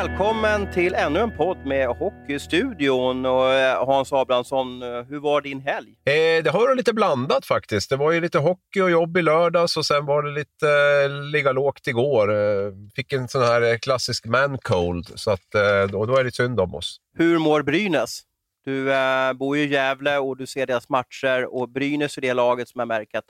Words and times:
Välkommen 0.00 0.72
till 0.72 0.94
ännu 0.94 1.20
en 1.20 1.36
podd 1.36 1.66
med 1.66 1.88
Hockeystudion. 1.88 3.26
Och 3.26 3.52
eh, 3.52 3.86
Hans 3.86 4.12
Abrahamsson, 4.12 4.82
eh, 4.82 5.02
hur 5.02 5.20
var 5.20 5.40
din 5.40 5.60
helg? 5.60 5.88
Eh, 6.04 6.44
det 6.44 6.50
har 6.50 6.60
varit 6.60 6.76
lite 6.76 6.92
blandat 6.92 7.46
faktiskt. 7.46 7.90
Det 7.90 7.96
var 7.96 8.12
ju 8.12 8.20
lite 8.20 8.38
hockey 8.38 8.80
och 8.80 8.90
jobb 8.90 9.16
i 9.16 9.22
lördags 9.22 9.76
och 9.76 9.86
sen 9.86 10.06
var 10.06 10.22
det 10.22 10.30
lite 10.30 10.68
eh, 11.04 11.30
ligga 11.32 11.52
lågt 11.52 11.86
igår. 11.86 12.32
Eh, 12.32 12.72
fick 12.94 13.12
en 13.12 13.28
sån 13.28 13.42
här 13.42 13.78
klassisk 13.78 14.26
man 14.26 14.58
cold, 14.58 15.12
så 15.14 15.30
att, 15.30 15.54
eh, 15.54 15.90
då, 15.92 16.06
då 16.06 16.16
är 16.16 16.24
det 16.24 16.34
synd 16.34 16.60
om 16.60 16.74
oss. 16.74 16.96
Hur 17.18 17.38
mår 17.38 17.62
Brynäs? 17.62 18.20
Du 18.64 18.92
eh, 18.92 19.32
bor 19.32 19.56
ju 19.56 19.62
i 19.62 19.72
Gävle 19.72 20.18
och 20.18 20.36
du 20.36 20.46
ser 20.46 20.66
deras 20.66 20.88
matcher 20.88 21.54
och 21.54 21.68
Brynäs 21.68 22.16
är 22.16 22.22
det 22.22 22.34
laget 22.34 22.68
som 22.68 22.78
jag 22.78 22.88
märker 22.88 23.18
att 23.18 23.28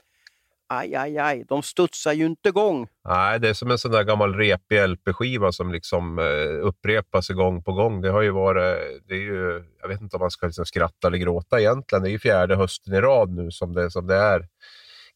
aj, 0.71 0.95
aj, 0.95 1.17
aj, 1.17 1.43
de 1.49 1.63
studsar 1.63 2.13
ju 2.13 2.25
inte 2.25 2.49
igång. 2.49 2.87
Nej, 3.07 3.39
det 3.39 3.49
är 3.49 3.53
som 3.53 3.71
en 3.71 3.77
sån 3.77 3.91
där 3.91 4.03
gammal 4.03 4.33
repig 4.35 4.89
LP-skiva 4.89 5.51
som 5.51 5.71
liksom 5.71 6.19
eh, 6.19 6.65
upprepas 6.67 7.29
gång 7.29 7.63
på 7.63 7.73
gång. 7.73 8.01
Det 8.01 8.09
har 8.09 8.21
ju 8.21 8.31
varit, 8.31 8.63
eh, 8.63 8.87
det 9.07 9.13
är 9.13 9.19
ju, 9.19 9.63
jag 9.81 9.87
vet 9.87 10.01
inte 10.01 10.15
om 10.15 10.19
man 10.19 10.31
ska 10.31 10.45
liksom 10.45 10.65
skratta 10.65 11.07
eller 11.07 11.17
gråta 11.17 11.59
egentligen. 11.59 12.03
Det 12.03 12.09
är 12.09 12.11
ju 12.11 12.19
fjärde 12.19 12.55
hösten 12.55 12.93
i 12.93 13.01
rad 13.01 13.29
nu 13.29 13.51
som 13.51 13.73
det, 13.73 13.91
som 13.91 14.07
det 14.07 14.15
är 14.15 14.47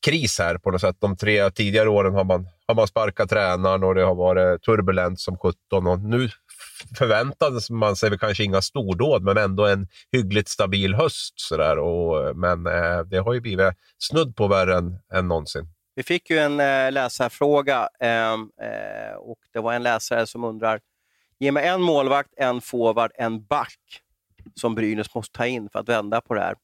kris 0.06 0.40
här 0.40 0.58
på 0.58 0.72
något 0.72 0.82
sätt. 0.82 0.96
De 1.00 1.18
tre 1.18 1.52
tidigare 1.52 1.90
åren 1.90 2.14
har 2.14 2.24
man, 2.24 2.48
har 2.68 2.76
man 2.76 2.88
sparkat 2.88 3.30
tränaren 3.30 3.84
och 3.84 3.96
det 3.96 4.04
har 4.04 4.16
varit 4.16 4.64
turbulent 4.64 5.20
som 5.20 5.38
17 5.38 5.88
och 5.88 6.00
nu 6.00 6.30
förväntade 6.98 7.60
man 7.70 7.96
sig 7.96 8.10
väl 8.10 8.20
kanske 8.20 8.44
inga 8.44 8.62
stordåd, 8.62 9.24
men 9.24 9.38
ändå 9.38 9.66
en 9.68 9.88
hyggligt 10.12 10.50
stabil 10.50 10.96
höst. 10.96 11.34
Sådär. 11.36 11.80
Och, 11.80 12.38
men 12.38 12.68
eh, 12.68 13.00
det 13.00 13.18
har 13.18 13.34
ju 13.34 13.42
blivit 13.42 13.74
snudd 13.98 14.36
på 14.36 14.48
värre 14.48 14.78
än, 14.78 15.00
än 15.14 15.28
någonsin. 15.28 15.68
Vi 15.96 16.04
fick 16.04 16.30
ju 16.30 16.38
en 16.38 16.60
eh, 16.60 16.92
läsarfråga 16.92 17.90
ehm, 18.00 18.50
eh, 18.62 19.16
och 19.18 19.40
det 19.54 19.60
var 19.60 19.74
en 19.74 19.84
läsare 19.84 20.28
som 20.28 20.44
undrar, 20.44 20.80
ge 21.40 21.52
mig 21.52 21.68
en 21.68 21.82
målvakt, 21.82 22.34
en 22.38 22.62
forward, 22.62 23.12
en 23.16 23.46
back 23.46 23.80
som 24.56 24.76
Brynäs 24.76 25.16
måste 25.16 25.38
ta 25.38 25.46
in 25.46 25.70
för 25.70 25.80
att 25.80 25.90
vända 25.90 26.22
på 26.22 26.34
det 26.34 26.42
här. 26.42 26.56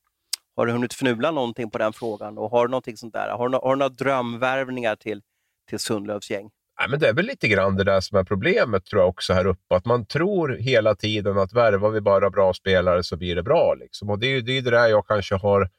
Har 0.56 0.66
du 0.66 0.72
hunnit 0.72 0.94
fnula 0.94 1.32
någonting 1.32 1.72
på 1.72 1.78
den 1.78 1.94
frågan? 1.94 2.38
Och 2.38 2.52
har 2.52 2.68
du 2.68 2.72
någonting 2.72 2.98
sånt 2.98 3.14
där? 3.14 3.30
Har 3.30 3.50
du, 3.50 3.58
har 3.58 3.76
du 3.76 3.80
några 3.80 3.90
drömvärvningar 3.90 4.96
till, 4.96 5.22
till 5.70 5.80
Sundlövs 5.80 6.32
gäng? 6.32 6.50
Nej, 6.82 6.90
men 6.90 7.00
det 7.00 7.08
är 7.08 7.14
väl 7.14 7.26
lite 7.26 7.48
grann 7.48 7.76
det 7.76 7.84
där 7.84 8.02
som 8.02 8.18
är 8.18 8.24
problemet 8.24 8.86
tror 8.86 9.02
jag 9.02 9.10
också 9.10 9.34
här 9.34 9.46
uppe. 9.46 9.76
Att 9.76 9.86
man 9.86 10.06
tror 10.06 10.50
hela 10.50 10.96
tiden 10.96 11.38
att 11.38 11.54
värvar 11.54 11.90
vi 11.90 12.02
bara 12.02 12.30
bra 12.30 12.54
spelare 12.54 13.04
så 13.04 13.18
blir 13.18 13.36
det 13.36 13.44
bra. 13.44 13.74
Liksom. 13.74 14.10
Och 14.10 14.20
det 14.20 14.28
är 14.28 14.30
ju 14.32 14.42
det, 14.42 14.58
är 14.58 14.62
det 14.62 14.72
där 14.72 14.88
jag 14.88 15.08
kanske 15.08 15.36
har 15.36 15.70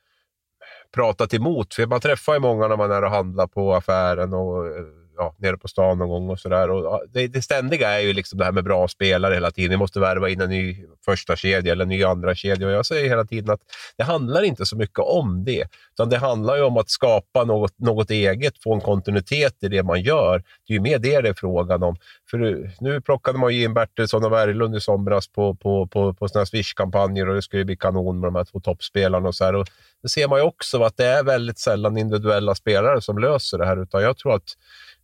pratat 0.95 1.35
emot. 1.35 1.75
För 1.75 1.87
man 1.87 2.01
träffar 2.01 2.35
ju 2.35 2.39
många 2.39 2.69
när 2.69 2.77
man 2.77 2.93
är 2.93 3.05
och 3.05 3.11
handlar 3.11 3.47
på 3.47 3.75
affären 3.75 4.35
och 4.35 4.67
eh, 4.67 4.73
ja, 5.17 5.35
nere 5.39 5.57
på 5.57 5.69
stan 5.69 5.99
någon 5.99 6.09
gång 6.09 6.31
och 6.31 6.39
sådär. 6.39 6.69
Det, 7.13 7.27
det 7.27 7.43
ständiga 7.43 7.91
är 7.91 8.01
ju 8.01 8.13
liksom 8.13 8.39
det 8.39 8.45
här 8.45 8.53
med 8.53 8.65
bra 8.65 8.89
spelare 8.89 9.35
hela 9.35 9.51
tiden. 9.51 9.71
Vi 9.71 9.77
måste 9.77 10.01
värva 10.01 10.29
in 10.29 10.41
en 10.41 10.51
ny 10.51 10.77
första 11.05 11.37
kedja 11.37 11.73
eller 11.73 11.83
en 11.83 11.89
ny 11.89 12.05
andra 12.05 12.35
kedja. 12.35 12.67
Och 12.67 12.73
jag 12.73 12.87
säger 12.87 13.09
hela 13.09 13.25
tiden 13.25 13.51
att 13.51 13.61
det 13.97 14.05
handlar 14.05 14.43
inte 14.43 14.67
så 14.67 14.77
mycket 14.77 14.99
om 14.99 15.45
det, 15.45 15.65
utan 15.93 16.09
det 16.09 16.19
handlar 16.19 16.57
ju 16.57 16.63
om 16.63 16.77
att 16.77 16.91
skapa 16.91 17.45
något, 17.45 17.79
något 17.79 18.11
eget, 18.11 18.63
få 18.63 18.75
en 18.75 18.81
kontinuitet 18.81 19.63
i 19.63 19.69
det 19.69 19.83
man 19.83 20.03
gör. 20.03 20.39
Det 20.39 20.73
är 20.73 20.75
ju 20.75 20.81
mer 20.81 20.99
det 20.99 21.21
det 21.21 21.29
är 21.29 21.35
frågan 21.35 21.83
om. 21.83 21.97
För 22.31 22.39
nu, 22.81 23.01
plockade 23.01 23.39
man 23.39 23.55
ju 23.55 23.65
in 23.65 23.75
Bertilsson 23.75 24.25
och 24.25 24.31
Berglund 24.31 24.77
i 24.77 24.81
somras 24.81 25.29
på, 25.29 25.55
på, 25.55 25.87
på, 25.87 26.15
på 26.15 26.29
såna 26.29 26.47
Swish-kampanjer 26.47 27.29
och 27.29 27.35
det 27.35 27.43
skulle 27.43 27.65
bli 27.65 27.77
kanon 27.77 28.21
med 28.21 28.29
de 28.29 28.35
här 28.35 28.45
två 28.45 28.61
toppspelarna. 28.61 29.29
Och 29.29 29.35
så 29.35 29.45
här. 29.45 29.55
Och 29.55 29.67
det 30.03 30.09
ser 30.09 30.29
man 30.29 30.39
ju 30.39 30.45
också 30.45 30.83
att 30.83 30.97
det 30.97 31.07
är 31.07 31.23
väldigt 31.25 31.59
sällan 31.59 31.99
individuella 31.99 32.55
spelare 32.55 33.01
som 33.01 33.19
löser 33.19 33.59
det 33.59 33.67
här, 33.67 33.83
utan 33.83 34.03
jag 34.03 34.17
tror 34.17 34.35
att 34.35 34.57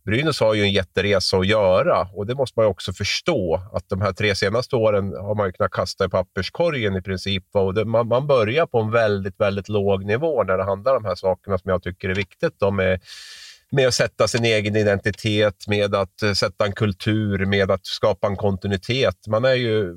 Brynäs 0.09 0.39
har 0.39 0.53
ju 0.53 0.63
en 0.63 0.71
jätteresa 0.71 1.37
att 1.37 1.47
göra 1.47 2.07
och 2.13 2.25
det 2.25 2.35
måste 2.35 2.59
man 2.59 2.65
ju 2.65 2.69
också 2.69 2.93
förstå. 2.93 3.61
Att 3.73 3.89
de 3.89 4.01
här 4.01 4.11
tre 4.11 4.35
senaste 4.35 4.75
åren 4.75 5.13
har 5.13 5.35
man 5.35 5.45
ju 5.45 5.51
kunnat 5.51 5.71
kasta 5.71 6.05
i 6.05 6.09
papperskorgen 6.09 6.95
i 6.95 7.01
princip. 7.01 7.43
Och 7.53 7.73
det, 7.73 7.85
man, 7.85 8.07
man, 8.07 8.27
börjar 8.27 8.65
på 8.65 8.79
en 8.79 8.91
väldigt, 8.91 9.39
väldigt 9.39 9.69
låg 9.69 10.05
nivå 10.05 10.43
när 10.43 10.57
det 10.57 10.63
handlar 10.63 10.95
om 10.95 11.03
de 11.03 11.09
här 11.09 11.15
sakerna 11.15 11.57
som 11.57 11.71
jag 11.71 11.83
tycker 11.83 12.09
är 12.09 12.15
viktigt. 12.15 12.53
De 12.59 12.75
med, 12.75 13.01
med 13.71 13.87
att 13.87 13.93
sätta 13.93 14.27
sin 14.27 14.45
egen 14.45 14.75
identitet, 14.75 15.67
med 15.67 15.95
att 15.95 16.21
eh, 16.21 16.33
sätta 16.33 16.65
en 16.65 16.73
kultur, 16.73 17.45
med 17.45 17.71
att 17.71 17.85
skapa 17.85 18.27
en 18.27 18.35
kontinuitet. 18.35 19.27
Man 19.27 19.45
är 19.45 19.53
ju 19.53 19.95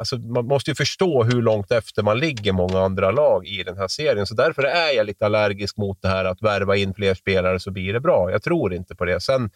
Alltså, 0.00 0.16
man 0.18 0.46
måste 0.46 0.70
ju 0.70 0.74
förstå 0.74 1.24
hur 1.24 1.42
långt 1.42 1.72
efter 1.72 2.02
man 2.02 2.18
ligger 2.18 2.52
många 2.52 2.80
andra 2.80 3.10
lag 3.10 3.46
i 3.46 3.62
den 3.62 3.76
här 3.76 3.88
serien. 3.88 4.26
Så 4.26 4.34
därför 4.34 4.62
är 4.62 4.96
jag 4.96 5.06
lite 5.06 5.26
allergisk 5.26 5.76
mot 5.76 6.02
det 6.02 6.08
här 6.08 6.24
att 6.24 6.42
värva 6.42 6.76
in 6.76 6.94
fler 6.94 7.14
spelare 7.14 7.60
så 7.60 7.70
blir 7.70 7.92
det 7.92 8.00
bra. 8.00 8.30
Jag 8.30 8.42
tror 8.42 8.74
inte 8.74 8.94
på 8.94 9.04
det. 9.04 9.20
Sen 9.20 9.50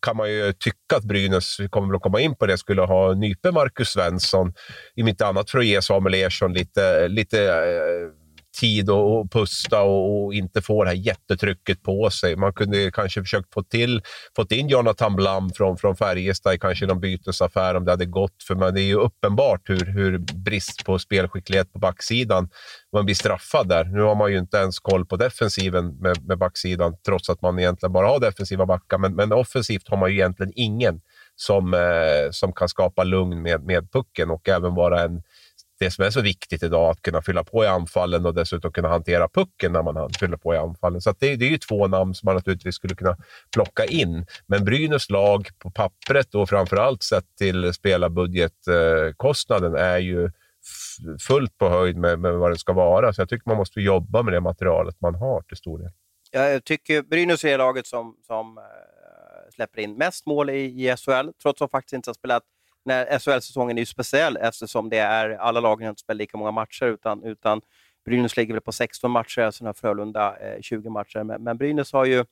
kan 0.00 0.16
man 0.16 0.30
ju 0.30 0.52
tycka 0.52 0.96
att 0.96 1.04
Brynäs, 1.04 1.60
vi 1.60 1.68
kommer 1.68 1.88
väl 1.88 1.96
att 1.96 2.02
komma 2.02 2.20
in 2.20 2.36
på 2.36 2.46
det, 2.46 2.58
skulle 2.58 2.82
ha 2.82 3.14
nype 3.14 3.50
Marcus 3.50 3.88
Svensson, 3.88 4.52
i 4.94 5.02
mitt 5.02 5.22
annat 5.22 5.50
för 5.50 5.58
att 5.58 5.66
ge 5.66 5.82
Samuel 5.82 6.14
Ersson 6.14 6.52
lite, 6.52 7.08
lite 7.08 7.44
eh, 7.44 8.19
tid 8.60 8.90
att 8.90 9.30
pusta 9.30 9.82
och, 9.82 10.24
och, 10.24 10.34
inte 10.34 10.62
få 10.62 10.84
det 10.84 10.90
här 10.90 10.96
jättetrycket 10.96 11.82
på 11.82 12.10
sig. 12.10 12.36
Man 12.36 12.52
kunde 12.52 12.90
kanske 12.90 13.20
försökt 13.20 13.54
få 13.54 13.62
till, 13.62 14.02
fått 14.36 14.52
in 14.52 14.68
Jonathan 14.68 15.16
Blam 15.16 15.50
från, 15.50 15.76
från 15.76 15.96
Färjestad 15.96 16.54
i 16.54 16.58
kanske 16.58 16.86
någon 16.86 17.00
bytesaffär 17.00 17.74
om 17.74 17.84
det 17.84 17.90
hade 17.90 18.06
gått. 18.06 18.42
För 18.48 18.54
man, 18.54 18.74
det 18.74 18.80
är 18.80 18.86
ju 18.86 18.94
uppenbart 18.94 19.60
hur, 19.64 19.86
hur 19.86 20.18
brist 20.18 20.84
på 20.84 20.98
spelskicklighet 20.98 21.72
på 21.72 21.78
backsidan 21.78 22.48
man 22.92 23.04
blir 23.04 23.14
straffad 23.14 23.68
där. 23.68 23.84
Nu 23.84 24.00
har 24.00 24.14
man 24.14 24.32
ju 24.32 24.38
inte 24.38 24.56
ens 24.56 24.78
koll 24.78 25.06
på 25.06 25.16
defensiven 25.16 25.96
med, 25.98 26.26
med 26.26 26.38
backsidan, 26.38 26.96
trots 27.06 27.30
att 27.30 27.42
man 27.42 27.58
egentligen 27.58 27.92
bara 27.92 28.06
har 28.06 28.20
defensiva 28.20 28.66
backar. 28.66 28.98
Men, 28.98 29.14
men 29.14 29.32
offensivt 29.32 29.88
har 29.88 29.96
man 29.96 30.10
ju 30.10 30.16
egentligen 30.16 30.52
ingen 30.56 31.00
som, 31.36 31.74
eh, 31.74 32.30
som 32.30 32.52
kan 32.52 32.68
skapa 32.68 33.04
lugn 33.04 33.42
med, 33.42 33.64
med 33.64 33.92
pucken 33.92 34.30
och 34.30 34.48
även 34.48 34.74
vara 34.74 35.02
en 35.02 35.22
det 35.80 35.90
som 35.90 36.04
är 36.04 36.10
så 36.10 36.20
viktigt 36.20 36.62
idag, 36.62 36.90
att 36.90 37.02
kunna 37.02 37.22
fylla 37.22 37.44
på 37.44 37.64
i 37.64 37.66
anfallen 37.66 38.26
och 38.26 38.34
dessutom 38.34 38.72
kunna 38.72 38.88
hantera 38.88 39.28
pucken 39.28 39.72
när 39.72 39.82
man 39.82 40.10
fyller 40.20 40.36
på 40.36 40.54
i 40.54 40.56
anfallen. 40.56 41.00
Så 41.00 41.14
det, 41.18 41.36
det, 41.36 41.46
är 41.46 41.50
ju 41.50 41.58
två 41.58 41.86
namn 41.86 42.14
som 42.14 42.26
man 42.26 42.34
naturligtvis 42.34 42.74
skulle 42.74 42.94
kunna 42.94 43.16
plocka 43.54 43.84
in. 43.84 44.26
Men 44.46 44.64
Brynäs 44.64 45.10
lag 45.10 45.48
på 45.58 45.70
pappret 45.70 46.34
och 46.34 46.48
framförallt 46.48 47.02
sett 47.02 47.36
till 47.38 47.74
spelarbudgetkostnaden 47.74 49.74
är 49.74 49.98
ju 49.98 50.30
fullt 51.20 51.58
på 51.58 51.68
höjd 51.68 51.96
med, 51.96 52.18
med 52.18 52.32
vad 52.32 52.50
det 52.50 52.58
ska 52.58 52.72
vara. 52.72 53.12
Så 53.12 53.20
jag 53.20 53.28
tycker 53.28 53.48
man 53.48 53.56
måste 53.56 53.80
jobba 53.80 54.22
med 54.22 54.34
det 54.34 54.40
materialet 54.40 55.00
man 55.00 55.14
har 55.14 55.42
till 55.42 55.56
stor 55.56 55.78
del. 55.78 55.90
Jag 56.30 56.64
tycker 56.64 57.02
Brynäs 57.02 57.44
är 57.44 57.58
laget 57.58 57.86
som, 57.86 58.16
som 58.26 58.58
eh, 58.58 58.64
släpper 59.54 59.80
in 59.80 59.94
mest 59.94 60.26
mål 60.26 60.50
i, 60.50 60.60
i 60.60 60.96
SHL, 60.96 61.30
trots 61.42 61.44
att 61.44 61.56
de 61.56 61.68
faktiskt 61.68 61.92
inte 61.92 62.10
har 62.10 62.14
spelat 62.14 62.42
när 62.84 63.18
SHL-säsongen 63.18 63.78
är 63.78 63.82
ju 63.82 63.86
speciell 63.86 64.36
eftersom 64.36 64.88
det 64.90 64.98
är, 64.98 65.30
alla 65.30 65.60
lagen 65.60 65.88
inte 65.88 66.00
spelar 66.00 66.18
lika 66.18 66.36
många 66.36 66.50
matcher, 66.50 66.84
utan, 66.84 67.24
utan 67.24 67.60
Brynäs 68.04 68.36
ligger 68.36 68.54
väl 68.54 68.60
på 68.60 68.72
16 68.72 69.10
matcher, 69.10 69.50
sen 69.50 69.66
har 69.66 69.74
Frölunda 69.74 70.36
eh, 70.36 70.60
20 70.60 70.90
matcher. 70.90 71.24
Men, 71.24 71.42
men 71.42 71.58
Brynäs 71.58 71.92
har 71.92 72.04
ju 72.04 72.24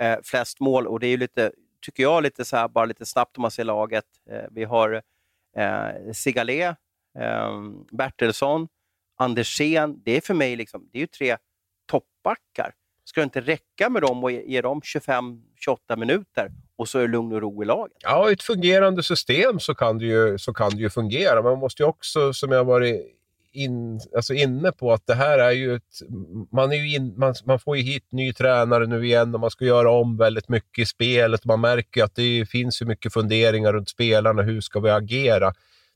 eh, 0.00 0.18
flest 0.24 0.60
mål 0.60 0.86
och 0.86 1.00
det 1.00 1.06
är 1.06 1.10
ju 1.10 1.16
lite, 1.16 1.52
tycker 1.82 2.02
jag, 2.02 2.22
lite 2.22 2.44
så 2.44 2.56
här, 2.56 2.68
bara 2.68 2.84
lite 2.84 3.06
snabbt 3.06 3.36
om 3.36 3.42
man 3.42 3.50
ser 3.50 3.64
laget. 3.64 4.04
Eh, 4.30 4.44
vi 4.50 4.64
har 4.64 5.02
eh, 5.56 6.12
Sigalé, 6.12 6.62
eh, 7.18 7.62
Bertilsson, 7.90 8.68
Andersén. 9.16 10.02
Det 10.04 10.16
är 10.16 10.20
för 10.20 10.34
mig 10.34 10.56
liksom, 10.56 10.88
det 10.92 10.98
är 10.98 11.00
ju 11.00 11.06
tre 11.06 11.36
toppbackar. 11.86 12.74
Ska 13.04 13.20
det 13.20 13.24
inte 13.24 13.40
räcka 13.40 13.90
med 13.90 14.02
dem 14.02 14.24
och 14.24 14.30
ge, 14.30 14.42
ge 14.46 14.60
dem 14.60 14.80
25-28 14.80 15.96
minuter 15.96 16.50
och 16.78 16.88
så 16.88 16.98
är 16.98 17.02
det 17.02 17.08
lugn 17.08 17.32
och 17.32 17.40
ro 17.40 17.62
i 17.62 17.66
laget. 17.66 17.96
Ja, 18.02 18.30
i 18.30 18.32
ett 18.32 18.42
fungerande 18.42 19.02
system 19.02 19.60
så 19.60 19.74
kan 19.74 19.98
det 19.98 20.04
ju, 20.04 20.38
så 20.38 20.52
kan 20.54 20.70
det 20.70 20.76
ju 20.76 20.90
fungera. 20.90 21.42
Man 21.42 21.58
måste 21.58 21.82
ju 21.82 21.88
också, 21.88 22.32
som 22.32 22.52
jag 22.52 22.64
varit 22.64 23.14
in, 23.52 24.00
alltså 24.16 24.34
inne 24.34 24.72
på, 24.72 24.92
att 24.92 25.06
det 25.06 25.14
här 25.14 25.38
är 25.38 25.50
ju 25.50 25.74
ett... 25.74 26.02
Man, 26.52 26.72
är 26.72 26.76
ju 26.76 26.94
in, 26.94 27.14
man, 27.16 27.34
man 27.44 27.58
får 27.58 27.76
ju 27.76 27.82
hit 27.82 28.04
ny 28.12 28.32
tränare 28.32 28.86
nu 28.86 29.06
igen 29.06 29.34
och 29.34 29.40
man 29.40 29.50
ska 29.50 29.64
göra 29.64 29.90
om 29.90 30.16
väldigt 30.16 30.48
mycket 30.48 30.82
i 30.82 30.86
spelet. 30.86 31.44
Man 31.44 31.60
märker 31.60 32.04
att 32.04 32.14
det 32.14 32.46
finns 32.50 32.82
ju 32.82 32.86
mycket 32.86 33.12
funderingar 33.12 33.72
runt 33.72 33.88
spelarna. 33.88 34.42
Hur 34.42 34.60
ska 34.60 34.80
vi 34.80 34.90
agera? 34.90 35.52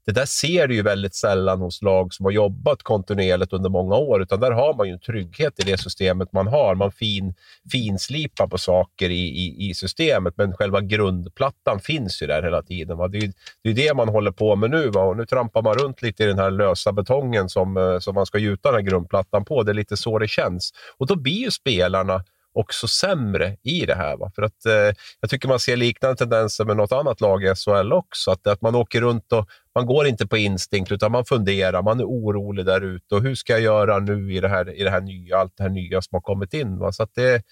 Det 0.06 0.12
där 0.12 0.26
ser 0.26 0.68
du 0.68 0.74
ju 0.74 0.82
väldigt 0.82 1.14
sällan 1.14 1.60
hos 1.60 1.82
lag 1.82 2.14
som 2.14 2.24
har 2.24 2.32
jobbat 2.32 2.82
kontinuerligt 2.82 3.52
under 3.52 3.70
många 3.70 3.94
år, 3.94 4.22
utan 4.22 4.40
där 4.40 4.50
har 4.50 4.74
man 4.74 4.86
ju 4.86 4.92
en 4.92 5.00
trygghet 5.00 5.60
i 5.60 5.62
det 5.62 5.78
systemet 5.78 6.32
man 6.32 6.46
har. 6.46 6.74
Man 6.74 6.92
fin, 6.92 7.34
finslipar 7.72 8.46
på 8.46 8.58
saker 8.58 9.10
i, 9.10 9.28
i, 9.28 9.70
i 9.70 9.74
systemet, 9.74 10.34
men 10.36 10.56
själva 10.56 10.80
grundplattan 10.80 11.80
finns 11.80 12.22
ju 12.22 12.26
där 12.26 12.42
hela 12.42 12.62
tiden. 12.62 12.98
Va? 12.98 13.08
Det, 13.08 13.18
är, 13.18 13.32
det 13.62 13.70
är 13.70 13.74
det 13.74 13.94
man 13.94 14.08
håller 14.08 14.30
på 14.30 14.56
med 14.56 14.70
nu. 14.70 14.90
Va? 14.90 15.02
Och 15.02 15.16
nu 15.16 15.26
trampar 15.26 15.62
man 15.62 15.74
runt 15.74 16.02
lite 16.02 16.24
i 16.24 16.26
den 16.26 16.38
här 16.38 16.50
lösa 16.50 16.92
betongen 16.92 17.48
som, 17.48 17.76
eh, 17.76 17.98
som 17.98 18.14
man 18.14 18.26
ska 18.26 18.38
gjuta 18.38 18.68
den 18.72 18.80
här 18.80 18.90
grundplattan 18.90 19.44
på. 19.44 19.62
det 19.62 19.72
är 19.72 19.74
lite 19.74 19.96
så 19.96 20.18
det 20.18 20.28
känns. 20.28 20.72
Och 20.98 21.06
då 21.06 21.16
blir 21.16 21.44
ju 21.44 21.50
spelarna 21.50 22.24
också 22.54 22.88
sämre 22.88 23.56
i 23.62 23.86
det 23.86 23.94
här. 23.94 24.16
Va? 24.16 24.30
För 24.34 24.42
att, 24.42 24.66
eh, 24.66 24.96
jag 25.20 25.30
tycker 25.30 25.48
man 25.48 25.60
ser 25.60 25.76
liknande 25.76 26.16
tendenser 26.16 26.64
med 26.64 26.76
något 26.76 26.92
annat 26.92 27.20
lag 27.20 27.44
i 27.44 27.54
SHL 27.54 27.92
också. 27.92 28.30
Att, 28.30 28.46
att 28.46 28.62
man 28.62 28.74
åker 28.74 29.00
runt 29.00 29.32
och 29.32 29.48
man 29.74 29.86
går 29.86 30.06
inte 30.06 30.26
på 30.26 30.36
instinkt 30.36 30.92
utan 30.92 31.12
man 31.12 31.24
funderar, 31.24 31.82
man 31.82 32.00
är 32.00 32.04
orolig 32.04 32.66
där 32.66 32.80
ute. 32.80 33.14
Och 33.14 33.22
hur 33.22 33.34
ska 33.34 33.52
jag 33.52 33.62
göra 33.62 33.98
nu 33.98 34.34
i 34.34 34.40
det 34.40 34.48
här, 34.48 34.74
i 34.74 34.82
det 34.84 34.90
här 34.90 35.00
nya, 35.00 35.38
allt 35.38 35.56
det 35.56 35.62
här 35.62 35.70
nya 35.70 36.02
som 36.02 36.16
har 36.16 36.20
kommit 36.20 36.54
in? 36.54 36.78
Va? 36.78 36.92
Så 36.92 37.06
det, 37.14 37.42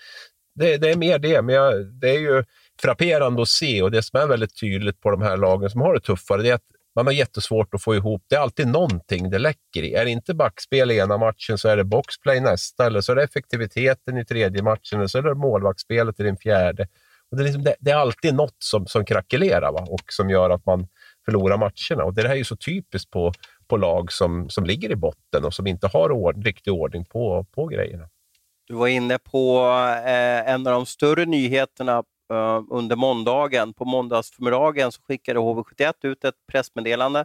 det, 0.54 0.76
det, 0.76 0.90
är 0.90 0.96
mer 0.96 1.18
det, 1.18 1.42
men 1.42 1.54
jag, 1.54 1.86
det 1.86 2.10
är 2.10 2.18
ju 2.18 2.44
frapperande 2.82 3.42
att 3.42 3.48
se 3.48 3.82
och 3.82 3.90
det 3.90 4.02
som 4.02 4.20
är 4.20 4.26
väldigt 4.26 4.60
tydligt 4.60 5.00
på 5.00 5.10
de 5.10 5.22
här 5.22 5.36
lagen 5.36 5.70
som 5.70 5.80
har 5.80 5.94
det 5.94 6.00
tuffare, 6.00 6.42
det 6.42 6.50
är 6.50 6.54
att 6.54 6.79
man 6.96 7.06
har 7.06 7.12
jättesvårt 7.12 7.74
att 7.74 7.82
få 7.82 7.94
ihop. 7.94 8.22
Det 8.28 8.36
är 8.36 8.40
alltid 8.40 8.68
någonting 8.68 9.30
det 9.30 9.38
läcker 9.38 9.82
i. 9.82 9.94
Är 9.94 10.04
det 10.04 10.10
inte 10.10 10.34
backspel 10.34 10.90
i 10.90 10.98
ena 10.98 11.18
matchen 11.18 11.58
så 11.58 11.68
är 11.68 11.76
det 11.76 11.84
boxplay 11.84 12.40
nästa, 12.40 12.86
eller 12.86 13.00
så 13.00 13.12
är 13.12 13.16
det 13.16 13.22
effektiviteten 13.22 14.18
i 14.18 14.24
tredje 14.24 14.62
matchen, 14.62 14.98
eller 14.98 15.06
så 15.06 15.18
är 15.18 15.22
det 15.22 15.34
målvaktsspelet 15.34 16.20
i 16.20 16.22
den 16.22 16.36
fjärde. 16.36 16.88
Och 17.30 17.36
det, 17.36 17.42
är 17.42 17.44
liksom, 17.44 17.62
det, 17.62 17.74
det, 17.80 17.90
är 17.90 17.96
alltid 17.96 18.34
något 18.34 18.56
som, 18.58 18.86
som 18.86 19.04
krackelerar 19.04 19.72
va? 19.72 19.86
och 19.88 20.12
som 20.12 20.30
gör 20.30 20.50
att 20.50 20.66
man 20.66 20.86
förlorar 21.24 21.56
matcherna. 21.56 22.04
Och 22.04 22.14
det 22.14 22.22
här 22.22 22.30
är 22.30 22.38
ju 22.38 22.44
så 22.44 22.56
typiskt 22.56 23.10
på, 23.10 23.32
på 23.68 23.76
lag 23.76 24.12
som, 24.12 24.50
som 24.50 24.64
ligger 24.64 24.90
i 24.90 24.96
botten 24.96 25.44
och 25.44 25.54
som 25.54 25.66
inte 25.66 25.86
har 25.86 26.12
ord, 26.12 26.44
riktig 26.44 26.72
ordning 26.72 27.04
på, 27.04 27.46
på 27.54 27.66
grejerna. 27.66 28.08
Du 28.66 28.74
var 28.74 28.88
inne 28.88 29.18
på 29.18 29.66
eh, 30.06 30.50
en 30.50 30.66
av 30.66 30.72
de 30.72 30.86
större 30.86 31.24
nyheterna 31.24 32.04
Eh, 32.30 32.62
under 32.70 32.96
måndagen. 32.96 33.72
På 33.72 33.84
måndagsförmiddagen 33.84 34.92
så 34.92 35.02
skickade 35.02 35.40
HV71 35.40 35.92
ut 36.02 36.24
ett 36.24 36.34
pressmeddelande 36.46 37.24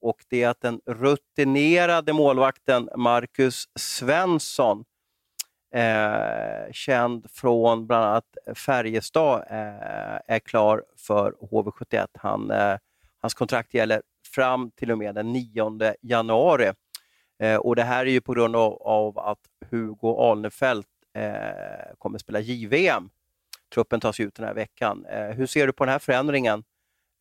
och 0.00 0.24
det 0.28 0.42
är 0.42 0.48
att 0.48 0.60
den 0.60 0.80
rutinerade 0.86 2.12
målvakten 2.12 2.88
Marcus 2.96 3.68
Svensson, 3.78 4.84
eh, 5.74 6.72
känd 6.72 7.30
från 7.30 7.86
bland 7.86 8.04
annat 8.04 8.36
Färjestad, 8.54 9.40
eh, 9.50 10.34
är 10.34 10.38
klar 10.38 10.84
för 10.96 11.32
HV71. 11.32 12.06
Han, 12.14 12.50
eh, 12.50 12.78
hans 13.18 13.34
kontrakt 13.34 13.74
gäller 13.74 14.02
fram 14.34 14.70
till 14.70 14.90
och 14.90 14.98
med 14.98 15.14
den 15.14 15.32
9 15.32 15.94
januari. 16.00 16.72
Eh, 17.38 17.56
och 17.56 17.76
Det 17.76 17.82
här 17.82 18.06
är 18.06 18.10
ju 18.10 18.20
på 18.20 18.34
grund 18.34 18.56
av, 18.56 18.82
av 18.82 19.18
att 19.18 19.40
Hugo 19.70 20.16
Alnefelt 20.30 20.86
eh, 21.14 21.94
kommer 21.98 22.18
spela 22.18 22.40
JVM 22.40 23.10
truppen 23.74 24.00
tas 24.00 24.20
ut 24.20 24.34
den 24.34 24.46
här 24.46 24.54
veckan. 24.54 25.04
Eh, 25.12 25.36
hur 25.36 25.46
ser 25.46 25.66
du 25.66 25.72
på 25.72 25.84
den 25.84 25.92
här 25.92 25.98
förändringen? 25.98 26.62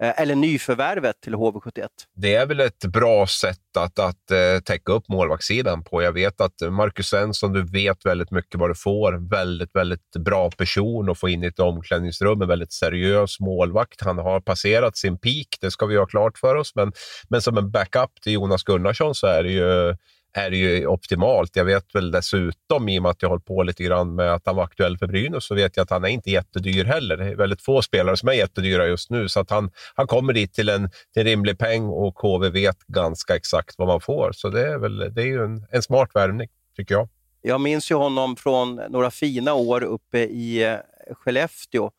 Eh, 0.04 0.22
eller 0.22 0.36
nyförvärvet 0.36 1.22
till 1.22 1.36
HV71? 1.36 1.88
Det 2.16 2.36
är 2.36 2.46
väl 2.46 2.60
ett 2.60 2.86
bra 2.86 3.28
sätt 3.28 3.78
att, 3.78 4.00
att 4.00 4.32
uh, 4.32 4.60
täcka 4.60 4.92
upp 4.92 5.10
målvaktssidan 5.10 5.84
på. 5.84 6.02
Jag 6.02 6.12
vet 6.12 6.42
att 6.42 6.62
Marcus 6.72 7.08
Svensson, 7.08 7.54
du 7.54 7.64
vet 7.64 8.06
väldigt 8.06 8.32
mycket 8.32 8.60
vad 8.60 8.70
du 8.70 8.76
får. 8.76 9.30
Väldigt, 9.30 9.76
väldigt 9.76 10.12
bra 10.20 10.52
person 10.52 11.10
att 11.10 11.20
få 11.20 11.30
in 11.30 11.44
i 11.44 11.48
ett 11.48 11.60
omklädningsrum. 11.60 12.42
En 12.42 12.48
väldigt 12.48 12.74
seriös 12.74 13.40
målvakt. 13.40 14.02
Han 14.02 14.18
har 14.18 14.40
passerat 14.40 14.98
sin 14.98 15.18
peak, 15.18 15.48
det 15.62 15.72
ska 15.72 15.86
vi 15.86 15.98
ha 15.98 16.06
klart 16.06 16.38
för 16.38 16.56
oss. 16.56 16.76
Men, 16.76 16.92
men 17.30 17.42
som 17.42 17.58
en 17.58 17.72
backup 17.72 18.22
till 18.22 18.34
Jonas 18.34 18.64
Gunnarsson 18.64 19.16
så 19.16 19.28
är 19.28 19.44
det 19.44 19.52
ju 19.52 19.96
är 20.34 20.50
det 20.50 20.58
ju 20.58 20.88
optimalt. 20.88 21.56
Jag 21.56 21.66
vet 21.66 21.96
väl 21.96 22.12
dessutom, 22.12 22.90
i 22.90 23.00
och 23.00 23.04
med 23.04 23.10
att 23.10 23.22
jag 23.22 23.30
hållit 23.30 23.46
på 23.46 23.64
lite 23.64 23.84
grann 23.84 24.16
med 24.16 24.34
att 24.34 24.42
han 24.46 24.56
var 24.56 24.64
aktuell 24.64 24.98
för 24.98 25.08
Brynäs, 25.08 25.46
så 25.46 25.56
vet 25.56 25.78
jag 25.78 25.84
att 25.84 25.90
han 25.90 26.04
är 26.04 26.08
inte 26.08 26.32
jättedyr 26.32 26.86
heller. 26.86 27.18
Det 27.18 27.26
är 27.26 27.36
väldigt 27.36 27.62
få 27.62 27.82
spelare 27.82 28.18
som 28.18 28.30
är 28.30 28.34
jättedyra 28.34 28.88
just 28.88 29.10
nu, 29.10 29.30
så 29.30 29.40
att 29.40 29.50
han, 29.50 29.72
han 29.96 30.08
kommer 30.08 30.34
dit 30.34 30.54
till 30.54 30.70
en, 30.70 30.90
till 31.14 31.22
en 31.22 31.26
rimlig 31.26 31.58
peng 31.58 31.86
och 31.86 32.16
KV 32.16 32.50
vet 32.50 32.78
ganska 32.88 33.36
exakt 33.36 33.76
vad 33.78 33.88
man 33.88 34.02
får. 34.02 34.32
Så 34.34 34.50
det 34.50 34.68
är, 34.68 34.78
väl, 34.78 35.14
det 35.14 35.22
är 35.22 35.26
ju 35.26 35.44
en, 35.44 35.68
en 35.72 35.82
smart 35.82 36.10
värvning, 36.14 36.50
tycker 36.76 36.96
jag. 36.96 37.10
Jag 37.42 37.62
minns 37.62 37.92
ju 37.92 37.96
honom 37.96 38.36
från 38.36 38.76
några 38.76 39.12
fina 39.12 39.54
år 39.54 39.84
uppe 39.84 40.20
i 40.20 40.64
eh, 40.64 40.78
Skellefteå. 41.14 41.92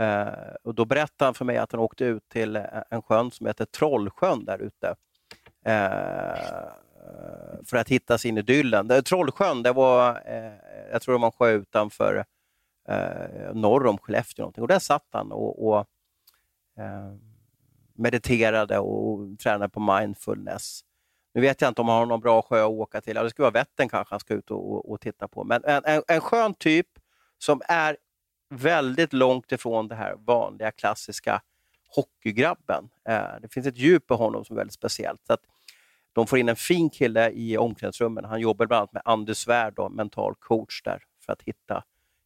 Eh, 0.00 0.26
och 0.64 0.74
då 0.74 0.84
berättade 0.84 1.26
han 1.26 1.34
för 1.34 1.44
mig 1.44 1.56
att 1.56 1.72
han 1.72 1.80
åkte 1.80 2.04
ut 2.04 2.28
till 2.28 2.56
en 2.90 3.02
sjön 3.02 3.30
som 3.30 3.46
heter 3.46 3.64
Trollsjön 3.64 4.44
där 4.44 4.58
ute. 4.58 4.94
Eh, 5.66 6.72
Eh, 7.02 7.64
för 7.64 7.76
att 7.76 7.88
hitta 7.88 8.18
sin 8.18 8.38
idyllen. 8.38 9.02
Trollsjön, 9.04 9.62
det 9.62 9.72
var, 9.72 10.22
eh, 10.26 10.52
jag 10.92 11.02
tror 11.02 11.14
det 11.14 11.20
var 11.20 11.26
en 11.26 11.32
sjö 11.32 11.50
utanför 11.50 12.24
eh, 12.88 13.54
norr 13.54 13.86
om 13.86 13.98
Skellefteå. 13.98 14.42
Någonting. 14.42 14.62
Och 14.62 14.68
där 14.68 14.78
satt 14.78 15.06
han 15.10 15.32
och, 15.32 15.68
och 15.68 15.86
mediterade 17.94 18.78
och 18.78 19.38
tränade 19.38 19.68
på 19.68 19.80
mindfulness. 19.80 20.80
Nu 21.34 21.40
vet 21.40 21.60
jag 21.60 21.68
inte 21.68 21.80
om 21.80 21.88
han 21.88 21.98
har 21.98 22.06
någon 22.06 22.20
bra 22.20 22.42
sjö 22.42 22.64
att 22.64 22.70
åka 22.70 23.00
till. 23.00 23.16
Ja, 23.16 23.22
det 23.22 23.30
skulle 23.30 23.44
vara 23.44 23.52
Vättern 23.52 23.88
kanske 23.88 24.12
han 24.12 24.20
ska 24.20 24.34
ut 24.34 24.50
och, 24.50 24.72
och, 24.72 24.90
och 24.90 25.00
titta 25.00 25.28
på. 25.28 25.44
Men 25.44 25.64
en, 25.64 25.84
en, 25.84 26.02
en 26.08 26.20
skön 26.20 26.54
typ 26.54 26.86
som 27.38 27.62
är 27.68 27.96
väldigt 28.50 29.12
långt 29.12 29.52
ifrån 29.52 29.88
det 29.88 29.94
här 29.94 30.14
vanliga 30.18 30.70
klassiska 30.70 31.42
hockeygrabben. 31.88 32.88
Eh, 33.08 33.40
det 33.42 33.52
finns 33.52 33.66
ett 33.66 33.76
djup 33.76 34.10
i 34.10 34.14
honom 34.14 34.44
som 34.44 34.56
är 34.56 34.60
väldigt 34.60 34.74
speciellt. 34.74 35.26
Så 35.26 35.32
att 35.32 35.42
de 36.12 36.26
får 36.26 36.38
in 36.38 36.48
en 36.48 36.56
fin 36.56 36.90
kille 36.90 37.30
i 37.30 37.56
omklädningsrummen. 37.58 38.24
Han 38.24 38.40
jobbar 38.40 38.66
bland 38.66 38.78
annat 38.78 38.92
med 38.92 39.02
Anders 39.04 39.36
Svärd, 39.36 39.74
då, 39.76 39.88
mental 39.88 40.34
coach 40.38 40.82
där, 40.82 41.02
för 41.26 41.32
att 41.32 41.42
hitta, 41.42 41.84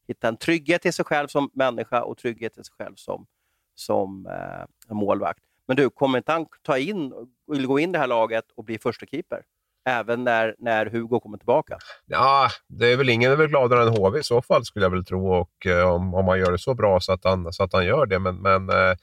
hitta 0.08 0.28
en 0.28 0.36
trygghet 0.36 0.86
i 0.86 0.92
sig 0.92 1.04
själv 1.04 1.28
som 1.28 1.50
människa 1.54 2.02
och 2.02 2.18
trygghet 2.18 2.58
i 2.58 2.64
sig 2.64 2.74
själv 2.78 2.94
som, 2.94 3.26
som 3.74 4.26
eh, 4.26 4.94
målvakt. 4.94 5.40
Men 5.66 5.76
du, 5.76 5.90
kommer 5.90 6.18
inte 6.18 6.32
han 6.32 6.46
ta 6.62 6.78
in, 6.78 7.12
vill 7.46 7.66
gå 7.66 7.78
in 7.78 7.90
i 7.90 7.92
det 7.92 7.98
här 7.98 8.06
laget 8.06 8.44
och 8.54 8.64
bli 8.64 8.78
första 8.78 9.06
keeper? 9.06 9.42
Även 9.88 10.24
när, 10.24 10.54
när 10.58 10.86
Hugo 10.86 11.20
kommer 11.20 11.38
tillbaka? 11.38 11.78
Ja, 12.06 12.48
det 12.68 12.92
är 12.92 12.96
väl 12.96 13.08
ingen 13.08 13.32
är 13.32 13.36
väl 13.36 13.48
gladare 13.48 13.82
än 13.82 13.88
HV 13.88 14.18
i 14.18 14.22
så 14.22 14.42
fall, 14.42 14.64
skulle 14.64 14.84
jag 14.84 14.90
väl 14.90 15.04
tro. 15.04 15.32
Och, 15.32 15.66
eh, 15.66 15.94
om, 15.94 16.14
om 16.14 16.28
han 16.28 16.38
gör 16.38 16.52
det 16.52 16.58
så 16.58 16.74
bra 16.74 17.00
så 17.00 17.12
att 17.12 17.24
han, 17.24 17.52
så 17.52 17.62
att 17.62 17.72
han 17.72 17.86
gör 17.86 18.06
det. 18.06 18.18
Men, 18.18 18.36
men 18.36 18.70
eh, 18.70 18.96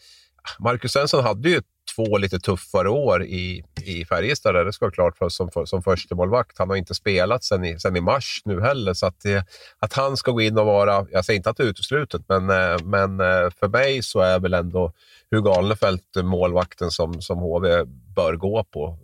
Marcus 0.60 0.92
Svensson 0.92 1.24
hade 1.24 1.50
ju 1.50 1.58
ett 1.58 1.73
två 1.96 2.18
lite 2.18 2.40
tuffare 2.40 2.90
år 2.90 3.24
i, 3.24 3.64
i 3.84 4.06
Färjestad, 4.06 4.66
det 4.66 4.74
ska 4.74 4.86
vara 4.86 4.94
klart 4.94 5.18
för 5.18 5.30
som, 5.30 5.52
för, 5.52 5.66
som 5.66 5.84
förstemålvakt. 5.84 6.58
Han 6.58 6.70
har 6.70 6.78
inte 6.78 6.96
spelat 6.96 7.44
sen 7.44 7.66
i, 7.66 7.80
sen 7.80 7.96
i 7.96 8.02
mars 8.02 8.42
nu 8.46 8.62
heller, 8.62 8.94
så 8.94 9.06
att, 9.06 9.20
det, 9.22 9.46
att 9.80 9.94
han 9.94 10.18
ska 10.18 10.32
gå 10.32 10.42
in 10.42 10.58
och 10.58 10.66
vara, 10.66 11.08
jag 11.12 11.26
säger 11.26 11.38
inte 11.38 11.50
att 11.50 11.58
det 11.58 11.64
är 11.64 11.68
uteslutet, 11.68 12.22
men, 12.28 12.50
eh, 12.50 12.84
men 12.84 13.20
eh, 13.20 13.50
för 13.60 13.68
mig 13.68 14.04
så 14.04 14.20
är 14.20 14.40
väl 14.40 14.54
ändå 14.54 14.94
Hugo 15.32 15.50
Alnefelt 15.50 16.16
målvakten 16.24 16.92
som, 16.92 17.22
som 17.22 17.38
HV 17.38 17.84
bör 18.16 18.36
gå 18.36 18.64
på 18.64 18.98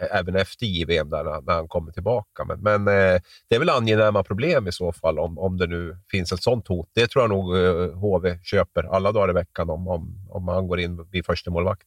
eh, 0.00 0.18
även 0.18 0.36
efter 0.36 0.66
JVM 0.66 1.10
där 1.10 1.24
när, 1.24 1.40
när 1.40 1.54
han 1.54 1.68
kommer 1.68 1.92
tillbaka. 1.92 2.44
Men, 2.44 2.60
men 2.60 2.88
eh, 2.88 3.20
det 3.48 3.54
är 3.54 3.58
väl 3.58 3.70
angenäma 3.70 4.22
problem 4.22 4.68
i 4.68 4.72
så 4.72 4.92
fall 4.92 5.18
om, 5.18 5.38
om 5.38 5.58
det 5.58 5.66
nu 5.66 5.96
finns 6.10 6.32
ett 6.32 6.42
sånt 6.42 6.68
hot. 6.68 6.88
Det 6.92 7.06
tror 7.06 7.22
jag 7.22 7.30
nog 7.30 7.56
eh, 7.56 7.92
HV 7.92 8.38
köper 8.42 8.94
alla 8.94 9.12
dagar 9.12 9.30
i 9.30 9.32
veckan 9.32 9.70
om, 9.70 9.88
om, 9.88 10.28
om 10.30 10.48
han 10.48 10.68
går 10.68 10.80
in 10.80 11.06
vid 11.10 11.26
första 11.26 11.50
målvakt. 11.50 11.86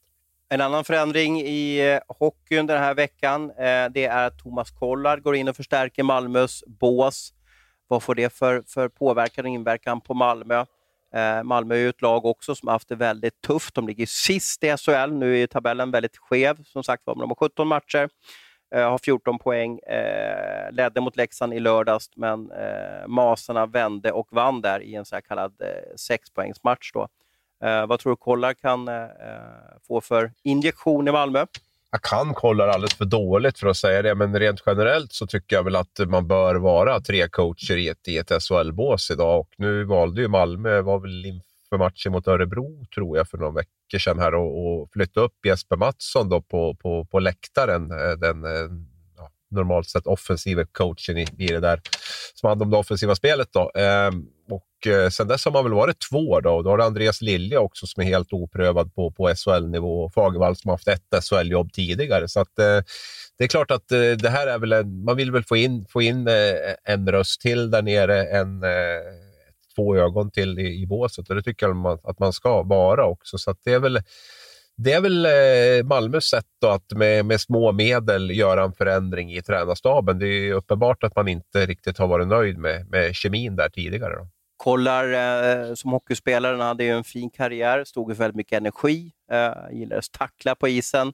En 0.53 0.61
annan 0.61 0.83
förändring 0.83 1.41
i 1.41 1.91
eh, 1.91 1.99
hockeyn 2.07 2.67
den 2.67 2.77
här 2.77 2.93
veckan 2.93 3.49
eh, 3.49 3.89
det 3.91 4.05
är 4.05 4.27
att 4.27 4.39
Thomas 4.39 4.71
Kollard 4.71 5.21
går 5.21 5.35
in 5.35 5.47
och 5.47 5.55
förstärker 5.55 6.03
Malmös 6.03 6.63
bås. 6.67 7.33
Vad 7.87 8.03
får 8.03 8.15
det 8.15 8.33
för, 8.33 8.63
för 8.67 8.89
påverkan 8.89 9.45
och 9.45 9.51
inverkan 9.51 10.01
på 10.01 10.13
Malmö? 10.13 10.65
Eh, 11.13 11.43
Malmö 11.43 11.75
är 11.75 11.79
ju 11.79 11.89
ett 11.89 12.01
lag 12.01 12.25
också 12.25 12.55
som 12.55 12.67
har 12.67 12.73
haft 12.73 12.89
det 12.89 12.95
väldigt 12.95 13.41
tufft. 13.41 13.75
De 13.75 13.87
ligger 13.87 14.05
sist 14.05 14.63
i 14.63 14.77
SHL. 14.77 15.11
Nu 15.11 15.39
är 15.39 15.47
tabellen 15.47 15.91
väldigt 15.91 16.17
skev. 16.17 16.63
Som 16.63 16.83
sagt 16.83 17.03
var, 17.05 17.15
de 17.15 17.29
har 17.29 17.35
17 17.35 17.67
matcher, 17.67 18.09
har 18.71 18.97
14 18.97 19.39
poäng. 19.39 19.79
ledde 20.71 21.01
mot 21.01 21.15
Leksand 21.15 21.53
i 21.53 21.59
lördags, 21.59 22.09
men 22.15 22.51
Masarna 23.07 23.65
vände 23.65 24.11
och 24.11 24.27
vann 24.31 24.61
där 24.61 24.79
i 24.83 24.95
en 24.95 25.05
så 25.05 25.21
kallad 25.21 25.53
sexpoängsmatch. 25.95 26.91
Då. 26.93 27.07
Eh, 27.63 27.87
vad 27.87 27.99
tror 27.99 28.11
du 28.11 28.15
Kollar 28.15 28.53
kan 28.53 28.87
eh, 28.87 28.95
eh, 28.95 29.09
få 29.87 30.01
för 30.01 30.31
injektion 30.43 31.07
i 31.07 31.11
Malmö? 31.11 31.45
Jag 31.91 32.01
kan 32.01 32.33
kolla 32.33 32.71
alldeles 32.71 32.93
för 32.93 33.05
dåligt 33.05 33.59
för 33.59 33.67
att 33.67 33.77
säga 33.77 34.01
det, 34.01 34.15
men 34.15 34.39
rent 34.39 34.63
generellt 34.65 35.13
så 35.13 35.27
tycker 35.27 35.55
jag 35.55 35.63
väl 35.63 35.75
att 35.75 35.99
man 36.07 36.27
bör 36.27 36.55
vara 36.55 37.01
tre 37.01 37.29
coacher 37.29 37.77
i 37.77 37.89
ett, 37.89 38.07
i 38.07 38.17
ett 38.17 38.31
SHL-bås 38.43 39.11
idag. 39.11 39.39
Och 39.39 39.49
nu 39.57 39.83
valde 39.83 40.21
ju 40.21 40.27
Malmö, 40.27 40.81
var 40.81 40.99
väl 40.99 41.25
inför 41.25 41.77
matchen 41.77 42.11
mot 42.11 42.27
Örebro, 42.27 42.85
tror 42.95 43.17
jag, 43.17 43.29
för 43.29 43.37
någon 43.37 43.53
veckor 43.55 43.99
sedan 43.99 44.19
här 44.19 44.35
och, 44.35 44.81
och 44.81 44.89
flytta 44.93 45.19
upp 45.19 45.45
Jesper 45.45 45.75
Mattsson 45.75 46.29
då 46.29 46.41
på, 46.41 46.75
på, 46.75 47.05
på 47.05 47.19
läktaren. 47.19 47.91
Eh, 47.91 48.11
den 48.11 48.43
eh, 48.43 48.69
normalt 49.53 49.89
sett 49.89 50.07
offensiva 50.07 50.65
coachen 50.65 51.17
i, 51.17 51.27
i 51.37 51.47
det 51.47 51.59
där, 51.59 51.81
som 52.33 52.49
hade 52.49 52.63
om 52.63 52.71
det 52.71 52.77
offensiva 52.77 53.15
spelet. 53.15 53.47
Då. 53.51 53.71
Ehm, 53.75 54.25
och 54.49 54.87
eh, 54.87 55.09
sen 55.09 55.27
dess 55.27 55.45
har 55.45 55.51
man 55.51 55.63
väl 55.63 55.73
varit 55.73 55.97
två 56.09 56.39
då. 56.39 56.49
Och 56.49 56.63
då 56.63 56.69
har 56.69 56.77
du 56.77 56.83
Andreas 56.83 57.21
Lilja 57.21 57.59
också 57.59 57.87
som 57.87 58.03
är 58.03 58.07
helt 58.07 58.33
oprövad 58.33 58.95
på, 58.95 59.11
på 59.11 59.35
SHL-nivå 59.35 60.03
och 60.03 60.13
Fagervall 60.13 60.55
som 60.55 60.69
har 60.69 60.73
haft 60.73 60.87
ett 60.87 61.23
SHL-jobb 61.23 61.73
tidigare. 61.73 62.27
Så 62.27 62.39
att, 62.39 62.59
eh, 62.59 62.81
det 63.37 63.43
är 63.43 63.47
klart 63.47 63.71
att 63.71 63.91
eh, 63.91 63.99
det 63.99 64.29
här 64.29 64.47
är 64.47 64.59
väl 64.59 64.73
en, 64.73 65.03
man 65.03 65.17
vill 65.17 65.31
väl 65.31 65.43
få 65.43 65.57
in, 65.57 65.85
få 65.89 66.01
in 66.01 66.27
eh, 66.27 66.33
en 66.83 67.11
röst 67.11 67.41
till 67.41 67.71
där 67.71 67.81
nere, 67.81 68.25
en, 68.25 68.63
eh, 68.63 68.69
två 69.75 69.95
ögon 69.95 70.31
till 70.31 70.59
i, 70.59 70.81
i 70.81 70.85
båset 70.85 71.29
och 71.29 71.35
det 71.35 71.43
tycker 71.43 71.67
jag 71.67 71.75
man, 71.75 71.99
att 72.03 72.19
man 72.19 72.33
ska 72.33 72.63
vara 72.63 73.05
också. 73.05 73.37
Så 73.37 73.55
det 73.63 73.73
är 73.73 73.79
väl 73.79 73.99
det 74.77 74.93
är 74.93 75.01
väl 75.01 75.25
eh, 75.25 75.87
Malmös 75.87 76.25
sätt 76.25 76.63
att 76.65 76.91
med, 76.91 77.25
med 77.25 77.41
små 77.41 77.71
medel 77.71 78.31
göra 78.31 78.63
en 78.63 78.73
förändring 78.73 79.33
i 79.33 79.41
tränarstaben. 79.41 80.19
Det 80.19 80.27
är 80.27 80.53
uppenbart 80.53 81.03
att 81.03 81.15
man 81.15 81.27
inte 81.27 81.65
riktigt 81.65 81.97
har 81.97 82.07
varit 82.07 82.27
nöjd 82.27 82.57
med, 82.57 82.89
med 82.89 83.15
kemin 83.15 83.55
där 83.55 83.69
tidigare. 83.69 84.15
Då. 84.15 84.27
Kollar 84.57 85.13
eh, 85.13 85.73
som 85.73 85.91
hockeyspelare, 85.91 86.57
han 86.57 86.67
hade 86.67 86.83
ju 86.83 86.89
en 86.89 87.03
fin 87.03 87.29
karriär, 87.29 87.83
stod 87.83 88.11
för 88.11 88.19
väldigt 88.19 88.35
mycket 88.35 88.57
energi, 88.57 89.11
eh, 89.31 89.53
gillades 89.71 90.09
tackla 90.09 90.55
på 90.55 90.67
isen. 90.67 91.13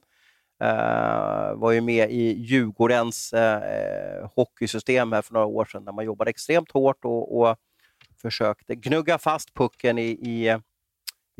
Uh, 0.64 1.54
var 1.54 1.72
ju 1.72 1.80
med 1.80 2.10
i 2.10 2.32
Djurgårdens 2.38 3.34
uh, 3.34 4.28
hockeysystem 4.34 5.12
här 5.12 5.22
för 5.22 5.34
några 5.34 5.46
år 5.46 5.64
sedan 5.64 5.84
där 5.84 5.92
man 5.92 6.04
jobbade 6.04 6.30
extremt 6.30 6.70
hårt 6.70 7.04
och, 7.04 7.40
och 7.40 7.56
försökte 8.22 8.74
gnugga 8.74 9.18
fast 9.18 9.54
pucken 9.54 9.98
i, 9.98 10.08
i, 10.10 10.58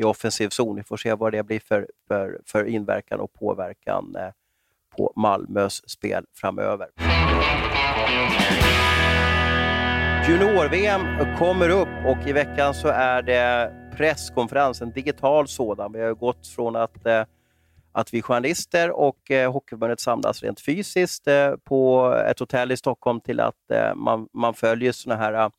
i 0.00 0.04
offensiv 0.04 0.49
zon. 0.49 0.76
Vi 0.76 0.83
får 0.83 0.97
se 0.97 1.14
vad 1.14 1.33
det 1.33 1.42
blir 1.42 1.61
för, 1.61 1.88
för, 2.09 2.40
för 2.47 2.64
inverkan 2.64 3.21
och 3.21 3.33
påverkan 3.33 4.16
eh, 4.16 4.28
på 4.97 5.12
Malmös 5.16 5.90
spel 5.90 6.25
framöver. 6.35 6.88
Junior-VM 10.28 11.37
kommer 11.38 11.69
upp 11.69 11.88
och 12.07 12.28
i 12.28 12.33
veckan 12.33 12.75
så 12.75 12.88
är 12.88 13.23
det 13.23 13.73
presskonferens, 13.97 14.83
en 14.83 14.92
digital 14.92 15.49
sådan. 15.49 15.92
Vi 15.92 16.00
har 16.00 16.14
gått 16.14 16.47
från 16.47 16.76
att, 16.76 17.07
eh, 17.07 17.25
att 17.92 18.14
vi 18.14 18.23
journalister 18.23 18.90
och 18.90 19.30
eh, 19.30 19.52
Hockeyförbundet 19.52 20.00
samlas 20.00 20.42
rent 20.42 20.61
fysiskt 20.61 21.28
på 21.64 22.12
ett 22.30 22.38
hotell 22.38 22.73
i 22.73 22.76
Stockholm 22.76 23.21
till 23.21 23.40
att 23.40 23.71
man, 23.95 24.28
man 24.33 24.54
följer 24.54 24.92
såna 24.92 25.16
här 25.16 25.50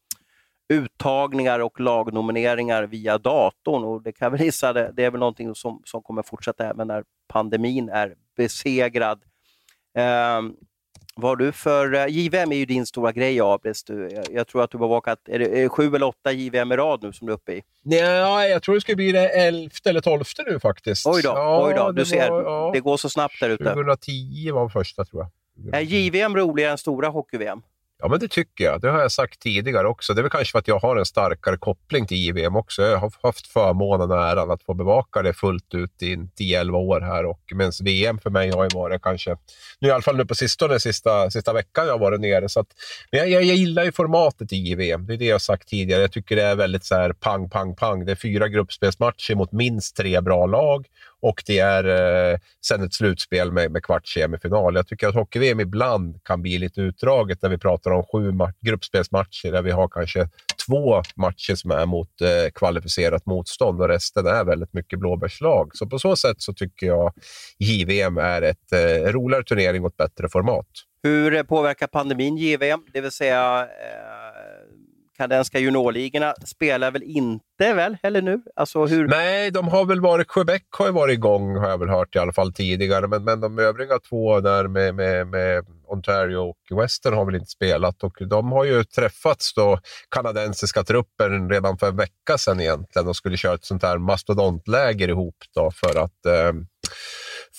uttagningar 0.71 1.59
och 1.59 1.79
lagnomineringar 1.79 2.83
via 2.83 3.17
datorn. 3.17 3.83
Och 3.83 4.01
det 4.01 4.11
kan 4.11 4.25
jag 4.25 4.31
väl 4.31 4.41
gissa, 4.41 4.73
det, 4.73 4.91
det 4.93 5.03
är 5.03 5.11
väl 5.11 5.19
någonting 5.19 5.55
som, 5.55 5.81
som 5.85 6.01
kommer 6.01 6.23
fortsätta 6.23 6.69
även 6.69 6.87
när 6.87 7.03
pandemin 7.27 7.89
är 7.89 8.15
besegrad. 8.37 9.21
Um, 10.37 10.55
vad 11.15 11.39
du 11.39 11.51
för... 11.51 11.93
Eh, 11.93 12.07
JVM 12.07 12.51
är 12.51 12.55
ju 12.55 12.65
din 12.65 12.85
stora 12.85 13.11
grej, 13.11 13.41
Abris. 13.41 13.85
Jag, 13.87 14.25
jag 14.31 14.47
tror 14.47 14.63
att 14.63 14.71
du 14.71 14.77
har 14.77 14.87
vakat 14.87 15.19
är 15.25 15.39
det, 15.39 15.45
är 15.45 15.63
det 15.63 15.69
sju 15.69 15.95
eller 15.95 16.07
åtta 16.07 16.31
JVM 16.31 16.71
i 16.71 16.75
rad 16.75 17.03
nu 17.03 17.13
som 17.13 17.27
du 17.27 17.33
är 17.33 17.37
uppe 17.37 17.53
i? 17.53 17.63
Ja, 17.83 18.45
jag 18.45 18.63
tror 18.63 18.75
det 18.75 18.81
ska 18.81 18.95
bli 18.95 19.11
det 19.11 19.29
elfte 19.29 19.89
eller 19.89 20.01
tolfte 20.01 20.43
nu 20.47 20.59
faktiskt. 20.59 21.07
Oj 21.07 21.21
då, 21.21 21.29
ja, 21.29 21.67
oj 21.67 21.73
då. 21.77 21.91
du 21.91 22.05
ser, 22.05 22.29
var, 22.29 22.43
ja. 22.43 22.71
det 22.73 22.79
går 22.79 22.97
så 22.97 23.09
snabbt 23.09 23.39
där 23.39 23.49
ute. 23.49 23.63
2010 23.63 24.51
var 24.51 24.69
första 24.69 25.05
tror 25.05 25.21
jag. 25.21 25.31
Är 25.75 25.81
JVM 25.81 26.35
roligare 26.35 26.71
än 26.71 26.77
stora 26.77 27.07
hockey-VM? 27.07 27.61
Ja, 28.01 28.07
men 28.07 28.19
det 28.19 28.27
tycker 28.27 28.63
jag. 28.63 28.81
Det 28.81 28.89
har 28.89 28.99
jag 28.99 29.11
sagt 29.11 29.39
tidigare 29.39 29.87
också. 29.87 30.13
Det 30.13 30.21
är 30.21 30.23
väl 30.23 30.31
kanske 30.31 30.51
för 30.51 30.59
att 30.59 30.67
jag 30.67 30.79
har 30.79 30.95
en 30.95 31.05
starkare 31.05 31.57
koppling 31.57 32.07
till 32.07 32.17
JVM 32.17 32.55
också. 32.55 32.81
Jag 32.81 32.97
har 32.97 33.13
haft 33.23 33.47
förmånen 33.47 34.11
och 34.11 34.23
äran 34.23 34.51
att 34.51 34.63
få 34.63 34.73
bevaka 34.73 35.21
det 35.21 35.33
fullt 35.33 35.73
ut 35.73 36.03
i 36.03 36.15
10-11 36.15 36.71
år 36.71 37.01
här. 37.01 37.25
Och 37.25 37.41
medan 37.55 37.71
VM 37.83 38.19
för 38.19 38.29
mig 38.29 38.51
har 38.51 38.63
ju 38.63 38.69
varit 38.73 39.01
kanske, 39.01 39.37
nu 39.79 39.87
i 39.87 39.91
alla 39.91 40.01
fall 40.01 40.17
nu 40.17 40.25
på 40.25 40.35
sistone, 40.35 40.79
sista, 40.79 41.31
sista 41.31 41.53
veckan 41.53 41.85
jag 41.85 41.93
har 41.93 41.99
varit 41.99 42.21
nere. 42.21 42.49
Så 42.49 42.59
att, 42.59 42.67
men 43.11 43.19
jag, 43.19 43.29
jag, 43.29 43.43
jag 43.43 43.55
gillar 43.55 43.83
ju 43.83 43.91
formatet 43.91 44.53
i 44.53 44.55
JVM. 44.55 45.05
Det 45.05 45.13
är 45.13 45.17
det 45.17 45.25
jag 45.25 45.33
har 45.33 45.39
sagt 45.39 45.67
tidigare. 45.67 46.01
Jag 46.01 46.11
tycker 46.11 46.35
det 46.35 46.43
är 46.43 46.55
väldigt 46.55 46.85
så 46.85 46.95
här 46.95 47.13
pang, 47.13 47.49
pang, 47.49 47.75
pang. 47.75 48.05
Det 48.05 48.11
är 48.11 48.15
fyra 48.15 48.47
gruppspelsmatcher 48.47 49.35
mot 49.35 49.51
minst 49.51 49.95
tre 49.95 50.21
bra 50.21 50.45
lag 50.45 50.85
och 51.21 51.43
det 51.45 51.59
är 51.59 51.83
eh, 52.31 52.37
sen 52.65 52.83
ett 52.83 52.93
slutspel 52.93 53.51
med, 53.51 53.71
med 53.71 53.83
kvarts 53.83 54.13
semifinal. 54.13 54.75
Jag 54.75 54.87
tycker 54.87 55.07
att 55.07 55.15
hockey-VM 55.15 55.59
ibland 55.59 56.23
kan 56.23 56.41
bli 56.41 56.57
lite 56.57 56.81
utdraget 56.81 57.41
när 57.41 57.49
vi 57.49 57.57
pratar 57.57 57.91
om 57.91 58.03
sju 58.03 58.31
gruppspelsmatcher 58.61 59.51
där 59.51 59.61
vi 59.61 59.71
har 59.71 59.87
kanske 59.87 60.29
två 60.67 61.01
matcher 61.15 61.55
som 61.55 61.71
är 61.71 61.85
mot 61.85 62.21
eh, 62.21 62.51
kvalificerat 62.55 63.25
motstånd 63.25 63.81
och 63.81 63.87
resten 63.87 64.27
är 64.27 64.43
väldigt 64.43 64.73
mycket 64.73 64.99
blåbärslag. 64.99 65.71
Så 65.73 65.87
på 65.87 65.99
så 65.99 66.15
sätt 66.15 66.41
så 66.41 66.53
tycker 66.53 66.87
jag 66.87 67.13
JVM 67.59 68.17
är 68.17 68.41
ett 68.41 68.71
eh, 68.73 69.11
roligare 69.11 69.43
turnering 69.43 69.83
och 69.83 69.89
ett 69.89 69.97
bättre 69.97 70.29
format. 70.29 70.67
Hur 71.03 71.43
påverkar 71.43 71.87
pandemin 71.87 72.37
JVM? 72.37 72.85
Det 72.93 73.01
vill 73.01 73.11
säga 73.11 73.61
eh, 73.61 74.30
kanadensiska 75.21 75.59
juniorligorna 75.59 76.33
spelar 76.45 76.91
väl 76.91 77.03
inte 77.03 77.73
väl? 77.73 77.97
Heller 78.03 78.21
nu? 78.21 78.41
Alltså 78.55 78.85
hur... 78.85 79.07
Nej, 79.07 79.51
de 79.51 79.67
har 79.67 79.85
väl 79.85 80.01
varit, 80.01 80.27
Quebec 80.27 80.61
har 80.69 80.85
ju 80.85 80.91
varit 80.91 81.13
igång 81.13 81.55
har 81.55 81.69
jag 81.69 81.77
väl 81.77 81.89
hört 81.89 82.15
i 82.15 82.19
alla 82.19 82.33
fall 82.33 82.53
tidigare, 82.53 83.07
men, 83.07 83.23
men 83.23 83.39
de 83.39 83.59
övriga 83.59 83.99
två 83.99 84.39
där 84.39 84.67
med, 84.67 84.95
med, 84.95 85.27
med 85.27 85.65
Ontario 85.87 86.37
och 86.37 86.81
Western 86.81 87.13
har 87.13 87.25
väl 87.25 87.35
inte 87.35 87.51
spelat. 87.51 88.03
Och 88.03 88.17
de 88.27 88.51
har 88.51 88.65
ju 88.65 88.83
träffats 88.83 89.53
då, 89.53 89.79
kanadensiska 90.09 90.83
truppen, 90.83 91.49
redan 91.49 91.77
för 91.77 91.87
en 91.87 91.97
vecka 91.97 92.37
sedan 92.37 92.61
egentligen 92.61 93.07
och 93.07 93.15
skulle 93.15 93.37
köra 93.37 93.53
ett 93.53 93.65
sånt 93.65 93.83
här 93.83 93.97
mastodontläger 93.97 95.07
ihop 95.07 95.35
då 95.55 95.71
för 95.71 96.03
att 96.03 96.25
eh, 96.25 96.53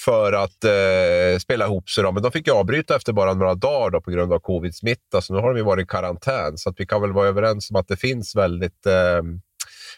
för 0.05 0.33
att 0.33 0.65
eh, 0.65 1.39
spela 1.39 1.65
ihop 1.65 1.91
sig. 1.91 2.05
Då. 2.05 2.13
Men 2.13 2.23
de 2.23 2.33
fick 2.33 2.49
avbryta 2.49 2.97
efter 2.97 3.13
bara 3.13 3.35
några 3.35 3.55
dagar 3.55 3.91
då, 3.91 4.01
på 4.01 4.11
grund 4.11 4.33
av 4.33 4.39
covid-smitta, 4.39 5.21
så 5.21 5.35
nu 5.35 5.41
har 5.41 5.49
de 5.49 5.57
ju 5.57 5.65
varit 5.65 5.85
i 5.85 5.89
karantän. 5.89 6.59
Så 6.59 6.71
att 6.71 6.81
vi 6.81 6.87
kan 6.87 7.01
väl 7.01 7.13
vara 7.13 7.29
överens 7.29 7.71
om 7.71 7.77
att 7.77 7.89
det 7.89 7.97
finns 7.97 8.37
väldigt, 8.37 8.87
eh, 8.87 9.23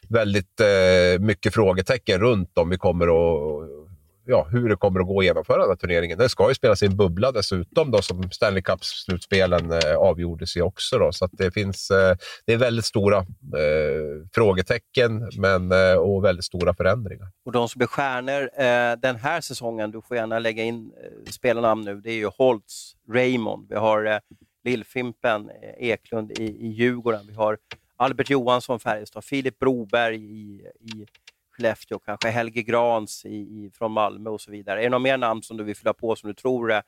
väldigt 0.08 0.60
eh, 0.60 1.20
mycket 1.20 1.54
frågetecken 1.54 2.20
runt 2.20 2.58
om 2.58 2.70
vi 2.70 2.76
kommer 2.76 3.06
att 3.06 3.93
ja, 4.26 4.48
hur 4.50 4.68
det 4.68 4.76
kommer 4.76 5.00
att 5.00 5.06
gå 5.06 5.18
att 5.18 5.24
genomföra 5.24 5.58
den 5.58 5.68
här 5.68 5.76
turneringen. 5.76 6.18
Den 6.18 6.28
ska 6.28 6.48
ju 6.48 6.54
spelas 6.54 6.82
i 6.82 6.86
en 6.86 6.96
bubbla 6.96 7.32
dessutom, 7.32 7.90
då, 7.90 8.02
som 8.02 8.30
Stanley 8.30 8.62
Cup-slutspelen 8.62 9.72
eh, 9.72 9.96
avgjordes 9.96 10.56
i 10.56 10.60
också. 10.60 10.98
Då, 10.98 11.12
så 11.12 11.28
det, 11.32 11.50
finns, 11.50 11.90
eh, 11.90 12.16
det 12.46 12.52
är 12.52 12.56
väldigt 12.56 12.84
stora 12.84 13.18
eh, 13.18 14.28
frågetecken 14.34 15.28
men, 15.38 15.72
eh, 15.72 15.94
och 15.94 16.24
väldigt 16.24 16.44
stora 16.44 16.74
förändringar. 16.74 17.28
Och 17.44 17.52
de 17.52 17.68
som 17.68 17.78
blir 17.78 17.88
stjärnor 17.88 18.42
eh, 18.42 19.00
den 19.00 19.16
här 19.16 19.40
säsongen, 19.40 19.90
du 19.90 20.02
får 20.02 20.16
gärna 20.16 20.38
lägga 20.38 20.62
in 20.62 20.92
eh, 21.02 21.30
spelarnamn 21.30 21.84
nu, 21.84 22.00
det 22.00 22.10
är 22.10 22.16
ju 22.16 22.30
Holtz, 22.38 22.96
Raymond, 23.12 23.66
vi 23.68 23.76
har 23.76 24.04
eh, 24.04 24.18
Lillfimpen, 24.64 25.50
eh, 25.50 25.88
Eklund 25.88 26.38
i, 26.38 26.44
i 26.44 26.68
Djurgården, 26.68 27.26
vi 27.28 27.34
har 27.34 27.58
Albert 27.96 28.30
Johansson, 28.30 28.80
Färjestad, 28.80 29.24
Filip 29.24 29.58
Broberg 29.58 30.16
i, 30.16 30.66
i 30.80 31.06
Skellefteå, 31.56 31.98
kanske 31.98 32.28
Helge 32.28 32.62
Grans 32.62 33.24
i, 33.24 33.36
i, 33.36 33.70
från 33.74 33.92
Malmö 33.92 34.30
och 34.30 34.40
så 34.40 34.50
vidare. 34.50 34.80
Är 34.80 34.82
det 34.82 34.90
några 34.90 35.02
mer 35.02 35.18
namn 35.18 35.42
som 35.42 35.56
du 35.56 35.64
vill 35.64 35.76
fylla 35.76 35.92
på 35.92 36.16
som 36.16 36.28
du 36.28 36.34
tror 36.34 36.72
är 36.72 36.82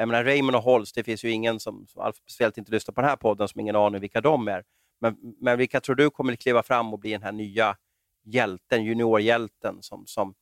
jag 0.00 0.08
menar, 0.08 0.24
Raymond 0.24 0.56
och 0.56 0.62
Holst, 0.62 0.94
det 0.94 1.04
finns 1.04 1.24
ju 1.24 1.30
ingen 1.30 1.60
som, 1.60 1.86
som 1.86 2.12
speciellt 2.12 2.58
inte 2.58 2.72
lyssnar 2.72 2.92
på 2.92 3.00
den 3.00 3.10
här 3.10 3.16
podden 3.16 3.48
som 3.48 3.60
ingen 3.60 3.76
aning 3.76 4.00
vilka 4.00 4.20
de 4.20 4.48
är. 4.48 4.64
Men, 5.00 5.16
men 5.40 5.58
vilka 5.58 5.80
tror 5.80 5.96
du 5.96 6.10
kommer 6.10 6.36
kliva 6.36 6.62
fram 6.62 6.92
och 6.92 6.98
bli 6.98 7.10
den 7.10 7.22
här 7.22 7.32
nya 7.32 7.76
hjälten, 8.24 8.84
juniorhjälten 8.84 9.78
som, 9.80 10.06
som 10.06 10.34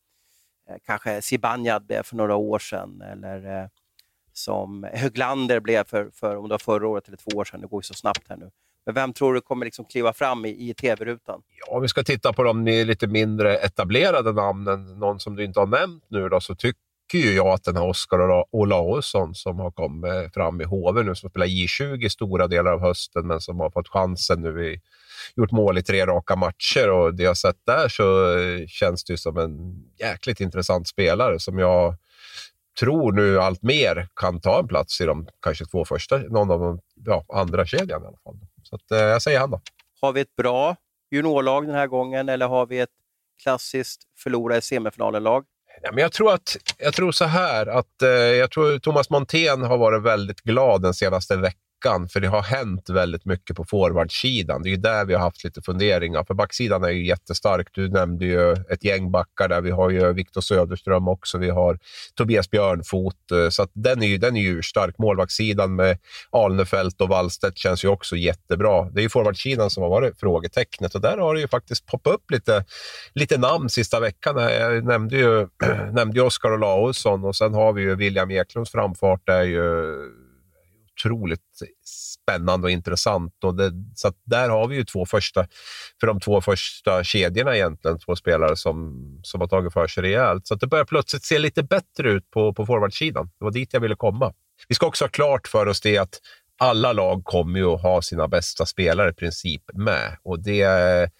eh, 0.68 0.76
kanske 0.84 1.22
Zibanejad 1.22 1.86
blev 1.86 2.02
för 2.02 2.16
några 2.16 2.36
år 2.36 2.58
sedan 2.58 3.00
eller 3.00 3.62
eh, 3.62 3.68
som 4.32 4.88
Höglander 4.92 5.60
blev 5.60 5.84
för, 5.84 6.10
för, 6.10 6.36
om 6.36 6.48
det 6.48 6.52
var 6.52 6.58
förra 6.58 6.88
året 6.88 7.08
eller 7.08 7.16
två 7.16 7.38
år 7.38 7.44
sedan. 7.44 7.60
Det 7.60 7.66
går 7.66 7.78
ju 7.78 7.82
så 7.82 7.94
snabbt 7.94 8.28
här 8.28 8.36
nu. 8.36 8.50
Men 8.88 8.94
vem 8.94 9.12
tror 9.12 9.34
du 9.34 9.40
kommer 9.40 9.64
liksom 9.64 9.84
kliva 9.84 10.12
fram 10.12 10.44
i, 10.44 10.70
i 10.70 10.74
tv-rutan? 10.74 11.42
Ja, 11.58 11.76
om 11.76 11.82
vi 11.82 11.88
ska 11.88 12.02
titta 12.02 12.32
på 12.32 12.42
de 12.42 12.64
lite 12.64 13.06
mindre 13.06 13.56
etablerade 13.56 14.32
namnen, 14.32 14.98
någon 14.98 15.20
som 15.20 15.36
du 15.36 15.44
inte 15.44 15.60
har 15.60 15.66
nämnt 15.66 16.04
nu, 16.08 16.28
då, 16.28 16.40
så 16.40 16.54
tycker 16.54 16.78
ju 17.18 17.32
jag 17.32 17.46
att 17.46 17.64
den 17.64 17.76
här 17.76 17.86
Oskar 17.86 18.44
Olausson 18.50 19.34
som 19.34 19.58
har 19.58 19.70
kommit 19.70 20.12
eh, 20.12 20.30
fram 20.34 20.60
i 20.60 20.64
HV 20.64 21.02
nu, 21.02 21.14
som 21.14 21.30
spelar 21.30 21.46
J20 21.46 22.08
stora 22.08 22.46
delar 22.46 22.72
av 22.72 22.80
hösten, 22.80 23.26
men 23.26 23.40
som 23.40 23.60
har 23.60 23.70
fått 23.70 23.88
chansen 23.88 24.42
nu 24.42 24.66
i 24.66 24.80
gjort 25.36 25.52
mål 25.52 25.78
i 25.78 25.82
tre 25.82 26.06
raka 26.06 26.36
matcher 26.36 26.90
och 26.90 27.14
det 27.14 27.22
jag 27.22 27.36
sett 27.36 27.66
där 27.66 27.88
så 27.88 28.38
eh, 28.38 28.66
känns 28.66 29.04
det 29.04 29.16
som 29.16 29.38
en 29.38 29.84
jäkligt 29.98 30.40
intressant 30.40 30.88
spelare 30.88 31.38
som 31.38 31.58
jag 31.58 31.96
tror 32.80 33.12
nu 33.12 33.40
allt 33.40 33.62
mer 33.62 34.08
kan 34.16 34.40
ta 34.40 34.58
en 34.58 34.68
plats 34.68 35.00
i 35.00 35.04
de 35.04 35.28
kanske 35.42 35.64
två 35.64 35.84
första, 35.84 36.18
någon 36.18 36.50
av 36.50 36.60
de 36.60 36.80
ja, 37.04 37.24
andra 37.28 37.66
kedjan 37.66 38.02
i 38.02 38.06
alla 38.06 38.18
fall. 38.24 38.38
Så 38.68 38.76
att, 38.76 38.90
eh, 38.90 38.98
jag 38.98 39.22
säger 39.22 39.40
han 39.40 39.50
då. 39.50 39.60
Har 40.00 40.12
vi 40.12 40.20
ett 40.20 40.36
bra 40.36 40.76
juniorlag 41.10 41.66
den 41.66 41.74
här 41.74 41.86
gången 41.86 42.28
eller 42.28 42.48
har 42.48 42.66
vi 42.66 42.78
ett 42.78 42.90
klassiskt 43.42 44.02
förlora 44.18 44.56
i 44.56 44.62
semifinalen-lag? 44.62 45.44
Ja, 45.82 45.92
men 45.92 46.02
jag, 46.02 46.12
tror 46.12 46.32
att, 46.32 46.56
jag 46.78 46.94
tror 46.94 47.12
så 47.12 47.24
här 47.24 47.66
att 47.66 48.02
eh, 48.02 48.08
jag 48.10 48.50
tror 48.50 48.78
Thomas 48.78 49.10
Montén 49.10 49.62
har 49.62 49.78
varit 49.78 50.02
väldigt 50.02 50.40
glad 50.40 50.82
den 50.82 50.94
senaste 50.94 51.36
veckan 51.36 51.67
veckan, 51.78 52.08
för 52.08 52.20
det 52.20 52.28
har 52.28 52.42
hänt 52.42 52.90
väldigt 52.90 53.24
mycket 53.24 53.56
på 53.56 53.64
forwardsidan. 53.64 54.62
Det 54.62 54.68
är 54.68 54.70
ju 54.70 54.76
där 54.76 55.04
vi 55.04 55.14
har 55.14 55.20
haft 55.20 55.44
lite 55.44 55.62
funderingar, 55.62 56.24
för 56.24 56.34
backsidan 56.34 56.84
är 56.84 56.88
ju 56.88 57.06
jättestark. 57.06 57.68
Du 57.72 57.88
nämnde 57.88 58.24
ju 58.24 58.52
ett 58.52 58.84
gäng 58.84 59.10
backar 59.10 59.48
där. 59.48 59.60
Vi 59.60 59.70
har 59.70 59.90
ju 59.90 60.12
Viktor 60.12 60.40
Söderström 60.40 61.08
också. 61.08 61.38
Vi 61.38 61.50
har 61.50 61.78
Tobias 62.14 62.50
Björnfot, 62.50 63.16
så 63.50 63.66
den 63.72 64.02
är 64.02 64.06
ju, 64.06 64.18
den 64.18 64.36
är 64.36 64.40
ju 64.40 64.62
stark. 64.62 64.98
Målvaktssidan 64.98 65.74
med 65.74 65.98
Alnefelt 66.30 67.00
och 67.00 67.08
Wallstedt 67.08 67.58
känns 67.58 67.84
ju 67.84 67.88
också 67.88 68.16
jättebra. 68.16 68.90
Det 68.90 69.00
är 69.00 69.02
ju 69.02 69.08
forwardsidan 69.08 69.70
som 69.70 69.82
har 69.82 69.90
varit 69.90 70.20
frågetecknet 70.20 70.94
och 70.94 71.00
där 71.00 71.18
har 71.18 71.34
det 71.34 71.40
ju 71.40 71.48
faktiskt 71.48 71.86
poppat 71.86 72.14
upp 72.14 72.30
lite, 72.30 72.64
lite 73.14 73.38
namn 73.38 73.68
sista 73.68 74.00
veckan. 74.00 74.36
Jag 74.36 74.84
nämnde 74.84 75.16
ju, 75.16 75.48
nämnde 75.92 76.18
ju 76.18 76.26
Oskar 76.26 76.52
Olausson 76.52 77.24
och 77.24 77.36
sen 77.36 77.54
har 77.54 77.72
vi 77.72 77.82
ju 77.82 77.94
William 77.94 78.30
Eklunds 78.30 78.70
framfart. 78.70 79.28
Är 79.28 79.42
ju 79.42 79.84
otroligt 80.98 81.40
spännande 81.84 82.66
och 82.66 82.70
intressant. 82.70 83.44
Och 83.44 83.54
det, 83.54 83.72
så 83.94 84.12
där 84.24 84.48
har 84.48 84.68
vi 84.68 84.76
ju 84.76 84.84
två 84.84 85.06
första, 85.06 85.46
för 86.00 86.06
de 86.06 86.20
två 86.20 86.40
första 86.40 87.04
kedjorna 87.04 87.56
egentligen, 87.56 87.98
två 87.98 88.16
spelare 88.16 88.56
som, 88.56 88.94
som 89.22 89.40
har 89.40 89.48
tagit 89.48 89.72
för 89.72 89.86
sig 89.86 90.02
rejält. 90.02 90.46
Så 90.46 90.54
det 90.54 90.66
börjar 90.66 90.84
plötsligt 90.84 91.24
se 91.24 91.38
lite 91.38 91.62
bättre 91.62 92.10
ut 92.10 92.30
på, 92.30 92.54
på 92.54 92.66
forwardsidan. 92.66 93.30
Det 93.38 93.44
var 93.44 93.52
dit 93.52 93.72
jag 93.72 93.80
ville 93.80 93.96
komma. 93.96 94.32
Vi 94.68 94.74
ska 94.74 94.86
också 94.86 95.04
ha 95.04 95.10
klart 95.10 95.48
för 95.48 95.66
oss 95.66 95.80
det 95.80 95.98
att 95.98 96.20
alla 96.58 96.92
lag 96.92 97.24
kommer 97.24 97.58
ju 97.58 97.66
att 97.66 97.82
ha 97.82 98.02
sina 98.02 98.28
bästa 98.28 98.66
spelare 98.66 99.10
i 99.10 99.14
princip 99.14 99.62
med. 99.74 100.16
Och 100.22 100.42
det 100.42 101.10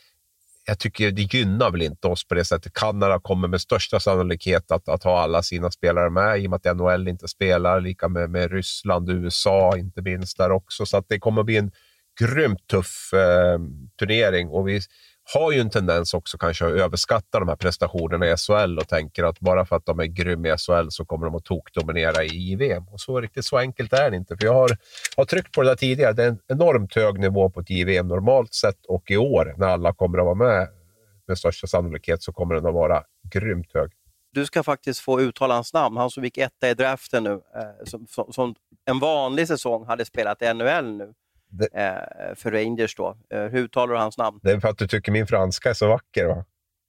jag 0.69 0.79
tycker 0.79 1.11
det 1.11 1.35
gynnar 1.35 1.71
väl 1.71 1.83
inte 1.83 2.09
oss 2.09 2.29
på 2.29 2.35
det 2.35 2.45
sättet. 2.45 2.73
Kanada 2.73 3.21
kommer 3.21 3.49
med 3.49 3.61
största 3.61 4.01
sannolikhet 4.01 4.71
att, 4.71 4.89
att 4.89 5.05
ha 5.05 5.21
alla 5.21 5.43
sina 5.43 5.71
spelare 5.71 6.11
med 6.11 6.41
i 6.41 6.47
och 6.47 6.51
med 6.51 6.67
att 6.67 6.77
NHL 6.77 7.09
inte 7.09 7.29
spelar. 7.29 7.81
Lika 7.81 8.09
med, 8.09 8.31
med 8.31 8.53
Ryssland, 8.53 9.11
USA 9.11 9.77
inte 9.77 10.03
minst 10.03 10.39
där 10.39 10.51
också. 10.51 10.87
Så 10.87 10.97
att 10.97 11.05
det 11.09 11.19
kommer 11.19 11.41
att 11.41 11.47
bli 11.47 11.57
en 11.57 11.71
grymt 12.21 12.67
tuff 12.67 13.13
eh, 13.13 13.59
turnering 13.99 14.49
och 14.49 14.69
vi 14.69 14.81
har 15.35 15.53
ju 15.53 15.61
en 15.61 15.71
tendens 15.71 16.15
också 16.15 16.39
kanske 16.39 16.67
att 16.67 16.73
överskatta 16.73 17.39
de 17.39 17.49
här 17.49 17.57
prestationerna 17.57 18.27
i 18.27 18.37
SHL 18.37 18.79
och 18.79 18.89
tänker 18.89 19.25
att 19.25 19.41
bara 19.41 19.65
för 19.67 19.77
att 19.77 19.87
de 19.87 20.01
är 20.01 20.05
grymma 20.05 20.49
i 20.49 20.57
SHL 20.57 20.89
så 20.89 21.05
kommer 21.05 21.27
de 21.27 21.35
att 21.35 21.45
tokdominera 21.45 22.25
i 22.25 22.29
JVM. 22.29 22.89
Och 22.89 23.01
så 23.01 23.21
riktigt 23.21 23.45
så 23.45 23.59
enkelt 23.59 23.93
är 23.93 24.11
det 24.11 24.17
inte. 24.17 24.37
För 24.37 24.47
jag 24.47 24.55
har, 24.55 24.71
har 25.17 25.25
tryckt 25.25 25.55
på 25.55 25.63
det 25.63 25.69
där 25.69 25.77
tidigare. 25.77 26.13
Det 26.13 26.25
är 26.25 26.29
en 26.29 26.39
enormt 26.49 26.95
hög 26.95 27.19
nivå 27.19 27.51
på 27.51 27.61
ett 27.61 27.71
JVM 27.71 28.09
normalt 28.09 28.55
sett 28.55 28.87
och 28.87 29.11
i 29.11 29.17
år 29.17 29.55
när 29.57 29.67
alla 29.67 29.93
kommer 29.93 30.19
att 30.19 30.25
vara 30.25 30.35
med 30.35 30.69
med 31.29 31.39
största 31.39 31.67
sannolikhet 31.67 32.23
så 32.23 32.33
kommer 32.33 32.55
den 32.55 32.67
att 32.67 32.75
vara 32.75 33.03
grymt 33.33 33.75
hög. 33.75 33.91
Du 34.33 34.47
ska 34.47 34.63
faktiskt 34.63 35.01
få 35.01 35.21
uttala 35.21 35.55
hans 35.55 35.75
namn. 35.75 35.97
Han 35.97 36.11
som 36.11 36.25
gick 36.25 36.39
etta 36.39 36.71
i 36.71 36.75
draften 36.75 37.25
nu, 37.25 37.33
eh, 37.33 37.85
som, 37.85 38.07
som, 38.07 38.33
som, 38.33 38.55
en 38.85 38.99
vanlig 38.99 39.49
säsong 39.49 39.87
hade 39.87 40.05
spelat 40.05 40.43
i 40.43 40.55
NHL 40.55 40.97
nu. 40.97 41.15
Eh, 41.73 42.35
för 42.35 42.51
Rangers 42.51 42.95
då. 42.97 43.17
Eh, 43.31 43.43
hur 43.43 43.59
uttalar 43.59 43.95
du 43.95 44.01
hans 44.01 44.19
namn? 44.19 44.41
Det 44.43 44.51
är 44.51 44.61
för 44.61 44.69
att 44.69 44.79
du 44.79 44.89
tycker 44.89 45.13
min 45.13 45.27
franska 45.27 45.71
är 45.71 45.75
så 45.75 45.89
vacker 45.89 46.27
va? 46.27 46.45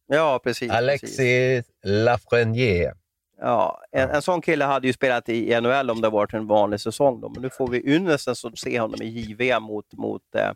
Ja, 0.08 0.40
precis. 0.44 0.72
Alexis 0.72 1.18
precis. 1.18 1.66
Lafreniere. 1.84 2.94
Ja, 3.42 3.82
en, 3.92 4.10
en 4.10 4.22
sån 4.22 4.42
kille 4.42 4.66
hade 4.66 4.88
ju 4.88 4.94
spelat 4.94 5.30
i 5.30 5.62
NHL 5.62 5.90
om 5.90 6.02
det 6.02 6.10
varit 6.10 6.34
en 6.34 6.48
vanlig 6.48 6.80
säsong. 6.80 7.22
Då. 7.22 7.30
Men 7.30 7.42
nu 7.42 7.50
får 7.50 7.68
vi 7.68 7.96
ynnesten 7.96 8.32
att 8.44 8.60
se 8.60 8.80
honom 8.80 9.02
i 9.02 9.06
JVM 9.06 9.64
mot, 9.64 9.94
mot, 9.94 10.36
eh, 10.36 10.52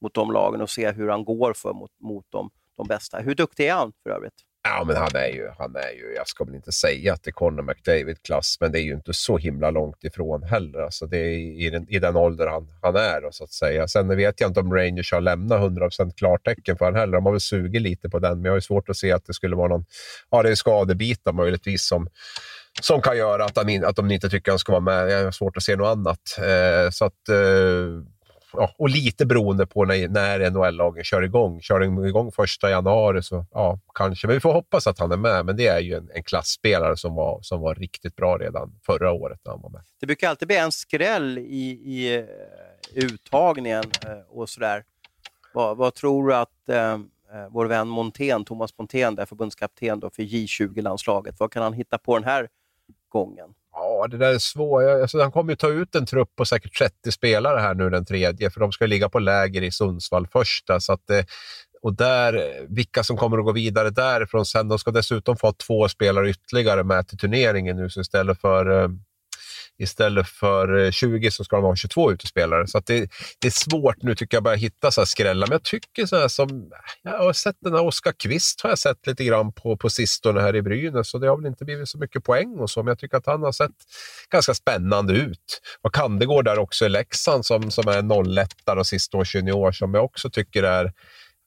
mot 0.00 0.14
de 0.14 0.32
lagen 0.32 0.60
och 0.60 0.70
se 0.70 0.92
hur 0.92 1.08
han 1.08 1.24
går 1.24 1.52
för 1.52 1.72
mot, 1.72 1.90
mot 2.00 2.26
de, 2.28 2.50
de 2.76 2.86
bästa. 2.88 3.18
Hur 3.18 3.34
duktig 3.34 3.66
är 3.66 3.74
han 3.74 3.92
för 4.02 4.10
övrigt? 4.10 4.34
Ja, 4.68 4.84
men 4.84 4.96
han 4.96 5.10
är 5.14 5.28
ju, 5.28 5.48
han 5.58 5.76
är 5.76 5.92
ju, 5.96 6.14
jag 6.16 6.28
ska 6.28 6.44
väl 6.44 6.54
inte 6.54 6.72
säga 6.72 7.12
att 7.12 7.22
det 7.22 7.30
är 7.30 7.32
Conor 7.32 7.62
McDavid-klass, 7.62 8.56
men 8.60 8.72
det 8.72 8.80
är 8.80 8.82
ju 8.82 8.94
inte 8.94 9.14
så 9.14 9.38
himla 9.38 9.70
långt 9.70 10.04
ifrån 10.04 10.42
heller. 10.42 10.78
Alltså 10.78 11.06
det 11.06 11.18
är 11.18 11.38
i 11.66 11.70
den, 11.70 11.86
i 11.88 11.98
den 11.98 12.16
ålder 12.16 12.46
han, 12.46 12.68
han 12.82 12.96
är, 12.96 13.30
så 13.30 13.44
att 13.44 13.52
säga. 13.52 13.88
Sen 13.88 14.16
vet 14.16 14.40
jag 14.40 14.50
inte 14.50 14.60
om 14.60 14.74
Rangers 14.74 15.12
har 15.12 15.20
lämnat 15.20 15.60
100% 15.60 16.14
klartecken 16.16 16.76
för 16.76 16.84
honom 16.84 17.00
heller. 17.00 17.12
De 17.12 17.24
har 17.24 17.32
väl 17.32 17.40
sugit 17.40 17.82
lite 17.82 18.08
på 18.08 18.18
den, 18.18 18.36
men 18.36 18.44
jag 18.44 18.52
har 18.52 18.60
svårt 18.60 18.88
att 18.88 18.96
se 18.96 19.12
att 19.12 19.26
det 19.26 19.34
skulle 19.34 19.56
vara 19.56 19.68
någon... 19.68 19.84
Ja, 20.30 20.42
det 20.42 20.50
är 20.50 20.54
skadebitar 20.54 21.32
möjligtvis 21.32 21.86
som, 21.86 22.08
som 22.82 23.02
kan 23.02 23.16
göra 23.16 23.44
att, 23.44 23.56
han, 23.56 23.84
att 23.84 23.96
de 23.96 24.10
inte 24.10 24.30
tycker 24.30 24.52
han 24.52 24.58
ska 24.58 24.72
vara 24.72 24.80
med. 24.80 25.10
Jag 25.10 25.24
har 25.24 25.30
svårt 25.30 25.56
att 25.56 25.62
se 25.62 25.76
något 25.76 25.88
annat. 25.88 26.38
Eh, 26.38 26.90
så 26.90 27.04
att... 27.04 27.28
Eh, 27.28 28.13
ja, 28.56 28.74
och 28.78 28.88
lite 28.88 29.26
beroende 29.26 29.66
på 29.66 29.84
när, 29.84 30.08
när 30.08 30.50
NHL-lagen 30.50 31.04
kör 31.04 31.22
igång. 31.22 31.60
Kör 31.60 31.80
de 31.80 32.04
igång 32.04 32.32
första 32.32 32.70
januari 32.70 33.22
så 33.22 33.46
ja, 33.52 33.78
kanske. 33.94 34.26
Men 34.26 34.36
vi 34.36 34.40
får 34.40 34.52
hoppas 34.52 34.86
att 34.86 34.98
han 34.98 35.12
är 35.12 35.16
med. 35.16 35.46
Men 35.46 35.56
det 35.56 35.66
är 35.66 35.80
ju 35.80 35.94
en, 35.94 36.10
en 36.14 36.22
klassspelare 36.22 36.96
som 36.96 37.14
var, 37.14 37.38
som 37.42 37.60
var 37.60 37.74
riktigt 37.74 38.16
bra 38.16 38.38
redan 38.38 38.72
förra 38.86 39.12
året 39.12 39.40
när 39.44 39.52
han 39.52 39.62
var 39.62 39.70
med. 39.70 39.82
Det 40.00 40.06
brukar 40.06 40.28
alltid 40.28 40.48
bli 40.48 40.56
en 40.56 40.72
skräll 40.72 41.38
i, 41.38 41.80
i 41.84 42.16
eh, 42.16 42.24
uttagningen 42.94 43.84
eh, 44.06 44.38
och 44.38 44.48
sådär. 44.48 44.84
Vad, 45.54 45.76
vad, 45.76 45.94
tror 45.94 46.28
du 46.28 46.34
att 46.34 46.68
eh, 46.68 46.92
eh, 46.92 46.98
vår 47.50 47.66
vän 47.66 47.88
Montén, 47.88 48.44
Thomas 48.44 48.78
Montén, 48.78 49.14
där 49.14 49.26
förbundskapten 49.26 50.00
då 50.00 50.10
för 50.10 50.22
J20-landslaget, 50.22 51.34
vad 51.38 51.52
kan 51.52 51.62
han 51.62 51.72
hitta 51.72 51.98
på 51.98 52.18
den 52.18 52.24
här 52.24 52.48
gången? 53.08 53.54
Ja, 53.74 54.06
det 54.10 54.16
där 54.16 54.34
är 54.34 54.38
svårt. 54.38 54.82
Alltså, 54.82 55.20
han 55.20 55.32
kommer 55.32 55.52
ju 55.52 55.56
ta 55.56 55.68
ut 55.68 55.94
en 55.94 56.06
trupp 56.06 56.36
på 56.36 56.44
säkert 56.44 56.78
30 56.78 57.12
spelare 57.12 57.60
här 57.60 57.74
nu 57.74 57.90
den 57.90 58.04
tredje, 58.04 58.50
för 58.50 58.60
de 58.60 58.72
ska 58.72 58.86
ligga 58.86 59.08
på 59.08 59.18
läger 59.18 59.62
i 59.62 59.70
Sundsvall 59.70 60.26
första. 60.26 60.80
Så 60.80 60.92
att, 60.92 61.10
eh, 61.10 61.24
och 61.82 61.94
där, 61.94 62.34
eh, 62.34 62.64
vilka 62.68 63.02
som 63.02 63.16
kommer 63.16 63.38
att 63.38 63.44
gå 63.44 63.52
vidare 63.52 63.90
därifrån 63.90 64.46
sen. 64.46 64.68
De 64.68 64.78
ska 64.78 64.90
dessutom 64.90 65.36
få 65.36 65.52
två 65.52 65.88
spelare 65.88 66.30
ytterligare 66.30 66.84
med 66.84 67.08
till 67.08 67.18
turneringen 67.18 67.76
nu, 67.76 67.90
så 67.90 68.00
istället 68.00 68.40
för 68.40 68.82
eh, 68.82 68.88
Istället 69.78 70.28
för 70.28 70.84
eh, 70.84 70.90
20 70.90 71.30
så 71.30 71.44
ska 71.44 71.56
de 71.56 71.64
ha 71.64 71.76
22 71.76 72.12
utespelare. 72.12 72.66
Så 72.66 72.80
det, 72.86 73.10
det, 73.38 73.46
är 73.46 73.50
svårt 73.50 74.02
nu 74.02 74.14
tycker 74.14 74.36
jag 74.36 74.40
att 74.40 74.44
börja 74.44 74.56
hitta 74.56 74.90
så 74.90 75.00
här 75.00 75.06
skrällar. 75.06 75.46
Men 75.46 75.52
jag 75.52 75.62
tycker 75.62 76.06
så 76.06 76.16
här 76.16 76.28
som, 76.28 76.70
jag 77.02 77.18
har 77.18 77.32
sett 77.32 77.56
den 77.60 77.72
här 77.72 77.84
Oskar 77.84 78.12
Kvist 78.12 78.60
har 78.60 78.70
jag 78.70 78.78
sett 78.78 79.06
lite 79.06 79.24
grann 79.24 79.52
på, 79.52 79.76
på 79.76 79.90
sistone 79.90 80.40
här 80.40 80.56
i 80.56 80.62
Brynäs. 80.62 81.10
Så 81.10 81.18
det 81.18 81.28
har 81.28 81.36
väl 81.36 81.46
inte 81.46 81.64
blivit 81.64 81.88
så 81.88 81.98
mycket 81.98 82.24
poäng 82.24 82.58
och 82.58 82.70
så, 82.70 82.82
men 82.82 82.88
jag 82.88 82.98
tycker 82.98 83.16
att 83.16 83.26
han 83.26 83.42
har 83.42 83.52
sett 83.52 83.70
ganska 84.30 84.54
spännande 84.54 85.12
ut. 85.12 85.60
Och 85.82 85.94
Kandegård 85.94 86.44
där 86.44 86.58
också 86.58 86.86
i 86.86 86.88
Leksand 86.88 87.46
som, 87.46 87.70
som 87.70 87.88
är 87.88 88.42
01 88.42 88.48
och 88.78 88.86
sistårs 88.86 89.34
junior 89.34 89.72
som 89.72 89.94
jag 89.94 90.04
också 90.04 90.30
tycker 90.30 90.62
är 90.62 90.92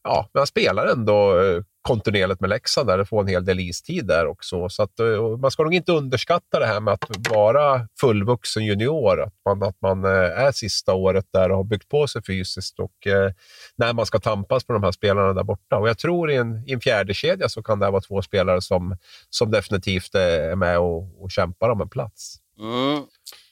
ja, 0.08 0.30
men 0.34 0.40
han 0.40 0.48
spelar 0.48 0.86
ändå 0.86 1.40
eh, 1.40 1.62
kontinuerligt 1.82 2.42
med 2.42 2.50
Leksand 2.50 2.88
där 2.88 3.00
och 3.00 3.08
får 3.08 3.22
en 3.22 3.28
hel 3.28 3.46
del 3.46 3.60
istid 3.60 4.08
där 4.08 4.28
också. 4.28 4.70
Så 4.70 4.84
att, 4.84 5.00
eh, 5.00 5.38
man 5.38 5.52
ska 5.52 5.64
nog 5.64 5.74
inte 5.74 5.92
underskatta 5.92 6.60
det 6.60 6.66
här 6.66 6.80
med 6.80 6.94
att 6.94 7.30
vara 7.30 7.88
fullvuxen 8.00 8.66
junior. 8.66 9.22
Att 9.22 9.34
man, 9.46 9.64
att 9.64 9.82
man 9.82 10.06
eh, 10.06 10.12
är 10.12 10.52
sista 10.52 10.94
året 10.94 11.26
där 11.34 11.52
och 11.52 11.58
har 11.58 11.64
byggt 11.64 11.90
på 11.90 12.08
sig 12.08 12.24
fysiskt 12.24 12.80
och 12.80 13.08
eh, 13.08 13.32
när 13.76 13.94
man 13.94 14.06
ska 14.06 14.20
tampas 14.20 14.68
med 14.68 14.76
de 14.76 14.84
här 14.84 14.92
spelarna 14.92 15.34
där 15.34 15.44
borta. 15.44 15.78
Och 15.78 15.90
jag 15.90 15.98
tror 15.98 16.32
i 16.32 16.36
en, 16.36 16.64
i 16.68 16.74
en 16.74 16.82
fjärde 16.82 17.14
kedja 17.14 17.50
så 17.50 17.64
kan 17.64 17.80
det 17.80 17.92
vara 17.92 18.02
två 18.02 18.22
spelare 18.22 18.62
som, 18.62 18.98
som 19.30 19.52
definitivt 19.52 20.16
är 20.16 20.56
med 20.56 20.80
och, 20.80 21.24
och 21.24 21.32
kämpar 21.32 21.70
om 21.70 21.82
en 21.82 21.90
plats. 21.90 22.36
Mm. 22.60 23.04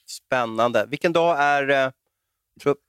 Spännande. 0.06 0.86
Vilken 0.88 1.12
dag 1.12 1.36
är, 1.40 1.92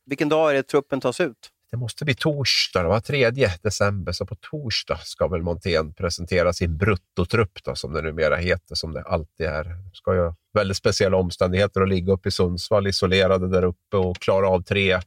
vilken 0.05 0.29
dag 0.29 0.49
är 0.49 0.53
det 0.53 0.63
truppen 0.63 1.01
tas 1.01 1.19
ut? 1.21 1.51
Det 1.71 1.77
måste 1.77 2.05
bli 2.05 2.15
torsdag, 2.15 2.83
det 2.83 2.89
var 2.89 2.99
3 2.99 3.31
december, 3.61 4.11
så 4.11 4.25
på 4.25 4.35
torsdag 4.35 4.97
ska 4.97 5.27
väl 5.27 5.41
Montén 5.41 5.93
presentera 5.93 6.53
sin 6.53 6.77
bruttotrupp 6.77 7.63
då, 7.63 7.75
som 7.75 7.93
det 7.93 8.01
numera 8.01 8.35
heter, 8.35 8.75
som 8.75 8.93
det 8.93 9.03
alltid 9.03 9.45
är. 9.45 9.63
Det 9.63 9.91
ska 9.93 10.15
ju 10.15 10.33
väldigt 10.53 10.77
speciella 10.77 11.17
omständigheter 11.17 11.81
att 11.81 11.89
ligga 11.89 12.13
uppe 12.13 12.29
i 12.29 12.31
Sundsvall, 12.31 12.87
isolerade 12.87 13.49
där 13.49 13.63
uppe 13.63 13.97
och 13.97 14.17
klara 14.17 14.49
av 14.49 14.61
tre, 14.61 14.99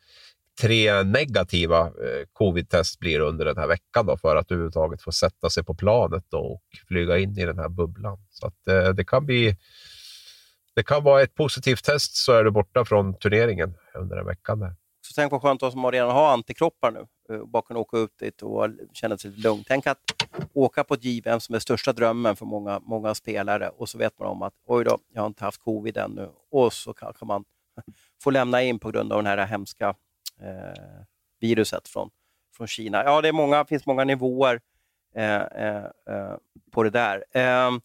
tre 0.61 1.03
negativa 1.03 1.81
eh, 1.81 2.27
covid-test 2.33 2.99
blir 2.99 3.20
under 3.20 3.44
den 3.44 3.57
här 3.57 3.66
veckan 3.66 4.07
då, 4.07 4.16
för 4.16 4.37
att 4.37 4.51
överhuvudtaget 4.51 5.03
få 5.03 5.12
sätta 5.12 5.51
sig 5.51 5.64
på 5.64 5.75
planet 5.75 6.25
då, 6.29 6.38
och 6.38 6.62
flyga 6.88 7.18
in 7.18 7.38
i 7.38 7.46
den 7.46 7.59
här 7.59 7.68
bubblan. 7.68 8.18
Så 8.31 8.46
att, 8.46 8.68
eh, 8.68 8.88
det 8.88 9.05
kan 9.05 9.27
bli 9.27 9.57
det 10.75 10.83
kan 10.83 11.05
vara 11.05 11.23
ett 11.23 11.35
positivt 11.35 11.85
test 11.85 12.16
så 12.16 12.33
är 12.33 12.44
du 12.44 12.51
borta 12.51 12.85
från 12.85 13.18
turneringen 13.18 13.75
under 13.94 14.16
en 14.16 14.27
vecka. 14.27 14.57
Där. 14.57 14.75
Så 15.11 15.14
tänk 15.14 15.33
vad 15.33 15.42
skönt 15.42 15.62
att 15.62 15.73
som 15.73 15.90
redan 15.90 16.11
har 16.11 16.33
antikroppar 16.33 16.90
nu 16.90 17.37
och 17.38 17.49
bara 17.49 17.62
kunna 17.62 17.81
åka 17.81 17.99
ut 17.99 18.18
dit 18.18 18.42
och 18.42 18.68
känna 18.92 19.18
sig 19.18 19.31
lugn. 19.31 19.64
Tänk 19.66 19.87
att 19.87 19.99
åka 20.53 20.85
på 20.85 20.94
ett 20.94 21.05
JVM 21.05 21.40
som 21.40 21.55
är 21.55 21.59
största 21.59 21.92
drömmen 21.92 22.37
för 22.37 22.46
många, 22.46 22.81
många 22.83 23.14
spelare 23.14 23.68
och 23.68 23.88
så 23.88 23.99
vet 23.99 24.18
man 24.18 24.29
om 24.29 24.42
att 24.42 24.55
oj 24.66 24.85
då, 24.85 24.99
jag 25.12 25.23
har 25.23 25.27
inte 25.27 25.44
haft 25.44 25.61
covid 25.61 25.96
ännu 25.96 26.29
och 26.51 26.73
så 26.73 26.92
kanske 26.92 27.25
man 27.25 27.44
får 28.23 28.33
lämna 28.33 28.62
in 28.62 28.79
på 28.79 28.90
grund 28.90 29.12
av 29.12 29.23
det 29.23 29.29
här 29.29 29.46
hemska 29.46 29.94
eh, 30.40 31.05
viruset 31.40 31.88
från, 31.88 32.11
från 32.57 32.66
Kina. 32.66 33.05
Ja, 33.05 33.20
det 33.20 33.29
är 33.29 33.33
många, 33.33 33.64
finns 33.64 33.87
många 33.87 34.05
nivåer 34.05 34.61
eh, 35.14 35.42
eh, 35.42 35.85
eh 35.85 36.37
på 36.73 36.83
det 36.83 36.90
där. 36.90 37.25
Ehm, 37.33 37.81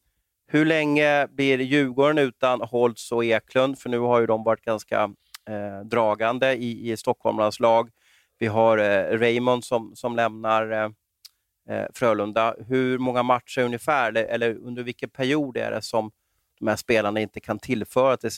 hur 0.48 0.66
länge 0.66 1.28
blir 1.28 1.60
Djurgården 1.60 2.18
utan 2.18 2.62
Holtz 2.62 3.12
och 3.12 3.26
Eklund? 3.26 3.80
För 3.80 3.90
nu 3.90 4.00
har 4.00 4.20
ju 4.20 4.26
de 4.26 4.44
varit 4.44 4.62
ganska 4.62 5.10
Eh, 5.50 5.86
dragande 5.86 6.54
i, 6.54 6.92
i 6.92 6.98
Stockholmarnas 6.98 7.60
lag. 7.60 7.90
Vi 8.40 8.48
har 8.48 8.78
eh, 8.78 9.20
Raymond 9.20 9.64
som, 9.64 9.96
som 9.96 10.16
lämnar 10.16 10.72
eh, 10.72 10.90
eh 11.70 11.86
Frölunda. 11.94 12.56
Hur 12.68 12.98
många 12.98 13.24
matcher 13.24 13.62
ungefär, 13.62 14.10
eller, 14.10 14.24
eller, 14.24 14.56
under 14.56 14.84
vilken 14.84 15.10
period 15.10 15.58
är 15.58 15.72
det 15.72 15.82
som 15.82 16.12
de 16.60 16.68
här 16.68 16.76
spelarna 16.76 17.20
inte 17.20 17.40
kan 17.40 17.60
tillföra 17.60 18.18
till 18.18 18.32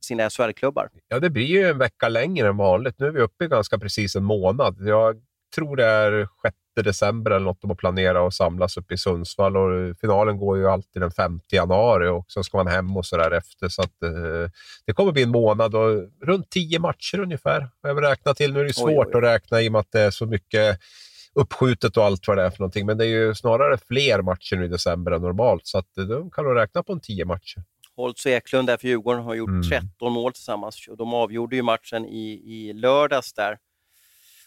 sina 0.00 0.30
SHL-klubbar? 0.30 0.88
Ja, 1.08 1.20
det 1.20 1.30
blir 1.30 1.46
ju 1.46 1.68
en 1.68 1.78
vecka 1.78 2.08
längre 2.08 2.48
än 2.48 2.56
vanligt. 2.56 2.98
Nu 2.98 3.06
är 3.06 3.10
vi 3.10 3.20
uppe 3.20 3.44
i 3.44 3.48
ganska 3.48 3.78
precis 3.78 4.16
en 4.16 4.24
månad. 4.24 4.76
Jag 4.80 5.22
tror 5.54 5.76
det 5.76 5.84
är 5.84 6.28
6 6.42 6.56
december 6.74 7.30
eller 7.30 7.44
något 7.44 7.60
de 7.60 7.70
har 7.70 7.74
planerat 7.74 8.26
att 8.26 8.34
samlas 8.34 8.76
uppe 8.76 8.94
i 8.94 8.98
Sundsvall. 8.98 9.56
Och 9.56 9.96
finalen 10.00 10.38
går 10.38 10.58
ju 10.58 10.68
alltid 10.68 11.02
den 11.02 11.10
5 11.10 11.40
januari 11.52 12.08
och 12.08 12.24
så 12.28 12.42
ska 12.42 12.58
man 12.58 12.66
hem 12.66 12.96
och 12.96 13.06
så 13.06 13.16
där 13.16 13.30
efter. 13.30 13.68
Så 13.68 13.82
att, 13.82 14.02
eh, 14.02 14.50
det 14.86 14.92
kommer 14.92 15.12
bli 15.12 15.22
en 15.22 15.30
månad 15.30 15.74
och 15.74 16.08
runt 16.22 16.50
tio 16.50 16.78
matcher 16.78 17.18
ungefär. 17.20 17.68
Jag 17.82 17.94
vill 17.94 18.04
räkna 18.04 18.34
till. 18.34 18.52
Nu 18.52 18.60
är 18.60 18.64
det 18.64 18.72
svårt 18.72 18.88
oj, 18.88 19.06
oj. 19.14 19.16
att 19.16 19.22
räkna 19.22 19.62
i 19.62 19.68
och 19.68 19.72
med 19.72 19.78
att 19.78 19.92
det 19.92 20.00
är 20.00 20.10
så 20.10 20.26
mycket 20.26 20.78
uppskjutet 21.34 21.96
och 21.96 22.04
allt 22.04 22.28
vad 22.28 22.36
det 22.36 22.42
är 22.42 22.50
för 22.50 22.58
någonting. 22.58 22.86
Men 22.86 22.98
det 22.98 23.04
är 23.04 23.08
ju 23.08 23.34
snarare 23.34 23.78
fler 23.88 24.22
matcher 24.22 24.56
nu 24.56 24.64
i 24.64 24.68
december 24.68 25.12
än 25.12 25.22
normalt, 25.22 25.66
så 25.66 25.78
att 25.78 25.94
de 25.94 26.30
kan 26.30 26.44
nog 26.44 26.56
räkna 26.56 26.82
på 26.82 26.92
en 26.92 27.00
tio 27.00 27.24
matcher. 27.24 27.62
Holtz 27.96 28.26
och 28.26 28.32
Eklund 28.32 28.68
där 28.68 28.76
för 28.76 28.88
Djurgården 28.88 29.22
har 29.22 29.34
gjort 29.34 29.48
mm. 29.48 29.62
13 29.62 30.12
mål 30.12 30.32
tillsammans. 30.32 30.88
De 30.98 31.14
avgjorde 31.14 31.56
ju 31.56 31.62
matchen 31.62 32.06
i, 32.06 32.42
i 32.46 32.72
lördags 32.72 33.32
där. 33.32 33.58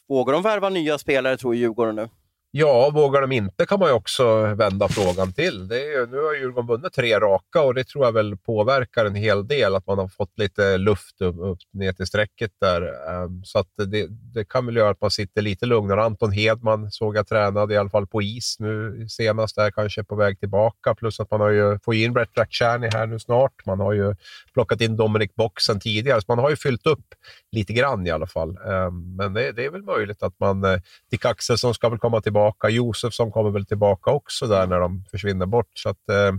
Vågar 0.09 0.33
de 0.33 0.41
värva 0.41 0.69
nya 0.69 0.97
spelare, 0.97 1.37
tror 1.37 1.55
Djurgården 1.55 1.95
nu? 1.95 2.09
Ja, 2.57 2.89
vågar 2.89 3.21
de 3.21 3.31
inte 3.31 3.65
kan 3.65 3.79
man 3.79 3.89
ju 3.89 3.93
också 3.93 4.41
vända 4.45 4.87
frågan 4.87 5.33
till. 5.33 5.67
Det 5.67 5.93
är, 5.93 6.07
nu 6.07 6.17
har 6.17 6.35
Djurgården 6.35 6.67
vunnit 6.67 6.93
tre 6.93 7.19
raka 7.19 7.61
och 7.61 7.73
det 7.73 7.83
tror 7.83 8.05
jag 8.05 8.11
väl 8.11 8.37
påverkar 8.37 9.05
en 9.05 9.15
hel 9.15 9.47
del, 9.47 9.75
att 9.75 9.87
man 9.87 9.97
har 9.97 10.07
fått 10.07 10.39
lite 10.39 10.77
luft 10.77 11.21
upp, 11.21 11.35
upp 11.39 11.57
ner 11.73 11.93
till 11.93 12.05
strecket 12.05 12.51
där. 12.61 12.81
Ehm, 12.81 13.43
så 13.43 13.59
att 13.59 13.67
det, 13.87 14.07
det, 14.09 14.45
kan 14.45 14.65
väl 14.65 14.75
göra 14.75 14.89
att 14.89 15.01
man 15.01 15.11
sitter 15.11 15.41
lite 15.41 15.65
lugnare. 15.65 16.03
Anton 16.03 16.31
Hedman 16.31 16.91
såg 16.91 17.17
jag 17.17 17.27
tränade 17.27 17.73
i 17.73 17.77
alla 17.77 17.89
fall 17.89 18.07
på 18.07 18.21
is 18.21 18.55
nu 18.59 19.05
senast, 19.09 19.55
där 19.55 19.71
kanske 19.71 20.03
på 20.03 20.15
väg 20.15 20.39
tillbaka. 20.39 20.95
Plus 20.95 21.19
att 21.19 21.31
man 21.31 21.41
har 21.41 21.49
ju 21.49 21.79
fått 21.79 21.95
in 21.95 22.13
Brett 22.13 22.37
Rakhshani 22.37 22.89
här 22.93 23.07
nu 23.07 23.19
snart. 23.19 23.65
Man 23.65 23.79
har 23.79 23.93
ju 23.93 24.15
plockat 24.53 24.81
in 24.81 24.97
Dominic 24.97 25.35
Boxen 25.35 25.79
tidigare, 25.79 26.21
så 26.21 26.25
man 26.27 26.39
har 26.39 26.49
ju 26.49 26.55
fyllt 26.55 26.87
upp 26.87 27.05
lite 27.51 27.73
grann 27.73 28.07
i 28.07 28.11
alla 28.11 28.27
fall. 28.27 28.49
Ehm, 28.49 29.15
men 29.15 29.33
det, 29.33 29.51
det, 29.51 29.65
är 29.65 29.69
väl 29.69 29.83
möjligt 29.83 30.23
att 30.23 30.39
man, 30.39 30.63
eh, 30.63 30.79
Dick 31.11 31.25
Axelsson 31.25 31.73
ska 31.73 31.89
väl 31.89 31.99
komma 31.99 32.21
tillbaka 32.21 32.44
tillbaka. 32.45 32.69
Josefsson 32.69 33.31
kommer 33.31 33.51
väl 33.51 33.65
tillbaka 33.65 34.12
också 34.12 34.47
där 34.47 34.67
när 34.67 34.79
de 34.79 35.03
försvinner 35.12 35.45
bort. 35.45 35.71
Så 35.73 35.89
att, 35.89 36.10
eh, 36.10 36.31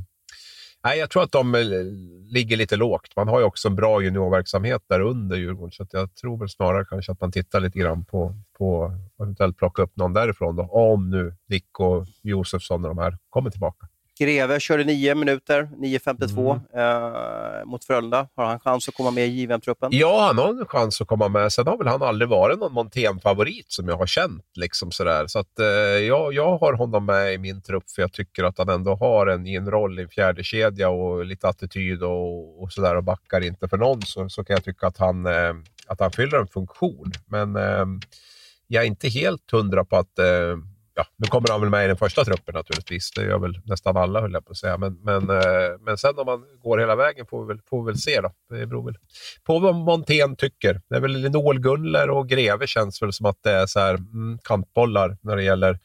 nej, 0.85 0.99
jag 0.99 1.11
tror 1.11 1.23
att 1.23 1.33
de 1.33 1.55
eh, 1.55 1.61
ligger 2.33 2.57
lite 2.57 2.77
lågt. 2.77 3.17
Man 3.17 3.29
har 3.29 3.39
ju 3.41 3.45
också 3.45 3.69
en 3.69 3.77
bra 3.77 4.03
juniorverksamhet 4.03 4.83
där 4.89 5.01
under 5.01 5.37
Djurgården, 5.37 5.73
så 5.73 5.87
jag 5.93 6.15
tror 6.15 6.39
väl 6.39 6.49
snarare 6.49 6.85
kanske 6.85 7.13
att 7.13 7.21
man 7.21 7.33
tittar 7.33 7.61
lite 7.61 7.79
grann 7.79 8.05
på, 8.05 8.35
på 8.59 8.93
eventuellt 9.21 9.57
plocka 9.57 9.83
upp 9.83 9.97
någon 9.97 10.13
därifrån, 10.13 10.57
då, 10.57 10.63
om 10.63 11.11
nu 11.11 11.35
Dick 11.49 11.81
och 11.81 12.07
Josefsson 12.23 12.85
och 12.85 12.95
de 12.95 12.99
här 12.99 13.19
kommer 13.31 13.51
tillbaka. 13.51 13.87
Greve 14.19 14.61
körde 14.61 14.85
nio 14.85 15.15
minuter, 15.15 15.63
9.52 15.63 16.61
mm. 16.73 17.59
eh, 17.59 17.65
mot 17.65 17.85
Frölunda. 17.85 18.29
Har 18.37 18.45
han 18.45 18.61
chans 18.61 18.89
att 18.89 18.95
komma 18.95 19.11
med 19.11 19.27
i 19.27 19.31
JVM-truppen? 19.31 19.89
Ja, 19.93 20.27
han 20.27 20.39
har 20.39 20.49
en 20.49 20.67
chans 20.67 21.01
att 21.01 21.09
komma 21.09 21.29
med. 21.29 21.53
Sen 21.53 21.67
har 21.67 21.79
väl 21.79 21.87
han 21.87 22.03
aldrig 22.03 22.29
varit 22.29 22.59
någon 22.59 22.73
Montén-favorit 22.73 23.67
som 23.69 23.89
jag 23.89 23.97
har 23.97 24.07
känt. 24.07 24.45
Liksom 24.55 24.93
sådär. 24.93 25.27
Så 25.27 25.39
att, 25.39 25.59
eh, 25.59 25.67
jag, 25.67 26.33
jag 26.33 26.59
har 26.59 26.73
honom 26.73 27.05
med 27.07 27.35
i 27.35 27.39
min 27.39 27.63
trupp 27.63 27.91
för 27.91 28.03
jag 28.03 28.13
tycker 28.13 28.45
att 28.45 28.59
han 28.59 28.69
ändå 28.69 28.95
har 28.95 29.27
en, 29.27 29.47
en 29.47 29.71
roll 29.71 29.99
i 29.99 30.03
en 30.03 30.09
fjärde 30.09 30.45
kedja 30.45 30.89
och 30.89 31.25
lite 31.25 31.49
attityd 31.49 32.03
och, 32.03 32.63
och 32.63 32.73
sådär 32.73 32.97
och 32.97 33.05
backar 33.05 33.45
inte 33.45 33.69
för 33.69 33.77
någon 33.77 34.03
så, 34.03 34.29
så 34.29 34.45
kan 34.45 34.55
jag 34.55 34.65
tycka 34.65 34.87
att 34.87 34.99
han, 34.99 35.27
eh, 35.27 35.55
att 35.87 36.01
han 36.01 36.13
fyller 36.13 36.39
en 36.39 36.49
funktion. 36.49 37.13
Men 37.27 37.57
eh, 37.57 37.87
jag 38.67 38.83
är 38.83 38.87
inte 38.87 39.09
helt 39.09 39.51
hundra 39.51 39.85
på 39.85 39.97
att 39.97 40.19
eh, 40.19 40.57
ja, 40.97 41.07
nu 41.17 41.27
kommer 41.27 41.49
han 41.49 41.61
väl 41.61 41.71
med 41.71 41.85
i 41.85 41.89
den 41.89 41.97
första 41.97 42.25
truppen 42.25 42.55
naturligtvis. 42.55 43.11
Det 43.11 43.25
gör 43.25 43.39
väl 43.39 43.61
nästan 43.65 43.97
alla, 43.97 44.21
höll 44.21 44.33
jag 44.33 44.45
på 44.45 44.51
att 44.51 44.57
säga. 44.57 44.79
Men, 44.79 44.99
men, 45.03 45.31
eh, 45.31 45.79
men 45.81 45.99
sen 45.99 46.19
om 46.19 46.27
man 46.27 46.45
går 46.63 46.79
hela 46.79 46.97
vägen 46.97 47.27
får 47.27 47.43
vi 47.43 47.49
väl, 47.49 47.61
får 47.71 47.83
vi 47.83 47.87
väl 47.87 47.99
se. 47.99 48.21
Då. 48.21 48.33
Det 48.51 48.67
beror 48.67 48.85
väl 48.85 48.99
på 49.45 49.59
vad 49.59 49.75
Montén 49.75 50.37
tycker. 50.37 50.81
Det 50.89 50.97
är 50.97 51.01
väl 51.01 51.13
Linol 51.13 51.61
Gunler 51.61 52.11
och 52.11 52.29
Greve 52.29 52.67
känns 52.67 53.03
väl 53.03 53.13
som 53.13 53.27
att 53.27 53.43
det 53.43 53.51
är 53.51 53.67
så 53.67 53.81
här, 53.81 53.95
mm, 53.95 54.39
kantbollar 54.45 55.17
när 55.21 55.37
det 55.37 55.43
gäller 55.43 55.79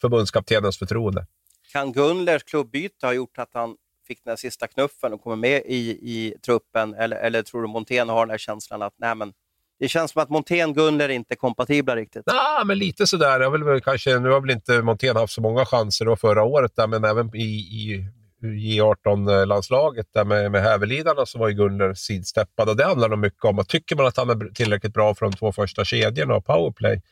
förbundskaptenens 0.00 0.78
förtroende. 0.78 1.26
Kan 1.72 1.92
Gunlers 1.92 2.44
klubbyte 2.44 3.06
ha 3.06 3.12
gjort 3.12 3.38
att 3.38 3.50
han 3.52 3.76
fick 4.06 4.24
den 4.24 4.36
sista 4.36 4.66
knuffen 4.66 5.12
och 5.12 5.22
kommer 5.22 5.36
med 5.36 5.62
i, 5.66 5.90
i 5.90 6.34
truppen? 6.46 6.94
Eller, 6.94 7.16
eller 7.16 7.42
tror 7.42 7.62
du 7.62 7.68
Montén 7.68 8.08
har 8.08 8.26
den 8.26 8.30
här 8.30 8.38
känslan 8.38 8.82
att 8.82 8.94
nej, 8.96 9.14
men 9.14 9.32
det 9.78 9.88
känns 9.88 10.10
som 10.10 10.22
att 10.22 10.28
Montén 10.28 10.74
Gunler 10.74 11.08
inte 11.08 11.34
är 11.34 11.36
kompatibla 11.36 11.96
riktigt. 11.96 12.22
Nej, 12.26 12.64
men 12.64 12.78
lite 12.78 13.06
sådär. 13.06 13.40
Jag 13.40 13.50
vill 13.50 13.80
kanske, 13.80 14.18
nu 14.18 14.30
har 14.30 14.40
väl 14.40 14.50
inte 14.50 14.82
Montén 14.82 15.16
haft 15.16 15.32
så 15.32 15.40
många 15.40 15.66
chanser 15.66 16.04
då 16.04 16.16
förra 16.16 16.42
året, 16.42 16.76
där, 16.76 16.86
men 16.86 17.04
även 17.04 17.36
i, 17.36 17.40
i 17.42 18.08
J18-landslaget 18.42 20.06
där 20.14 20.24
med, 20.24 20.50
med 20.50 20.62
Hävelidarna 20.62 21.26
så 21.26 21.38
var 21.38 21.48
ju 21.48 21.54
Gunler 21.54 21.94
sidsteppad. 21.94 22.68
Och 22.68 22.76
det 22.76 22.84
handlar 22.84 23.08
nog 23.08 23.18
mycket 23.18 23.44
om 23.44 23.58
att 23.58 23.68
tycker 23.68 23.96
man 23.96 24.06
att 24.06 24.16
han 24.16 24.30
är 24.30 24.54
tillräckligt 24.54 24.94
bra 24.94 25.14
för 25.14 25.26
de 25.26 25.32
två 25.32 25.52
första 25.52 25.84
kedjorna 25.84 26.36
och 26.36 26.46
powerplay, 26.46 27.02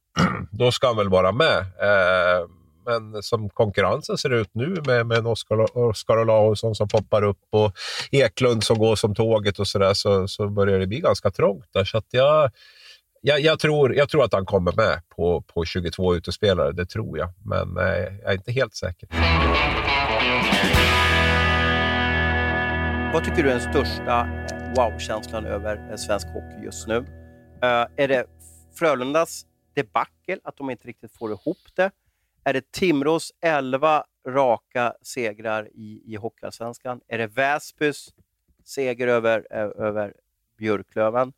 då 0.50 0.72
ska 0.72 0.86
han 0.86 0.96
väl 0.96 1.08
vara 1.08 1.32
med. 1.32 1.58
Eh, 1.58 2.46
men 2.84 3.22
som 3.22 3.48
konkurrensen 3.48 4.18
ser 4.18 4.30
ut 4.30 4.50
nu 4.52 4.82
med, 4.86 5.06
med 5.06 5.18
en 5.18 5.26
Oskar, 5.26 5.78
Oskar 5.78 6.20
Olausson 6.20 6.74
som 6.74 6.88
poppar 6.88 7.22
upp 7.22 7.42
och 7.50 7.72
Eklund 8.10 8.64
som 8.64 8.78
går 8.78 8.96
som 8.96 9.14
tåget 9.14 9.58
och 9.58 9.68
sådär 9.68 9.94
så, 9.94 10.28
så 10.28 10.48
börjar 10.48 10.78
det 10.78 10.86
bli 10.86 11.00
ganska 11.00 11.30
trångt 11.30 11.66
där. 11.72 11.84
Så 11.84 12.02
jag, 12.10 12.50
jag, 13.20 13.40
jag, 13.40 13.58
tror, 13.58 13.94
jag 13.94 14.08
tror 14.08 14.24
att 14.24 14.32
han 14.32 14.46
kommer 14.46 14.72
med 14.72 15.00
på, 15.08 15.40
på 15.40 15.64
22 15.64 16.14
utespelare, 16.14 16.72
det 16.72 16.86
tror 16.86 17.18
jag. 17.18 17.28
Men 17.44 17.76
eh, 17.76 17.84
jag 18.22 18.30
är 18.30 18.34
inte 18.34 18.52
helt 18.52 18.74
säker. 18.74 19.08
Vad 23.12 23.24
tycker 23.24 23.42
du 23.42 23.50
är 23.50 23.58
den 23.58 23.60
största 23.60 24.20
eh, 24.20 24.74
wow-känslan 24.76 25.46
över 25.46 25.90
eh, 25.90 25.96
svensk 25.96 26.26
hockey 26.26 26.64
just 26.64 26.86
nu? 26.86 26.96
Uh, 26.96 27.86
är 27.96 28.08
det 28.08 28.26
Frölundas 28.78 29.46
debacle, 29.74 30.38
att 30.44 30.56
de 30.56 30.70
inte 30.70 30.88
riktigt 30.88 31.12
får 31.12 31.30
ihop 31.30 31.58
det? 31.74 31.90
Är 32.44 32.52
det 32.52 32.72
Timrås 32.72 33.32
11 33.40 34.04
raka 34.28 34.94
segrar 35.02 35.68
i, 35.74 36.02
i 36.06 36.16
Hockeyallsvenskan? 36.16 37.00
Är 37.08 37.18
det 37.18 37.26
Väsbys 37.26 38.14
seger 38.64 39.06
över, 39.08 39.52
över 39.82 40.14
Björklöven? 40.58 41.32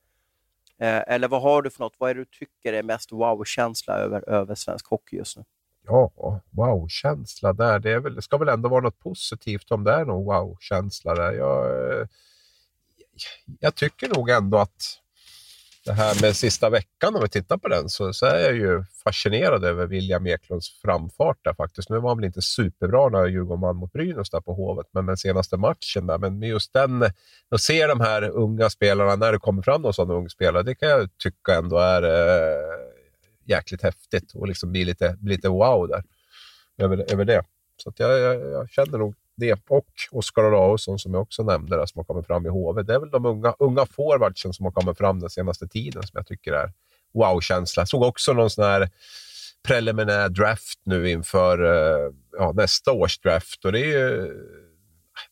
Eh, 0.79 1.03
eller 1.07 1.29
vad 1.29 1.43
har 1.43 1.63
du 1.63 1.71
för 1.71 1.81
något? 1.81 1.95
Vad 1.99 2.11
är 2.11 2.15
det 2.15 2.21
du 2.21 2.25
tycker 2.25 2.73
är 2.73 2.83
mest 2.83 3.13
wow-känsla 3.13 3.95
över, 3.95 4.29
över 4.29 4.55
svensk 4.55 4.87
hockey 4.87 5.17
just 5.17 5.37
nu? 5.37 5.45
Ja, 5.87 6.41
wow-känsla 6.51 7.53
där. 7.53 7.79
Det, 7.79 7.91
är 7.91 8.01
väl, 8.01 8.15
det 8.15 8.23
ska 8.23 8.37
väl 8.37 8.49
ändå 8.49 8.69
vara 8.69 8.81
något 8.81 8.99
positivt 8.99 9.71
om 9.71 9.85
det 9.85 9.93
är 9.93 10.05
någon 10.05 10.25
wow-känsla 10.25 11.15
där. 11.15 11.33
Jag, 11.33 11.91
eh, 12.01 12.07
jag 13.61 13.75
tycker 13.75 14.09
nog 14.17 14.31
ändå 14.31 14.59
att 14.59 15.01
det 15.85 15.93
här 15.93 16.23
med 16.23 16.37
sista 16.37 16.71
veckan, 16.71 17.17
om 17.17 17.23
vi 17.23 17.29
tittar 17.29 17.57
på 17.57 17.69
den, 17.69 17.89
så, 17.89 18.13
så 18.13 18.27
är 18.27 18.41
jag 18.41 18.55
ju 18.55 18.85
fascinerad 19.05 19.65
över 19.65 19.87
William 19.87 20.27
Eklunds 20.27 20.81
framfart 20.83 21.39
där 21.43 21.55
faktiskt. 21.55 21.91
Nu 21.91 21.99
var 21.99 22.11
han 22.11 22.19
väl 22.19 22.25
inte 22.25 22.43
superbra 22.43 23.09
när 23.09 23.27
Djurgården 23.27 23.61
vann 23.61 23.77
mot 23.77 23.93
Brynäs 23.93 24.31
där 24.31 24.41
på 24.41 24.55
Hovet, 24.55 24.87
men 24.91 25.07
den 25.07 25.17
senaste 25.17 25.57
matchen 25.57 26.07
där. 26.07 26.19
Men 26.19 26.43
just 26.43 26.73
den, 26.73 27.03
att 27.51 27.61
se 27.61 27.87
de 27.87 28.01
här 28.01 28.29
unga 28.29 28.71
spelarna, 28.71 29.17
när 29.17 29.33
det 29.33 29.39
kommer 29.39 29.63
fram 29.63 29.83
någon 29.83 29.95
sån 29.95 30.11
ung 30.11 30.29
spelare, 30.29 30.63
det 30.63 30.75
kan 30.75 30.89
jag 30.89 31.09
tycka 31.19 31.55
ändå 31.55 31.79
är 31.79 32.03
eh, 32.03 32.95
jäkligt 33.45 33.83
häftigt 33.83 34.35
och 34.35 34.49
liksom 34.49 34.73
bli 34.73 34.85
lite, 34.85 35.17
bli 35.21 35.37
lite 35.37 35.49
wow 35.49 35.89
där 35.89 36.05
över, 36.79 37.13
över 37.13 37.25
det. 37.25 37.45
Så 37.77 37.93
jag, 37.97 38.21
jag, 38.21 38.41
jag 38.41 38.71
känner 38.71 38.99
nog 38.99 39.15
det 39.37 39.61
och 39.69 39.87
Oskar 40.11 40.45
Olausson 40.45 40.99
som 40.99 41.15
jag 41.15 41.23
också 41.23 41.43
nämnde, 41.43 41.77
där, 41.77 41.87
som 41.87 41.99
har 41.99 42.05
kommit 42.05 42.27
fram 42.27 42.47
i 42.47 42.49
HV. 42.49 42.83
Det 42.83 42.95
är 42.95 42.99
väl 42.99 43.11
de 43.11 43.27
unga, 43.27 43.55
unga 43.59 43.87
forwardsen 43.87 44.53
som 44.53 44.65
har 44.65 44.73
kommit 44.73 44.99
fram 44.99 45.21
den 45.21 45.31
senaste 45.31 45.69
tiden 45.69 46.03
som 46.03 46.13
jag 46.13 46.27
tycker 46.27 46.53
är 46.53 46.73
wow-känsla. 47.15 47.81
Jag 47.81 47.89
såg 47.89 48.03
också 48.03 48.33
någon 48.33 48.51
sån 48.51 48.65
här 48.65 48.91
preliminär 49.69 50.29
draft 50.29 50.81
nu 50.85 51.11
inför 51.11 51.65
eh, 51.65 52.13
ja, 52.39 52.53
nästa 52.53 52.93
års 52.93 53.19
draft 53.19 53.65
och 53.65 53.73
det 53.73 53.81
är 53.81 53.87
ju, 53.87 54.33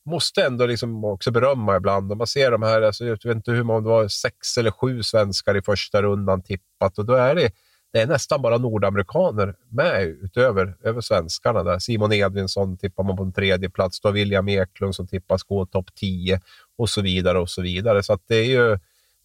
måste 0.07 0.45
ändå 0.45 0.67
liksom 0.67 1.05
också 1.05 1.31
berömma 1.31 1.77
ibland. 1.77 2.13
Om 2.13 2.19
man 2.19 2.27
ser 2.27 2.51
de 2.51 2.63
här, 2.63 2.83
alltså, 2.83 3.05
jag 3.05 3.13
vet 3.25 3.37
inte 3.37 3.53
hur 3.53 3.63
många, 3.63 3.81
det 3.81 3.89
var 3.89 4.09
sex 4.09 4.59
eller 4.59 4.71
sju 4.71 5.03
svenskar 5.03 5.57
i 5.57 5.63
första 5.63 6.03
rundan 6.03 6.43
tippat 6.43 6.99
och 6.99 7.05
då 7.05 7.15
är 7.15 7.35
det 7.35 7.51
det 7.93 8.01
är 8.01 8.07
nästan 8.07 8.43
bara 8.43 8.59
nordamerikaner 8.59 9.55
med 9.69 10.03
utöver 10.03 10.77
över 10.83 11.01
svenskarna. 11.01 11.63
Där. 11.63 11.79
Simon 11.79 12.13
Edvinsson 12.13 12.77
tippar 12.77 13.05
man 13.05 13.17
på 13.17 13.23
en 13.23 13.33
tredje 13.33 13.71
plats. 13.71 14.01
Då 14.01 14.11
William 14.11 14.49
Eklund 14.49 14.95
som 14.95 15.07
tippas 15.07 15.43
gå 15.43 15.67
topp 15.67 15.95
10 15.95 16.41
och 16.77 16.89
så 16.89 17.03
vidare. 17.03 17.39
och 17.39 17.51
så 17.51 17.63
vidare. 17.63 18.03
Så 18.03 18.19
det 18.27 18.37
är 18.37 18.45
ju, 18.45 18.79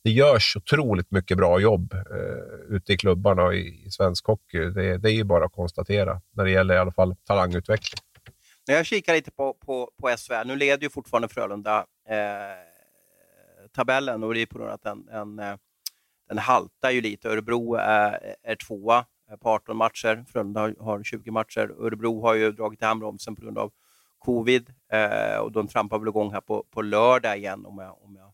det 0.03 0.12
görs 0.12 0.58
otroligt 0.58 1.12
mycket 1.12 1.38
bra 1.38 1.60
jobb 1.60 1.93
eh, 1.93 2.75
ute 2.75 2.93
i 2.93 2.97
klubbarna 2.97 3.43
och 3.43 3.56
i, 3.56 3.84
i 3.86 3.91
svensk 3.91 4.25
hockey. 4.25 4.58
Det, 4.58 4.97
det, 4.97 5.12
är 5.12 5.15
ju 5.15 5.23
bara 5.23 5.45
att 5.45 5.53
konstatera 5.53 6.21
när 6.32 6.45
det 6.45 6.51
gäller 6.51 6.75
i 6.75 6.77
alla 6.77 6.91
fall 6.91 7.15
talangutveckling. 7.15 8.01
När 8.67 8.75
jag 8.75 8.86
kikar 8.86 9.13
lite 9.13 9.32
på, 9.32 9.53
på, 9.53 9.91
på 10.01 10.08
SHL, 10.08 10.47
nu 10.47 10.56
leder 10.56 10.84
ju 10.84 10.89
fortfarande 10.89 11.27
Frölunda 11.27 11.86
eh, 12.10 12.15
tabellen 13.75 14.23
och 14.23 14.34
det 14.34 14.41
är 14.41 14.45
på 14.45 14.58
grund 14.58 14.69
av 14.69 14.75
att 14.75 14.86
en, 14.86 15.10
en 15.10 15.39
eh, 15.39 15.56
den 16.27 16.37
haltar 16.37 16.91
ju 16.91 17.01
lite. 17.01 17.29
Örebro 17.29 17.75
är, 17.75 18.35
är 18.43 18.55
tvåa 18.55 19.05
på 19.39 19.49
18 19.49 19.77
matcher. 19.77 20.25
Frölunda 20.27 20.73
har 20.79 21.03
20 21.03 21.31
matcher. 21.31 21.75
Örebro 21.79 22.21
har 22.21 22.33
ju 22.33 22.51
dragit 22.51 22.81
i 22.81 22.85
handbromsen 22.85 23.35
på 23.35 23.41
grund 23.41 23.57
av 23.57 23.71
covid 24.19 24.73
eh, 24.91 25.37
och 25.37 25.51
de 25.51 25.67
trampar 25.67 25.99
väl 25.99 26.07
igång 26.07 26.31
här 26.31 26.41
på, 26.41 26.65
på 26.71 26.81
lördag 26.81 27.37
igen 27.37 27.65
om 27.65 27.77
jag, 27.77 28.03
om 28.03 28.15
jag 28.15 28.33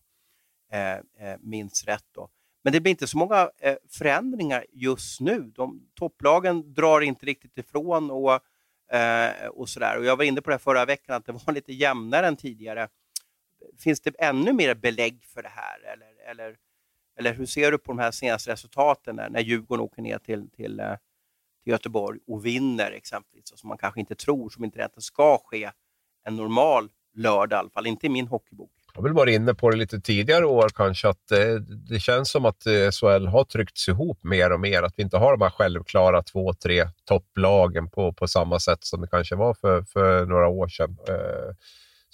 eh, 0.72 1.28
eh, 1.28 1.38
minns 1.40 1.84
rätt. 1.84 2.06
Då. 2.12 2.28
Men 2.64 2.72
det 2.72 2.80
blir 2.80 2.90
inte 2.90 3.06
så 3.06 3.18
många 3.18 3.50
eh, 3.58 3.76
förändringar 3.90 4.64
just 4.72 5.20
nu. 5.20 5.40
De, 5.40 5.88
topplagen 5.94 6.74
drar 6.74 7.00
inte 7.00 7.26
riktigt 7.26 7.58
ifrån 7.58 8.10
och, 8.10 8.32
eh, 8.96 9.46
och 9.46 9.68
sådär. 9.68 9.98
Och 9.98 10.04
jag 10.04 10.16
var 10.16 10.24
inne 10.24 10.42
på 10.42 10.50
det 10.50 10.58
förra 10.58 10.84
veckan, 10.84 11.16
att 11.16 11.26
det 11.26 11.32
var 11.32 11.52
lite 11.52 11.72
jämnare 11.72 12.26
än 12.26 12.36
tidigare. 12.36 12.88
Finns 13.78 14.00
det 14.00 14.14
ännu 14.18 14.52
mer 14.52 14.74
belägg 14.74 15.24
för 15.24 15.42
det 15.42 15.48
här? 15.48 15.80
Eller, 15.92 16.30
eller 16.30 16.56
eller 17.18 17.34
hur 17.34 17.46
ser 17.46 17.70
du 17.70 17.78
på 17.78 17.92
de 17.92 17.98
här 17.98 18.10
senaste 18.10 18.52
resultaten 18.52 19.16
när, 19.16 19.30
när 19.30 19.40
Djurgården 19.40 19.84
åker 19.84 20.02
ner 20.02 20.18
till, 20.18 20.50
till, 20.50 20.80
eh, 20.80 20.86
till 21.64 21.70
Göteborg 21.72 22.20
och 22.26 22.46
vinner 22.46 22.90
exempelvis, 22.90 23.52
som 23.54 23.68
man 23.68 23.78
kanske 23.78 24.00
inte 24.00 24.14
tror, 24.14 24.50
som 24.50 24.64
inte 24.64 24.78
egentligen 24.78 25.02
ska 25.02 25.38
ske 25.38 25.70
en 26.24 26.36
normal 26.36 26.88
lördag 27.14 27.56
i 27.56 27.60
alla 27.60 27.70
fall, 27.70 27.86
inte 27.86 28.06
i 28.06 28.08
min 28.08 28.26
hockeybok. 28.26 28.70
Jag 28.94 29.02
har 29.02 29.08
väl 29.08 29.12
varit 29.12 29.34
inne 29.34 29.54
på 29.54 29.70
det 29.70 29.76
lite 29.76 30.00
tidigare 30.00 30.46
år 30.46 30.68
kanske, 30.74 31.08
att 31.08 31.28
det, 31.28 31.58
det 31.60 32.00
känns 32.00 32.30
som 32.30 32.44
att 32.44 32.66
eh, 32.66 32.90
SHL 32.90 33.26
har 33.26 33.44
tryckts 33.44 33.88
ihop 33.88 34.24
mer 34.24 34.52
och 34.52 34.60
mer. 34.60 34.82
Att 34.82 34.94
vi 34.96 35.02
inte 35.02 35.16
har 35.16 35.32
de 35.32 35.40
här 35.40 35.50
självklara 35.50 36.22
två, 36.22 36.54
tre 36.54 36.88
topplagen 37.04 37.90
på, 37.90 38.12
på 38.12 38.28
samma 38.28 38.60
sätt 38.60 38.84
som 38.84 39.00
det 39.00 39.08
kanske 39.08 39.36
var 39.36 39.54
för, 39.54 39.82
för 39.82 40.26
några 40.26 40.48
år 40.48 40.68
sedan. 40.68 40.96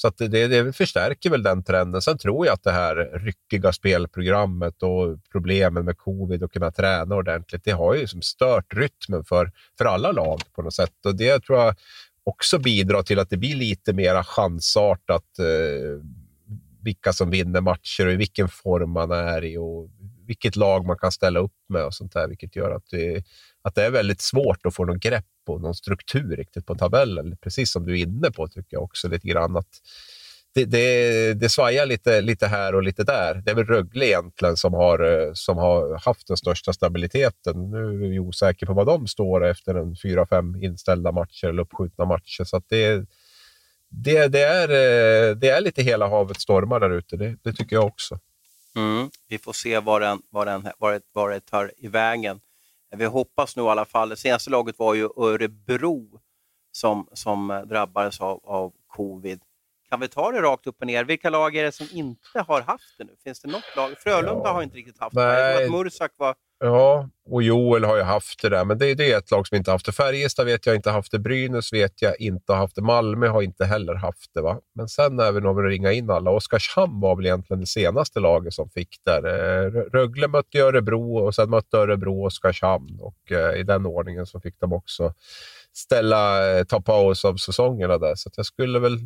Så 0.00 0.08
att 0.08 0.18
det, 0.18 0.46
det 0.46 0.72
förstärker 0.72 1.30
väl 1.30 1.42
den 1.42 1.62
trenden. 1.62 2.02
Sen 2.02 2.18
tror 2.18 2.46
jag 2.46 2.52
att 2.52 2.62
det 2.62 2.72
här 2.72 2.96
ryckiga 3.14 3.72
spelprogrammet 3.72 4.82
och 4.82 5.18
problemen 5.32 5.84
med 5.84 5.98
covid 5.98 6.42
och 6.42 6.52
kunna 6.52 6.70
träna 6.70 7.14
ordentligt, 7.14 7.64
det 7.64 7.70
har 7.70 7.94
ju 7.94 8.00
liksom 8.00 8.22
stört 8.22 8.74
rytmen 8.74 9.24
för, 9.24 9.52
för 9.78 9.84
alla 9.84 10.12
lag 10.12 10.40
på 10.54 10.62
något 10.62 10.74
sätt. 10.74 11.06
Och 11.06 11.16
det 11.16 11.44
tror 11.44 11.58
jag 11.58 11.74
också 12.24 12.58
bidrar 12.58 13.02
till 13.02 13.18
att 13.18 13.30
det 13.30 13.36
blir 13.36 13.54
lite 13.54 13.92
mer 13.92 14.22
chansartat 14.22 15.38
eh, 15.38 16.04
vilka 16.82 17.12
som 17.12 17.30
vinner 17.30 17.60
matcher 17.60 18.06
och 18.06 18.12
i 18.12 18.16
vilken 18.16 18.48
form 18.48 18.90
man 18.90 19.10
är 19.10 19.44
i 19.44 19.56
och 19.56 19.90
vilket 20.30 20.56
lag 20.56 20.86
man 20.86 20.98
kan 20.98 21.12
ställa 21.12 21.40
upp 21.40 21.56
med 21.68 21.84
och 21.84 21.94
sånt 21.94 22.12
där, 22.12 22.28
vilket 22.28 22.56
gör 22.56 22.70
att 22.70 22.86
det, 22.90 23.24
att 23.62 23.74
det 23.74 23.84
är 23.84 23.90
väldigt 23.90 24.20
svårt 24.20 24.66
att 24.66 24.74
få 24.74 24.84
någon 24.84 24.98
grepp 24.98 25.24
och 25.46 25.60
någon 25.60 25.74
struktur 25.74 26.36
riktigt 26.36 26.66
på 26.66 26.74
tabellen. 26.74 27.36
Precis 27.40 27.72
som 27.72 27.86
du 27.86 27.92
är 27.98 28.02
inne 28.02 28.30
på, 28.30 28.48
tycker 28.48 28.76
jag 28.76 28.82
också 28.82 29.08
lite 29.08 29.28
grann. 29.28 29.56
att 29.56 29.66
det, 30.54 30.64
det, 30.64 31.34
det 31.34 31.48
svajar 31.48 31.86
lite, 31.86 32.20
lite 32.20 32.46
här 32.46 32.74
och 32.74 32.82
lite 32.82 33.04
där. 33.04 33.34
Det 33.44 33.50
är 33.50 33.54
väl 33.54 33.64
Rögle 33.64 34.06
egentligen 34.06 34.56
som 34.56 34.74
har, 34.74 35.30
som 35.34 35.56
har 35.58 35.98
haft 35.98 36.28
den 36.28 36.36
största 36.36 36.72
stabiliteten. 36.72 37.70
Nu 37.70 38.06
är 38.06 38.10
vi 38.10 38.18
osäkra 38.18 38.66
på 38.66 38.74
vad 38.74 38.86
de 38.86 39.06
står 39.06 39.46
efter 39.46 39.74
en 39.74 39.96
fyra, 40.02 40.26
fem 40.26 40.56
inställda 40.56 41.12
matcher 41.12 41.48
eller 41.48 41.62
uppskjutna 41.62 42.04
matcher. 42.04 42.44
Så 42.44 42.62
det, 42.68 43.06
det, 43.88 44.28
det, 44.28 44.42
är, 44.42 44.68
det 45.34 45.48
är 45.48 45.60
lite 45.60 45.82
hela 45.82 46.08
havet 46.08 46.40
stormar 46.40 46.80
där 46.80 46.90
ute. 46.90 47.16
Det, 47.16 47.36
det 47.42 47.52
tycker 47.52 47.76
jag 47.76 47.86
också. 47.86 48.18
Mm. 48.76 49.10
Vi 49.28 49.38
får 49.38 49.52
se 49.52 49.78
var 49.78 50.00
den, 50.00 50.22
var 50.30 50.46
den, 50.46 50.68
var 50.78 50.92
det, 50.92 51.00
var 51.12 51.30
det 51.30 51.40
tar 51.40 51.72
i 51.76 51.88
vägen. 51.88 52.40
Vi 52.96 53.04
hoppas 53.04 53.56
nu 53.56 53.62
i 53.62 53.66
alla 53.66 53.84
fall. 53.84 54.08
Det 54.08 54.16
senaste 54.16 54.50
laget 54.50 54.78
var 54.78 54.94
ju 54.94 55.08
Örebro 55.16 56.20
som, 56.72 57.08
som 57.12 57.64
drabbades 57.68 58.20
av, 58.20 58.40
av 58.44 58.72
covid. 58.86 59.40
Kan 59.90 60.00
vi 60.00 60.08
ta 60.08 60.32
det 60.32 60.42
rakt 60.42 60.66
upp 60.66 60.76
och 60.80 60.86
ner? 60.86 61.04
Vilka 61.04 61.30
lag 61.30 61.56
är 61.56 61.64
det 61.64 61.72
som 61.72 61.86
inte 61.92 62.44
har 62.46 62.60
haft 62.60 62.98
det 62.98 63.04
nu? 63.04 63.12
Finns 63.24 63.40
det 63.40 63.48
något 63.48 63.76
lag? 63.76 63.90
Frölunda 63.98 64.42
ja. 64.44 64.52
har 64.52 64.62
inte 64.62 64.76
riktigt 64.76 65.00
haft 65.00 65.16
det. 65.16 65.22
Jag 65.22 65.56
tror 65.56 65.64
att 65.64 65.84
Mursak 65.84 66.10
var... 66.16 66.34
Ja, 66.64 67.08
och 67.30 67.42
Joel 67.42 67.84
har 67.84 67.96
ju 67.96 68.02
haft 68.02 68.42
det 68.42 68.48
där, 68.48 68.64
men 68.64 68.78
det, 68.78 68.94
det 68.94 69.12
är 69.12 69.18
ett 69.18 69.30
lag 69.30 69.46
som 69.46 69.56
inte 69.56 69.70
haft 69.70 69.86
det. 69.86 69.92
Färjestad 69.92 70.46
vet 70.46 70.66
jag 70.66 70.76
inte 70.76 70.90
haft 70.90 71.12
det. 71.12 71.18
Brynäs 71.18 71.72
vet 71.72 72.02
jag 72.02 72.20
inte 72.20 72.52
haft 72.52 72.74
det. 72.74 72.82
Malmö 72.82 73.28
har 73.28 73.42
inte 73.42 73.64
heller 73.64 73.94
haft 73.94 74.34
det. 74.34 74.40
Va? 74.40 74.60
Men 74.74 74.88
sen 74.88 75.20
om 75.20 75.56
vi 75.56 75.62
ringa 75.62 75.92
in 75.92 76.10
alla. 76.10 76.30
Oskarshamn 76.30 77.00
var 77.00 77.16
väl 77.16 77.26
egentligen 77.26 77.60
det 77.60 77.66
senaste 77.66 78.20
laget 78.20 78.54
som 78.54 78.70
fick 78.70 78.96
det. 79.04 79.16
Eh, 79.16 79.70
Rögle 79.92 80.28
mötte 80.28 80.58
Örebro 80.60 81.16
och 81.16 81.34
sen 81.34 81.50
mötte 81.50 81.76
Örebro 81.76 82.26
Oskarshamn 82.26 83.00
och 83.00 83.32
eh, 83.32 83.60
i 83.60 83.62
den 83.62 83.86
ordningen 83.86 84.26
så 84.26 84.40
fick 84.40 84.60
de 84.60 84.72
också 84.72 85.14
ställa, 85.72 86.50
eh, 86.58 86.64
ta 86.64 86.80
paus 86.80 87.24
av 87.24 87.36
säsongerna 87.36 87.98
där. 87.98 88.14
Så 88.14 88.30
jag 88.36 88.46
skulle 88.46 88.78
väl 88.78 88.98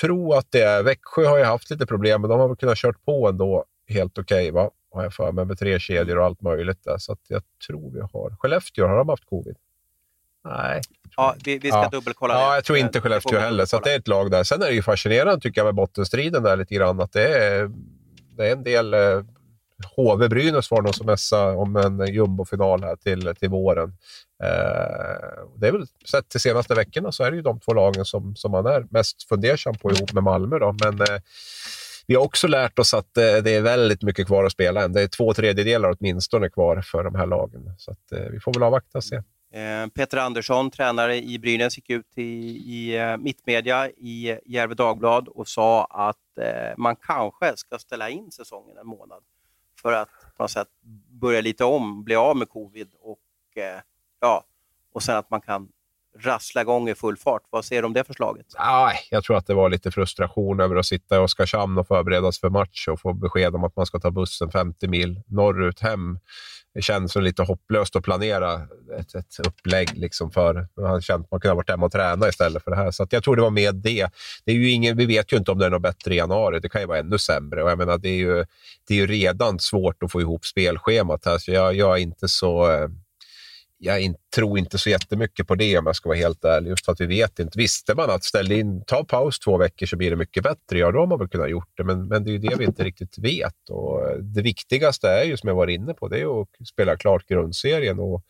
tro 0.00 0.32
att 0.32 0.46
det 0.50 0.62
är... 0.62 0.82
Växjö 0.82 1.26
har 1.26 1.38
ju 1.38 1.44
haft 1.44 1.70
lite 1.70 1.86
problem, 1.86 2.20
men 2.20 2.30
de 2.30 2.40
har 2.40 2.48
väl 2.48 2.56
kunnat 2.56 2.78
kört 2.78 3.04
på 3.04 3.28
ändå 3.28 3.64
helt 3.88 4.18
okej, 4.18 4.52
okay, 4.52 4.68
Har 4.92 5.02
jag 5.02 5.14
för 5.14 5.32
mig, 5.32 5.44
med 5.44 5.58
tre 5.58 5.78
kedjor 5.78 6.18
och 6.18 6.24
allt 6.24 6.42
möjligt 6.42 6.84
där. 6.84 6.98
Så 6.98 7.16
jag 7.28 7.42
tror 7.66 7.90
vi 7.90 8.00
har... 8.00 8.36
Skellefteå, 8.38 8.86
har 8.86 8.96
de 8.96 9.08
haft 9.08 9.26
covid? 9.26 9.56
Nej. 10.44 10.80
Ja, 11.16 11.34
vi, 11.44 11.58
vi 11.58 11.68
ska 11.68 11.82
ja. 11.82 11.88
dubbelkolla 11.88 12.34
det. 12.34 12.40
Ja, 12.40 12.54
jag 12.54 12.64
tror 12.64 12.78
inte 12.78 13.00
Skellefteå 13.00 13.38
heller. 13.38 13.64
Så 13.64 13.80
det 13.80 13.92
är 13.92 13.98
ett 13.98 14.08
lag 14.08 14.30
där. 14.30 14.44
Sen 14.44 14.62
är 14.62 14.66
det 14.66 14.72
ju 14.74 14.82
fascinerande 14.82 15.40
tycker 15.40 15.60
jag 15.60 15.64
med 15.66 15.74
bottenstriden 15.74 16.42
där 16.42 16.56
lite 16.56 16.74
grann. 16.74 17.00
Att 17.00 17.12
det 17.12 17.38
är, 17.38 17.70
det 18.36 18.48
är 18.48 18.52
en 18.52 18.62
del 18.62 18.94
eh, 18.94 19.00
HV 19.96 20.28
Brynäs 20.28 20.70
var 20.70 20.82
någon 20.82 20.92
som 20.92 21.06
mässade 21.06 21.56
om 21.56 21.76
en 21.76 22.14
jumbofinal 22.14 22.82
här 22.82 22.96
till, 22.96 23.34
till 23.34 23.48
våren. 23.48 23.88
Eh, 24.42 25.46
det 25.56 25.68
är 25.68 25.72
väl, 25.72 25.86
sett 26.10 26.28
till 26.28 26.40
senaste 26.40 26.74
veckorna 26.74 27.12
så 27.12 27.24
är 27.24 27.30
det 27.30 27.36
ju 27.36 27.42
de 27.42 27.60
två 27.60 27.74
lagen 27.74 28.04
som, 28.04 28.36
som 28.36 28.52
man 28.52 28.66
är 28.66 28.86
mest 28.90 29.28
fundersam 29.28 29.74
på 29.74 29.92
ihop 29.92 30.12
med 30.12 30.22
Malmö. 30.22 30.58
Då. 30.58 30.76
Men 30.84 31.00
eh, 31.00 31.20
vi 32.06 32.14
har 32.14 32.22
också 32.22 32.48
lärt 32.48 32.78
oss 32.78 32.94
att 32.94 33.16
eh, 33.16 33.36
det 33.36 33.50
är 33.50 33.60
väldigt 33.60 34.02
mycket 34.02 34.26
kvar 34.26 34.44
att 34.44 34.52
spela 34.52 34.82
än. 34.82 34.92
Det 34.92 35.02
är 35.02 35.08
två 35.08 35.34
tredjedelar 35.34 35.96
åtminstone 35.98 36.50
kvar 36.50 36.80
för 36.80 37.04
de 37.04 37.14
här 37.14 37.26
lagen. 37.26 37.74
Så 37.78 37.90
att, 37.90 38.12
eh, 38.12 38.30
vi 38.30 38.40
får 38.40 38.54
väl 38.54 38.62
avvakta 38.62 38.98
och 38.98 39.04
se. 39.04 39.16
Eh, 39.52 39.86
Peter 39.94 40.18
Andersson, 40.18 40.70
tränare 40.70 41.16
i 41.16 41.38
Brynäs, 41.38 41.76
gick 41.76 41.90
ut 41.90 42.18
i, 42.18 42.22
i 42.22 42.96
eh, 42.98 43.16
mittmedia 43.16 43.90
i 43.90 44.38
Järve 44.44 44.74
Dagblad 44.74 45.28
och 45.28 45.48
sa 45.48 45.84
att 45.84 46.38
eh, 46.40 46.74
man 46.76 46.96
kanske 46.96 47.56
ska 47.56 47.78
ställa 47.78 48.10
in 48.10 48.30
säsongen 48.30 48.76
en 48.78 48.86
månad 48.86 49.22
för 49.86 49.92
att 49.92 50.08
på 50.36 50.42
något 50.42 50.50
sätt 50.50 50.68
börja 51.20 51.40
lite 51.40 51.64
om, 51.64 52.04
bli 52.04 52.14
av 52.14 52.36
med 52.36 52.48
covid 52.48 52.88
och, 53.00 53.62
eh, 53.62 53.80
ja, 54.20 54.44
och 54.92 55.02
sen 55.02 55.16
att 55.16 55.30
man 55.30 55.40
kan 55.40 55.68
rassla 56.18 56.60
igång 56.60 56.88
i 56.88 56.94
full 56.94 57.16
fart. 57.16 57.42
Vad 57.50 57.64
säger 57.64 57.82
du 57.82 57.86
om 57.86 57.92
det 57.92 58.04
förslaget? 58.04 58.46
Nej, 58.58 58.96
jag 59.10 59.24
tror 59.24 59.36
att 59.36 59.46
det 59.46 59.54
var 59.54 59.70
lite 59.70 59.90
frustration 59.90 60.60
över 60.60 60.76
att 60.76 60.86
sitta 60.86 61.16
i 61.16 61.18
Oskarshamn 61.18 61.78
och 61.78 61.86
förberedas 61.86 62.40
för 62.40 62.50
match 62.50 62.88
och 62.88 63.00
få 63.00 63.12
besked 63.12 63.54
om 63.54 63.64
att 63.64 63.76
man 63.76 63.86
ska 63.86 64.00
ta 64.00 64.10
bussen 64.10 64.50
50 64.50 64.88
mil 64.88 65.22
norrut 65.26 65.80
hem 65.80 66.18
det 66.76 66.82
känns 66.82 67.12
som 67.12 67.22
lite 67.22 67.42
hopplöst 67.42 67.96
att 67.96 68.02
planera 68.02 68.54
ett, 68.98 69.14
ett 69.14 69.46
upplägg 69.46 69.90
liksom 69.94 70.30
för 70.30 70.68
han 70.82 71.02
känt 71.02 71.24
att 71.24 71.30
man 71.30 71.40
kunde 71.40 71.52
ha 71.52 71.56
varit 71.56 71.70
hemma 71.70 71.86
och 71.86 71.92
tränat 71.92 72.28
istället 72.28 72.64
för 72.64 72.70
det 72.70 72.76
här. 72.76 72.90
Så 72.90 73.06
jag 73.10 73.22
tror 73.22 73.36
det 73.36 73.42
var 73.42 73.50
med 73.50 73.74
det. 73.74 74.08
det 74.44 74.52
är 74.52 74.56
ju 74.56 74.70
ingen, 74.70 74.96
vi 74.96 75.06
vet 75.06 75.32
ju 75.32 75.36
inte 75.36 75.50
om 75.50 75.58
det 75.58 75.66
är 75.66 75.70
något 75.70 75.82
bättre 75.82 76.14
i 76.14 76.16
januari. 76.16 76.60
Det 76.60 76.68
kan 76.68 76.80
ju 76.80 76.86
vara 76.86 76.98
ännu 76.98 77.18
sämre. 77.18 77.62
Och 77.62 77.70
jag 77.70 77.78
menar, 77.78 77.98
det, 77.98 78.08
är 78.08 78.16
ju, 78.16 78.44
det 78.88 78.94
är 78.94 78.98
ju 78.98 79.06
redan 79.06 79.58
svårt 79.58 80.02
att 80.02 80.12
få 80.12 80.20
ihop 80.20 80.46
spelschemat 80.46 81.24
här, 81.24 81.38
så 81.38 81.50
jag, 81.50 81.74
jag 81.74 81.96
är 81.98 82.02
inte 82.02 82.28
så 82.28 82.70
eh, 82.72 82.88
jag 83.78 84.00
in, 84.00 84.16
tror 84.34 84.58
inte 84.58 84.78
så 84.78 84.90
jättemycket 84.90 85.46
på 85.46 85.54
det 85.54 85.78
om 85.78 85.86
jag 85.86 85.96
ska 85.96 86.08
vara 86.08 86.18
helt 86.18 86.44
ärlig. 86.44 86.70
Just 86.70 86.84
för 86.84 86.92
att 86.92 87.00
vi 87.00 87.06
vet 87.06 87.38
inte. 87.38 87.58
Visste 87.58 87.94
man 87.94 88.10
att 88.10 88.24
ställ 88.24 88.52
in, 88.52 88.84
ta 88.86 89.04
paus 89.04 89.38
två 89.38 89.58
veckor 89.58 89.86
så 89.86 89.96
blir 89.96 90.10
det 90.10 90.16
mycket 90.16 90.42
bättre, 90.42 90.78
ja 90.78 90.92
då 90.92 90.98
har 90.98 91.06
man 91.06 91.18
väl 91.18 91.28
kunnat 91.28 91.50
gjort 91.50 91.70
det. 91.76 91.84
Men, 91.84 92.08
men 92.08 92.24
det 92.24 92.30
är 92.30 92.32
ju 92.32 92.38
det 92.38 92.56
vi 92.58 92.64
inte 92.64 92.84
riktigt 92.84 93.18
vet. 93.18 93.70
Och 93.70 94.10
eh, 94.10 94.16
det 94.16 94.42
viktigaste 94.42 95.08
är 95.08 95.24
ju, 95.24 95.36
som 95.36 95.48
jag 95.48 95.56
var 95.56 95.66
inne 95.66 95.94
på, 95.94 96.08
det 96.08 96.20
är 96.20 96.42
att 96.42 96.48
spela 96.68 96.96
klart 96.96 97.26
grundserien 97.26 97.98
och 97.98 98.22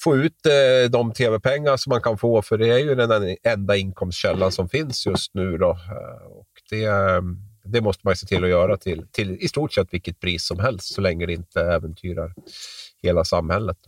få 0.00 0.16
ut 0.16 0.46
eh, 0.46 0.90
de 0.90 1.12
tv-pengar 1.12 1.76
som 1.76 1.90
man 1.90 2.02
kan 2.02 2.18
få, 2.18 2.42
för 2.42 2.58
det 2.58 2.68
är 2.68 2.78
ju 2.78 2.94
den 2.94 3.36
enda 3.42 3.76
inkomstkällan 3.76 4.52
som 4.52 4.68
finns 4.68 5.06
just 5.06 5.34
nu. 5.34 5.58
Då. 5.58 5.70
Eh, 5.70 6.26
och 6.26 6.48
det, 6.70 6.84
eh, 6.84 7.22
det 7.64 7.80
måste 7.80 8.06
man 8.06 8.16
se 8.16 8.26
till 8.26 8.44
att 8.44 8.50
göra 8.50 8.76
till, 8.76 9.06
till 9.12 9.36
i 9.40 9.48
stort 9.48 9.72
sett 9.72 9.94
vilket 9.94 10.20
pris 10.20 10.46
som 10.46 10.58
helst, 10.58 10.94
så 10.94 11.00
länge 11.00 11.26
det 11.26 11.32
inte 11.32 11.60
äventyrar 11.60 12.34
hela 13.02 13.24
samhället. 13.24 13.78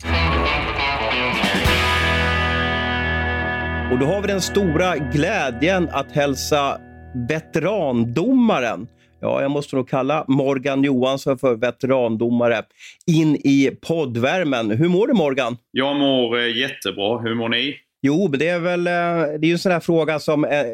Och 3.91 3.99
då 3.99 4.05
har 4.05 4.21
vi 4.21 4.27
den 4.27 4.41
stora 4.41 4.97
glädjen 4.97 5.89
att 5.91 6.11
hälsa 6.11 6.81
veterandomaren 7.29 8.87
ja, 9.21 9.41
jag 9.41 9.51
måste 9.51 9.75
nog 9.75 9.89
kalla 9.89 10.25
Morgan 10.27 10.83
Johansson 10.83 11.37
för 11.37 11.55
veterandomare, 11.55 12.63
in 13.07 13.35
i 13.35 13.71
poddvärmen. 13.81 14.71
Hur 14.71 14.87
mår 14.87 15.07
du 15.07 15.13
Morgan? 15.13 15.57
Jag 15.71 15.95
mår 15.95 16.39
eh, 16.39 16.57
jättebra. 16.57 17.19
Hur 17.19 17.35
mår 17.35 17.49
ni? 17.49 17.75
Jo, 18.01 18.27
men 18.29 18.39
det 18.39 18.47
är 18.47 18.59
väl 18.59 18.87
eh, 18.87 18.93
det 19.39 19.47
är 19.47 19.51
en 19.51 19.59
sån 19.59 19.71
här 19.71 19.79
fråga 19.79 20.19
som 20.19 20.45
eh, 20.45 20.65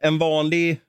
en 0.00 0.18
vanlig 0.18 0.80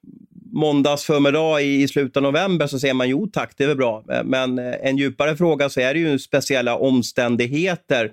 måndagsförmiddag 0.53 1.61
i 1.61 1.87
slutet 1.87 2.17
av 2.17 2.23
november 2.23 2.67
så 2.67 2.79
säger 2.79 2.93
man 2.93 3.09
jo 3.09 3.27
tack, 3.27 3.53
det 3.57 3.63
är 3.63 3.67
väl 3.67 3.77
bra. 3.77 4.03
Men 4.23 4.59
en 4.59 4.97
djupare 4.97 5.35
fråga 5.35 5.69
så 5.69 5.79
är 5.79 5.93
det 5.93 5.99
ju 5.99 6.19
speciella 6.19 6.75
omständigheter 6.75 8.11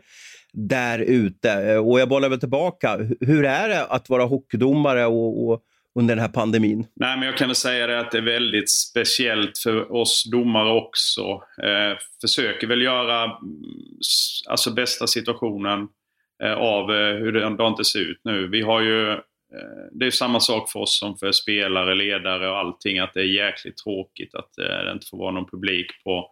där 0.52 0.98
ute. 0.98 1.52
Eh, 1.52 1.88
och 1.88 2.00
jag 2.00 2.08
bollar 2.08 2.28
väl 2.28 2.40
tillbaka. 2.40 2.98
Hur 3.20 3.44
är 3.44 3.68
det 3.68 3.84
att 3.84 4.08
vara 4.08 4.24
hockeydomare 4.24 5.06
och, 5.06 5.48
och 5.48 5.62
under 5.94 6.14
den 6.14 6.22
här 6.22 6.32
pandemin? 6.32 6.86
Nej, 6.96 7.16
men 7.16 7.26
jag 7.26 7.36
kan 7.36 7.48
väl 7.48 7.54
säga 7.54 7.86
det 7.86 8.00
att 8.00 8.10
det 8.10 8.18
är 8.18 8.22
väldigt 8.22 8.70
speciellt 8.70 9.58
för 9.58 9.92
oss 9.92 10.30
domare 10.30 10.72
också. 10.72 11.22
Eh, 11.62 11.98
försöker 12.20 12.66
väl 12.66 12.82
göra 12.82 13.24
mm, 13.24 13.38
alltså 14.48 14.74
bästa 14.74 15.06
situationen 15.06 15.88
eh, 16.42 16.52
av 16.52 16.94
eh, 16.94 17.16
hur 17.16 17.32
det, 17.32 17.56
det 17.56 17.66
inte 17.66 17.84
ser 17.84 18.00
ut 18.00 18.20
nu. 18.24 18.48
Vi 18.48 18.62
har 18.62 18.80
ju 18.80 19.18
Eh, 19.54 19.86
det 19.92 20.06
är 20.06 20.10
samma 20.10 20.40
sak 20.40 20.70
för 20.70 20.80
oss 20.80 20.98
som 20.98 21.16
för 21.16 21.32
spelare, 21.32 21.94
ledare 21.94 22.50
och 22.50 22.58
allting. 22.58 22.98
Att 22.98 23.14
det 23.14 23.20
är 23.20 23.24
jäkligt 23.24 23.76
tråkigt 23.76 24.34
att 24.34 24.58
eh, 24.58 24.84
det 24.84 24.92
inte 24.92 25.06
får 25.06 25.18
vara 25.18 25.30
någon 25.30 25.50
publik 25.50 25.86
på, 26.04 26.30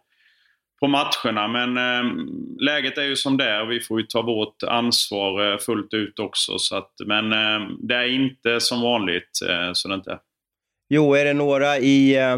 på 0.79 0.87
matcherna. 0.87 1.47
Men 1.47 1.77
eh, 1.77 2.13
läget 2.59 2.97
är 2.97 3.03
ju 3.03 3.15
som 3.15 3.37
det 3.37 3.49
är 3.49 3.61
och 3.61 3.71
vi 3.71 3.79
får 3.79 3.99
ju 3.99 4.05
ta 4.05 4.21
vårt 4.21 4.63
ansvar 4.63 5.51
eh, 5.51 5.57
fullt 5.57 5.93
ut 5.93 6.19
också. 6.19 6.59
Så 6.59 6.77
att, 6.77 6.91
men 7.05 7.31
eh, 7.31 7.69
det 7.79 7.95
är 7.95 8.07
inte 8.07 8.59
som 8.59 8.81
vanligt. 8.81 9.39
Eh, 9.49 9.69
så 9.73 9.87
det 9.87 9.95
inte 9.95 10.19
Jo, 10.89 11.13
är 11.13 11.25
det 11.25 11.33
några 11.33 11.77
i 11.77 12.17
eh, 12.17 12.37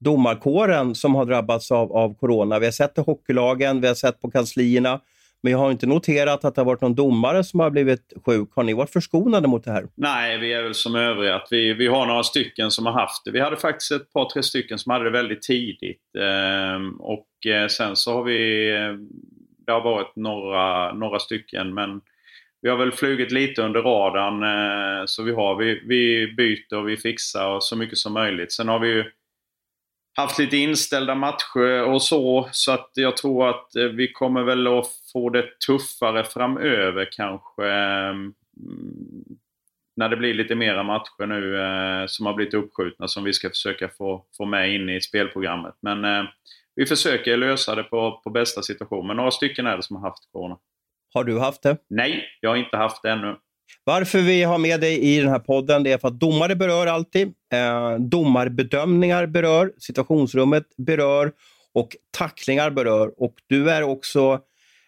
domarkåren 0.00 0.94
som 0.94 1.14
har 1.14 1.24
drabbats 1.24 1.70
av, 1.70 1.92
av 1.92 2.14
corona? 2.14 2.58
Vi 2.58 2.66
har 2.66 2.72
sett 2.72 2.94
det 2.94 3.00
i 3.00 3.04
hockeylagen, 3.04 3.80
vi 3.80 3.88
har 3.88 3.94
sett 3.94 4.20
på 4.20 4.30
kanslierna. 4.30 5.00
Men 5.42 5.52
jag 5.52 5.58
har 5.58 5.70
inte 5.70 5.86
noterat 5.86 6.44
att 6.44 6.54
det 6.54 6.60
har 6.60 6.66
varit 6.66 6.80
någon 6.80 6.94
domare 6.94 7.44
som 7.44 7.60
har 7.60 7.70
blivit 7.70 8.12
sjuk. 8.26 8.48
Har 8.54 8.62
ni 8.62 8.72
varit 8.72 8.90
förskonade 8.90 9.48
mot 9.48 9.64
det 9.64 9.70
här? 9.70 9.86
Nej, 9.94 10.38
vi 10.38 10.52
är 10.52 10.62
väl 10.62 10.74
som 10.74 10.94
övriga. 10.94 11.36
Att 11.36 11.48
vi, 11.50 11.74
vi 11.74 11.86
har 11.86 12.06
några 12.06 12.22
stycken 12.22 12.70
som 12.70 12.86
har 12.86 12.92
haft 12.92 13.24
det. 13.24 13.30
Vi 13.30 13.40
hade 13.40 13.56
faktiskt 13.56 13.92
ett 13.92 14.12
par, 14.12 14.30
tre 14.30 14.42
stycken 14.42 14.78
som 14.78 14.92
hade 14.92 15.04
det 15.04 15.10
väldigt 15.10 15.42
tidigt. 15.42 16.02
Ehm, 16.18 17.00
och 17.00 17.46
eh, 17.46 17.66
sen 17.68 17.96
så 17.96 18.12
har 18.12 18.24
vi... 18.24 18.70
Eh, 18.70 18.92
det 19.66 19.72
har 19.72 19.80
varit 19.80 20.16
några, 20.16 20.92
några 20.92 21.18
stycken 21.18 21.74
men 21.74 22.00
vi 22.62 22.68
har 22.68 22.76
väl 22.76 22.92
flugit 22.92 23.32
lite 23.32 23.62
under 23.62 23.82
radarn. 23.82 24.42
Eh, 24.42 25.04
så 25.06 25.22
vi 25.22 25.32
har, 25.32 25.56
vi, 25.56 25.82
vi 25.86 26.34
byter 26.36 26.78
och 26.78 26.88
vi 26.88 26.96
fixar 26.96 27.60
så 27.60 27.76
mycket 27.76 27.98
som 27.98 28.12
möjligt. 28.12 28.52
Sen 28.52 28.68
har 28.68 28.78
vi 28.78 28.88
ju 28.88 29.04
haft 30.18 30.38
lite 30.38 30.56
inställda 30.56 31.14
matcher 31.14 31.82
och 31.82 32.02
så. 32.02 32.48
Så 32.52 32.72
att 32.72 32.90
jag 32.94 33.16
tror 33.16 33.48
att 33.48 33.76
eh, 33.76 33.84
vi 33.84 34.12
kommer 34.12 34.42
väl 34.42 34.66
att 34.66 34.86
få 35.12 35.30
det 35.30 35.44
tuffare 35.66 36.24
framöver 36.24 37.08
kanske. 37.12 37.66
Mm, 37.66 38.34
när 39.96 40.08
det 40.08 40.16
blir 40.16 40.34
lite 40.34 40.54
mera 40.54 40.82
matcher 40.82 41.26
nu 41.26 41.60
eh, 41.60 42.06
som 42.06 42.26
har 42.26 42.34
blivit 42.34 42.54
uppskjutna 42.54 43.08
som 43.08 43.24
vi 43.24 43.32
ska 43.32 43.48
försöka 43.48 43.88
få, 43.88 44.24
få 44.36 44.44
med 44.44 44.74
in 44.74 44.88
i 44.88 45.00
spelprogrammet. 45.00 45.74
Men 45.80 46.04
eh, 46.04 46.24
vi 46.74 46.86
försöker 46.86 47.36
lösa 47.36 47.74
det 47.74 47.82
på, 47.84 48.20
på 48.24 48.30
bästa 48.30 48.62
situation. 48.62 49.06
Men 49.06 49.16
några 49.16 49.30
stycken 49.30 49.66
är 49.66 49.76
det 49.76 49.82
som 49.82 49.96
har 49.96 50.02
haft 50.08 50.32
corona. 50.32 50.58
Har 51.14 51.24
du 51.24 51.38
haft 51.38 51.62
det? 51.62 51.76
Nej, 51.88 52.24
jag 52.40 52.50
har 52.50 52.56
inte 52.56 52.76
haft 52.76 53.02
det 53.02 53.10
ännu. 53.10 53.36
Varför 53.88 54.18
vi 54.18 54.42
har 54.42 54.58
med 54.58 54.80
dig 54.80 55.00
i 55.00 55.20
den 55.20 55.28
här 55.28 55.38
podden 55.38 55.82
det 55.82 55.92
är 55.92 55.98
för 55.98 56.08
att 56.08 56.20
domare 56.20 56.56
berör 56.56 56.86
alltid. 56.86 57.28
Eh, 57.52 57.94
domarbedömningar 57.98 59.26
berör, 59.26 59.72
situationsrummet 59.78 60.64
berör 60.76 61.32
och 61.74 61.88
tacklingar 62.18 62.70
berör. 62.70 63.12
Och 63.16 63.34
du 63.46 63.70
är 63.70 63.82
också 63.82 64.40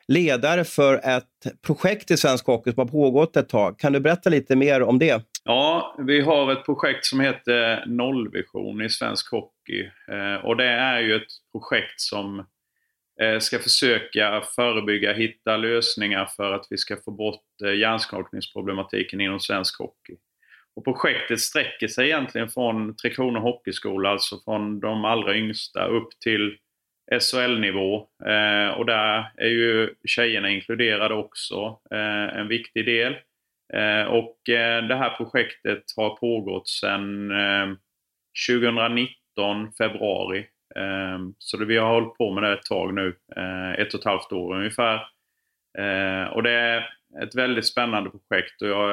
ledare 0.09 0.65
för 0.65 0.95
ett 0.95 1.63
projekt 1.67 2.11
i 2.11 2.17
svensk 2.17 2.47
hockey 2.47 2.73
som 2.73 2.81
har 2.81 2.87
pågått 2.93 3.37
ett 3.37 3.49
tag. 3.49 3.79
Kan 3.79 3.93
du 3.93 4.01
berätta 4.01 4.31
lite 4.31 4.57
mer 4.57 4.83
om 4.83 4.99
det? 4.99 5.23
Ja, 5.45 5.95
vi 6.07 6.21
har 6.21 6.53
ett 6.53 6.65
projekt 6.65 7.05
som 7.05 7.21
heter 7.21 7.87
Nollvision 7.87 8.83
i 8.83 8.91
svensk 8.91 9.31
hockey. 9.31 9.83
Eh, 10.09 10.45
och 10.45 10.57
det 10.57 10.69
är 10.69 11.01
ju 11.01 11.17
ett 11.17 11.33
projekt 11.53 12.01
som 12.01 12.39
eh, 12.39 12.45
Eh, 13.23 13.39
ska 13.39 13.59
försöka 13.59 14.43
förebygga, 14.57 15.13
hitta 15.13 15.57
lösningar 15.57 16.27
för 16.37 16.53
att 16.53 16.67
vi 16.71 16.79
ska 16.79 16.97
få 17.05 17.11
bort 17.11 17.63
eh, 17.65 17.75
hjärnskakningsproblematiken 17.75 19.21
inom 19.21 19.41
svensk 19.41 19.79
hockey. 19.79 20.17
Och 20.77 20.85
projektet 20.85 21.41
sträcker 21.41 21.89
sig 21.89 22.07
egentligen 22.07 22.49
från 22.49 22.97
Tre 22.97 23.11
Kronor 23.11 23.41
Hockeyskola, 23.41 24.11
alltså 24.11 24.37
från 24.45 24.81
de 24.81 25.05
allra 25.05 25.37
yngsta 25.37 25.87
upp 25.87 26.09
till 26.25 26.57
SHL-nivå. 27.21 27.97
Eh, 28.27 28.69
och 28.69 28.87
där 28.87 29.33
är 29.37 29.49
ju 29.49 29.95
tjejerna 30.05 30.51
inkluderade 30.51 31.15
också, 31.15 31.79
en 32.35 32.49
viktig 32.49 32.87
del. 32.87 33.17
Eh, 33.73 34.05
och 34.05 34.49
eh, 34.49 34.87
det 34.87 34.97
här 34.97 35.17
projektet 35.17 35.83
har 35.97 36.17
pågått 36.17 36.69
sedan 36.69 37.33
2019, 38.49 39.73
februari. 39.79 40.47
Ehm, 40.77 41.35
så 41.39 41.65
vi 41.65 41.79
har 41.79 41.93
hållit 41.93 42.19
på 42.19 42.31
med 42.33 42.43
det 42.43 42.53
ett 42.53 42.65
tag 42.65 42.95
nu, 42.95 43.17
eh, 43.37 43.71
ett 43.71 43.95
och 43.95 44.01
ett 44.01 44.07
halvt 44.07 44.33
år 44.33 44.57
ungefär. 44.57 44.95
Eh, 45.79 46.33
och 46.33 46.43
det 46.43 46.51
är 46.51 46.89
ett 47.23 47.35
väldigt 47.35 47.67
spännande 47.67 48.11
projekt 48.11 48.63
och 48.63 48.69
jag 48.69 48.91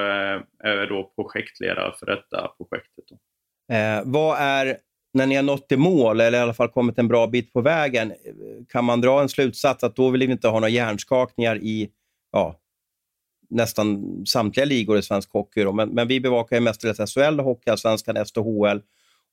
är 0.63 0.87
då 0.87 1.11
projektledare 1.15 1.93
för 1.99 2.05
detta 2.05 2.47
projektet. 2.57 3.05
Eh, 3.71 4.01
vad 4.05 4.37
är, 4.39 4.77
när 5.13 5.27
ni 5.27 5.35
har 5.35 5.43
nått 5.43 5.71
i 5.71 5.77
mål, 5.77 6.21
eller 6.21 6.37
i 6.37 6.41
alla 6.41 6.53
fall 6.53 6.69
kommit 6.69 6.99
en 6.99 7.07
bra 7.07 7.27
bit 7.27 7.53
på 7.53 7.61
vägen, 7.61 8.13
kan 8.69 8.85
man 8.85 9.01
dra 9.01 9.21
en 9.21 9.29
slutsats 9.29 9.83
att 9.83 9.95
då 9.95 10.09
vill 10.09 10.27
vi 10.27 10.31
inte 10.31 10.47
ha 10.47 10.59
några 10.59 10.69
hjärnskakningar 10.69 11.55
i 11.57 11.89
ja, 12.31 12.59
nästan 13.49 14.05
samtliga 14.25 14.65
ligor 14.65 14.97
i 14.97 15.01
svensk 15.01 15.31
hockey. 15.31 15.63
Då. 15.63 15.73
Men, 15.73 15.89
men 15.89 16.07
vi 16.07 16.19
bevakar 16.19 16.55
ju 16.55 16.61
mestadels 16.61 17.13
SHL, 17.13 17.39
Hockeyallsvenskan, 17.39 18.25
SDHL 18.25 18.81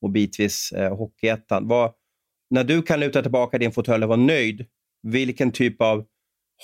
och 0.00 0.11
bitvis 0.11 0.72
eh, 0.72 0.96
Hockeyettan. 0.96 1.68
När 2.50 2.64
du 2.64 2.83
kan 2.83 3.00
luta 3.00 3.22
tillbaka 3.22 3.59
din 3.59 3.72
fåtölj 3.72 4.04
och 4.04 4.09
vara 4.09 4.20
nöjd, 4.20 4.66
vilken 5.02 5.52
typ 5.52 5.83
av 5.83 6.04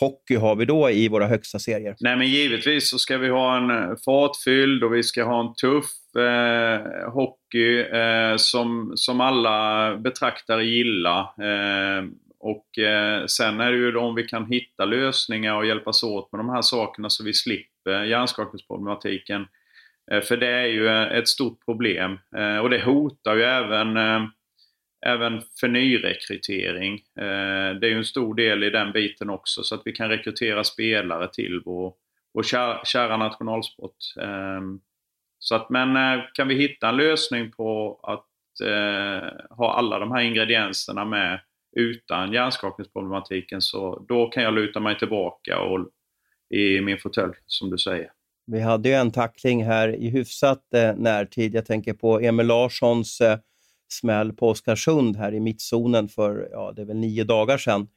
hockey 0.00 0.36
har 0.36 0.56
vi 0.56 0.64
då 0.64 0.90
i 0.90 1.08
våra 1.08 1.26
högsta 1.26 1.58
serier? 1.58 1.96
Nej, 2.00 2.16
men 2.16 2.28
givetvis 2.28 2.90
så 2.90 2.98
ska 2.98 3.18
vi 3.18 3.28
ha 3.28 3.56
en 3.56 3.70
eh, 3.70 3.96
fartfylld 4.04 4.84
och 4.84 4.94
vi 4.94 5.02
ska 5.02 5.24
ha 5.24 5.40
en 5.40 5.54
tuff 5.54 6.16
eh, 6.22 7.10
hockey 7.12 7.80
eh, 7.80 8.36
som, 8.36 8.92
som 8.94 9.20
alla 9.20 9.96
betraktare 9.96 10.64
gillar. 10.64 11.20
Eh, 11.20 12.04
och 12.40 12.78
eh, 12.78 13.26
sen 13.26 13.60
är 13.60 13.72
det 13.72 13.78
ju 13.78 13.92
då 13.92 14.00
om 14.00 14.14
vi 14.14 14.22
kan 14.22 14.46
hitta 14.46 14.84
lösningar 14.84 15.54
och 15.54 15.66
hjälpas 15.66 16.02
åt 16.02 16.32
med 16.32 16.38
de 16.38 16.48
här 16.48 16.62
sakerna 16.62 17.10
så 17.10 17.24
vi 17.24 17.34
slipper 17.34 18.04
hjärnskakningsproblematiken. 18.04 19.46
Eh, 20.12 20.20
för 20.20 20.36
det 20.36 20.50
är 20.50 20.66
ju 20.66 20.88
eh, 20.88 21.18
ett 21.18 21.28
stort 21.28 21.64
problem 21.64 22.18
eh, 22.36 22.58
och 22.58 22.70
det 22.70 22.84
hotar 22.84 23.34
ju 23.34 23.42
även, 23.42 23.96
eh, 23.96 24.22
även 25.06 25.42
för 25.60 25.68
nyrekrytering. 25.68 26.94
Eh, 26.94 27.74
det 27.80 27.86
är 27.86 27.90
ju 27.90 27.96
en 27.96 28.04
stor 28.04 28.34
del 28.34 28.64
i 28.64 28.70
den 28.70 28.92
biten 28.92 29.30
också 29.30 29.62
så 29.62 29.74
att 29.74 29.82
vi 29.84 29.92
kan 29.92 30.08
rekrytera 30.08 30.64
spelare 30.64 31.28
till 31.32 31.62
vår, 31.64 31.94
vår 32.34 32.42
kära, 32.42 32.84
kära 32.84 33.16
nationalsport. 33.16 33.96
Ehm, 34.20 34.80
så 35.38 35.54
att, 35.54 35.70
men 35.70 35.96
eh, 35.96 36.24
kan 36.34 36.48
vi 36.48 36.54
hitta 36.54 36.88
en 36.88 36.96
lösning 36.96 37.50
på 37.50 38.00
att 38.02 38.66
eh, 38.68 39.56
ha 39.56 39.72
alla 39.72 39.98
de 39.98 40.12
här 40.12 40.20
ingredienserna 40.20 41.04
med 41.04 41.40
utan 41.76 42.32
hjärnskakningsproblematiken 42.32 43.62
så 43.62 44.04
då 44.08 44.26
kan 44.26 44.42
jag 44.42 44.54
luta 44.54 44.80
mig 44.80 44.98
tillbaka 44.98 45.60
och, 45.60 45.88
i 46.54 46.80
min 46.80 46.98
fåtölj, 46.98 47.32
som 47.46 47.70
du 47.70 47.78
säger. 47.78 48.10
Vi 48.46 48.60
hade 48.60 48.88
ju 48.88 48.94
en 48.94 49.10
tackling 49.10 49.64
här 49.64 49.88
i 49.88 50.08
hyfsat 50.08 50.74
eh, 50.74 50.94
närtid. 50.96 51.54
Jag 51.54 51.66
tänker 51.66 51.92
på 51.92 52.20
Emil 52.20 52.46
Larssons 52.46 53.20
eh, 53.20 53.38
smäll 53.92 54.32
på 54.32 54.48
Oskarsund 54.48 55.16
här 55.16 55.34
i 55.34 55.40
mittzonen 55.40 56.08
för, 56.08 56.48
ja, 56.52 56.72
det 56.76 56.82
är 56.82 56.86
väl 56.86 56.96
nio 56.96 57.24
dagar 57.24 57.58
sedan. 57.58 57.88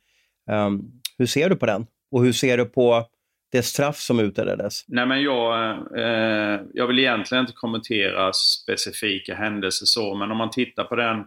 Um, 0.52 1.02
hur 1.18 1.26
ser 1.26 1.50
du 1.50 1.56
på 1.56 1.66
den? 1.66 1.86
Och 2.12 2.24
hur 2.24 2.34
ser 2.34 2.58
du 2.58 2.66
på 2.66 3.06
det 3.52 3.64
straff 3.64 3.98
som 3.98 4.20
utdelades? 4.20 4.86
Nej, 4.88 5.06
men 5.06 5.22
jag, 5.22 5.72
eh, 5.98 6.62
jag 6.74 6.88
vill 6.88 7.00
egentligen 7.00 7.42
inte 7.42 7.54
kommentera 7.54 8.34
specifika 8.34 9.36
händelser 9.36 9.86
så, 9.86 10.16
men 10.16 10.32
om 10.32 10.38
man 10.38 10.50
tittar 10.50 10.84
på 10.84 10.96
den 10.96 11.24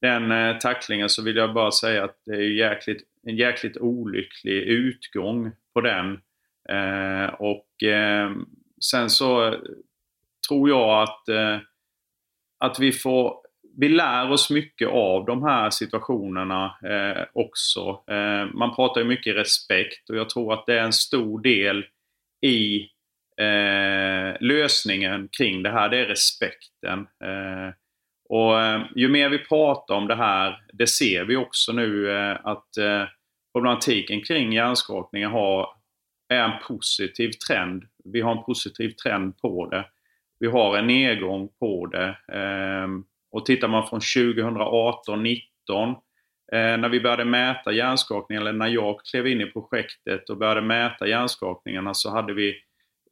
den 0.00 0.32
eh, 0.32 0.58
tacklingen 0.58 1.08
så 1.08 1.22
vill 1.22 1.36
jag 1.36 1.54
bara 1.54 1.70
säga 1.70 2.04
att 2.04 2.16
det 2.26 2.32
är 2.32 2.40
jäkligt, 2.40 3.02
en 3.26 3.36
jäkligt 3.36 3.76
olycklig 3.76 4.62
utgång 4.62 5.52
på 5.74 5.80
den. 5.80 6.12
Eh, 6.68 7.34
och 7.34 7.82
eh, 7.82 8.30
sen 8.80 9.10
så 9.10 9.56
tror 10.48 10.68
jag 10.68 11.02
att, 11.02 11.28
eh, 11.28 11.58
att 12.58 12.78
vi 12.78 12.92
får 12.92 13.45
vi 13.78 13.88
lär 13.88 14.30
oss 14.30 14.50
mycket 14.50 14.88
av 14.88 15.24
de 15.24 15.42
här 15.42 15.70
situationerna 15.70 16.64
eh, 16.84 17.24
också. 17.32 18.02
Eh, 18.10 18.54
man 18.54 18.74
pratar 18.76 19.00
ju 19.00 19.06
mycket 19.06 19.36
respekt 19.36 20.10
och 20.10 20.16
jag 20.16 20.30
tror 20.30 20.52
att 20.52 20.66
det 20.66 20.78
är 20.78 20.84
en 20.84 20.92
stor 20.92 21.40
del 21.40 21.84
i 22.40 22.80
eh, 23.40 24.40
lösningen 24.40 25.28
kring 25.38 25.62
det 25.62 25.70
här. 25.70 25.88
Det 25.88 25.98
är 25.98 26.06
respekten. 26.06 26.98
Eh, 26.98 27.74
och 28.28 28.60
eh, 28.60 28.82
ju 28.96 29.08
mer 29.08 29.28
vi 29.28 29.38
pratar 29.38 29.94
om 29.94 30.06
det 30.06 30.16
här, 30.16 30.60
det 30.72 30.86
ser 30.86 31.24
vi 31.24 31.36
också 31.36 31.72
nu 31.72 32.10
eh, 32.10 32.36
att 32.44 32.76
eh, 32.76 33.04
problematiken 33.52 34.20
kring 34.22 34.52
hjärnskakningar 34.52 35.28
har, 35.28 35.68
är 36.28 36.40
en 36.40 36.62
positiv 36.68 37.30
trend. 37.30 37.84
Vi 38.04 38.20
har 38.20 38.36
en 38.36 38.44
positiv 38.44 38.90
trend 38.90 39.38
på 39.38 39.66
det. 39.66 39.84
Vi 40.38 40.46
har 40.46 40.76
en 40.76 40.86
nedgång 40.86 41.48
på 41.58 41.86
det. 41.86 42.16
Ehm, 42.32 43.04
och 43.36 43.46
tittar 43.46 43.68
man 43.68 43.86
från 43.86 44.00
2018 44.00 45.22
19 45.22 45.90
eh, 45.90 45.96
när 46.52 46.88
vi 46.88 47.00
började 47.00 47.24
mäta 47.24 47.72
hjärnskakningar, 47.72 48.40
eller 48.40 48.52
när 48.52 48.68
jag 48.68 49.00
klev 49.00 49.26
in 49.26 49.40
i 49.40 49.46
projektet 49.46 50.30
och 50.30 50.36
började 50.36 50.60
mäta 50.60 51.08
hjärnskakningarna 51.08 51.94
så 51.94 52.10
hade 52.10 52.34
vi 52.34 52.54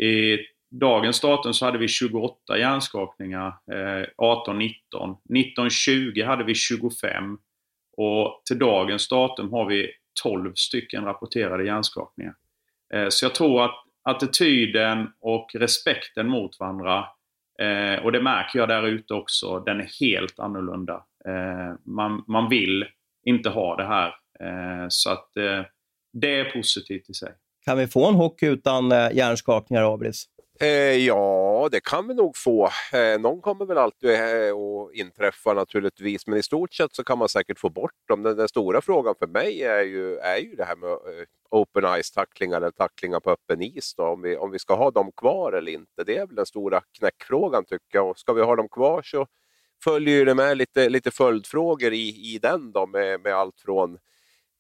i 0.07 0.39
dagens 0.71 1.21
datum 1.21 1.55
så 1.55 1.65
hade 1.65 1.79
vi 1.79 1.89
28 1.89 2.59
hjärnskakningar, 2.59 3.47
eh, 3.47 4.07
18-19. 4.17 5.17
19-20 5.29 6.25
hade 6.25 6.45
vi 6.45 6.55
25. 6.55 7.39
Och 7.97 8.43
till 8.49 8.59
dagens 8.59 9.09
datum 9.09 9.53
har 9.53 9.67
vi 9.67 9.91
12 10.23 10.53
stycken 10.55 11.05
rapporterade 11.05 11.65
hjärnskakningar. 11.65 12.35
Eh, 12.95 13.07
så 13.09 13.25
jag 13.25 13.35
tror 13.35 13.65
att 13.65 13.85
attityden 14.03 15.13
och 15.21 15.51
respekten 15.55 16.29
mot 16.29 16.61
varandra, 16.61 17.05
eh, 17.59 18.05
och 18.05 18.13
det 18.13 18.23
märker 18.23 18.59
jag 18.59 18.69
där 18.69 18.83
ute 18.83 19.15
också, 19.15 19.61
den 19.61 19.81
är 19.81 19.89
helt 20.01 20.39
annorlunda. 20.39 21.05
Eh, 21.29 21.75
man, 21.85 22.25
man 22.29 22.49
vill 22.49 22.85
inte 23.25 23.49
ha 23.49 23.77
det 23.77 23.85
här. 23.85 24.09
Eh, 24.41 24.87
så 24.89 25.11
att 25.11 25.37
eh, 25.37 25.65
det 26.13 26.41
är 26.41 26.45
positivt 26.45 27.11
i 27.11 27.15
sig. 27.15 27.33
Kan 27.65 27.79
vi 27.79 27.87
få 27.87 28.09
en 28.09 28.15
hockey 28.15 28.47
utan 28.47 28.93
eh, 28.93 29.13
hjärnskakningar, 29.13 29.95
Abris? 29.95 30.27
Eh, 30.61 30.97
ja, 30.97 31.69
det 31.73 31.81
kan 31.81 32.09
vi 32.09 32.15
nog 32.15 32.37
få. 32.37 32.71
Eh, 32.93 33.21
någon 33.21 33.41
kommer 33.41 33.67
väl 33.67 33.79
alltid 33.79 34.11
eh, 34.11 34.55
att 34.55 34.95
inträffa 34.95 35.55
naturligtvis, 35.55 36.27
men 36.27 36.39
i 36.39 36.43
stort 36.43 36.75
sett 36.75 36.95
så 36.95 37.05
kan 37.05 37.19
man 37.19 37.29
säkert 37.29 37.59
få 37.59 37.71
bort 37.71 38.09
dem. 38.09 38.23
Den, 38.23 38.37
den 38.37 38.49
stora 38.49 38.81
frågan 38.81 39.15
för 39.19 39.27
mig 39.27 39.63
är 39.63 39.83
ju, 39.83 40.17
är 40.17 40.37
ju 40.37 40.55
det 40.55 40.65
här 40.65 40.77
med 40.77 40.91
eh, 40.91 41.27
open 41.51 41.85
ice-tacklingar 41.85 42.57
eller 42.57 42.71
tacklingar 42.71 43.21
på 43.21 43.31
öppen 43.31 43.63
is. 43.63 43.95
Då, 43.95 44.05
om, 44.05 44.23
vi, 44.23 44.37
om 44.37 44.51
vi 44.51 44.59
ska 44.59 44.75
ha 44.75 44.91
dem 44.91 45.13
kvar 45.17 45.53
eller 45.53 45.73
inte. 45.73 46.05
Det 46.05 46.17
är 46.17 46.27
väl 46.27 46.37
den 46.37 46.47
stora 46.47 46.81
knäckfrågan 46.99 47.65
tycker 47.65 47.99
jag. 47.99 48.11
Och 48.11 48.19
ska 48.19 48.33
vi 48.33 48.43
ha 48.43 48.57
dem 48.57 48.69
kvar 48.69 49.03
så 49.03 49.27
följer 49.85 50.27
det 50.27 50.35
med 50.35 50.57
lite, 50.57 50.89
lite 50.89 51.11
följdfrågor 51.11 51.93
i, 51.93 52.35
i 52.35 52.39
den 52.43 52.73
då, 52.73 52.87
med, 52.87 53.21
med 53.21 53.35
allt 53.35 53.61
från 53.61 53.99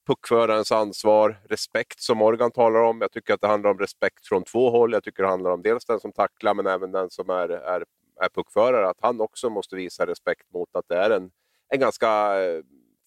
puckförarens 0.06 0.72
ansvar, 0.72 1.40
respekt 1.48 2.00
som 2.00 2.18
Morgan 2.18 2.50
talar 2.50 2.80
om. 2.80 3.00
Jag 3.00 3.12
tycker 3.12 3.34
att 3.34 3.40
det 3.40 3.46
handlar 3.46 3.70
om 3.70 3.78
respekt 3.78 4.26
från 4.26 4.44
två 4.44 4.70
håll. 4.70 4.92
Jag 4.92 5.04
tycker 5.04 5.22
det 5.22 5.28
handlar 5.28 5.50
om 5.50 5.62
dels 5.62 5.84
den 5.84 6.00
som 6.00 6.12
tacklar 6.12 6.54
men 6.54 6.66
även 6.66 6.92
den 6.92 7.10
som 7.10 7.30
är, 7.30 7.48
är, 7.48 7.84
är 8.20 8.28
puckförare. 8.34 8.88
Att 8.88 8.98
han 9.00 9.20
också 9.20 9.50
måste 9.50 9.76
visa 9.76 10.06
respekt 10.06 10.52
mot 10.52 10.68
att 10.72 10.84
det 10.88 10.96
är 10.96 11.10
en, 11.10 11.30
en 11.68 11.80
ganska 11.80 12.42
eh, 12.42 12.62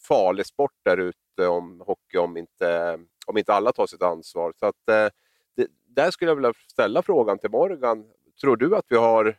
farlig 0.07 0.45
sport 0.45 0.75
där 0.85 0.97
ute 0.97 1.47
om 1.47 1.83
hockey 1.85 2.17
om 2.17 2.37
inte, 2.37 2.99
om 3.25 3.37
inte 3.37 3.53
alla 3.53 3.71
tar 3.71 3.87
sitt 3.87 4.03
ansvar. 4.03 4.53
Så 4.59 4.65
att, 4.65 4.89
eh, 4.89 5.07
det, 5.55 5.67
där 5.87 6.11
skulle 6.11 6.31
jag 6.31 6.35
vilja 6.35 6.53
ställa 6.71 7.01
frågan 7.01 7.39
till 7.39 7.51
Morgan. 7.51 8.05
Tror 8.41 8.57
du 8.57 8.75
att 8.75 8.85
vi 8.89 8.97
har 8.97 9.37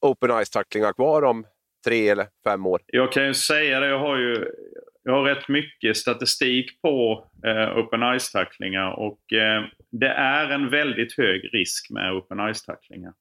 open 0.00 0.30
ice-tacklingar 0.30 0.92
kvar 0.92 1.22
om 1.22 1.46
tre 1.86 2.08
eller 2.08 2.26
fem 2.44 2.66
år? 2.66 2.80
Jag 2.86 3.12
kan 3.12 3.26
ju 3.26 3.34
säga 3.34 3.80
det, 3.80 3.86
jag 3.86 3.98
har 3.98 4.16
ju 4.16 4.46
jag 5.02 5.12
har 5.12 5.22
rätt 5.22 5.48
mycket 5.48 5.96
statistik 5.96 6.82
på 6.82 7.24
eh, 7.46 7.78
open 7.78 8.00
ice-tacklingar 8.02 8.90
och 8.90 9.32
eh, 9.32 9.64
det 9.90 10.08
är 10.08 10.50
en 10.50 10.70
väldigt 10.70 11.18
hög 11.18 11.54
risk 11.54 11.90
med 11.90 12.12
open 12.12 12.38
ice-tacklingar. 12.38 13.12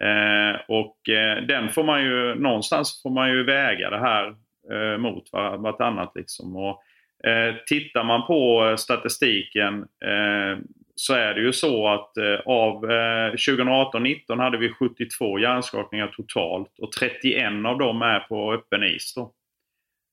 Eh, 0.00 0.60
och 0.68 1.08
eh, 1.08 1.42
den 1.42 1.68
får 1.68 1.84
man 1.84 2.02
ju, 2.04 2.34
någonstans 2.34 3.02
får 3.02 3.10
man 3.10 3.30
ju 3.30 3.44
väga 3.44 3.90
det 3.90 3.98
här 3.98 4.26
eh, 4.72 4.98
mot 4.98 5.32
vartannat. 5.58 6.12
Liksom. 6.14 6.56
Och, 6.56 6.82
eh, 7.28 7.54
tittar 7.66 8.04
man 8.04 8.26
på 8.26 8.74
statistiken 8.78 9.78
eh, 9.82 10.58
så 11.00 11.14
är 11.14 11.34
det 11.34 11.40
ju 11.40 11.52
så 11.52 11.88
att 11.88 12.16
eh, 12.16 12.40
av 12.46 12.90
eh, 12.90 13.32
2018-19 13.32 14.38
hade 14.38 14.58
vi 14.58 14.72
72 14.72 15.38
hjärnskakningar 15.38 16.06
totalt 16.06 16.78
och 16.78 16.92
31 16.92 17.66
av 17.66 17.78
dem 17.78 18.02
är 18.02 18.20
på 18.20 18.52
öppen 18.52 18.84
is. 18.84 19.14
Då. 19.14 19.32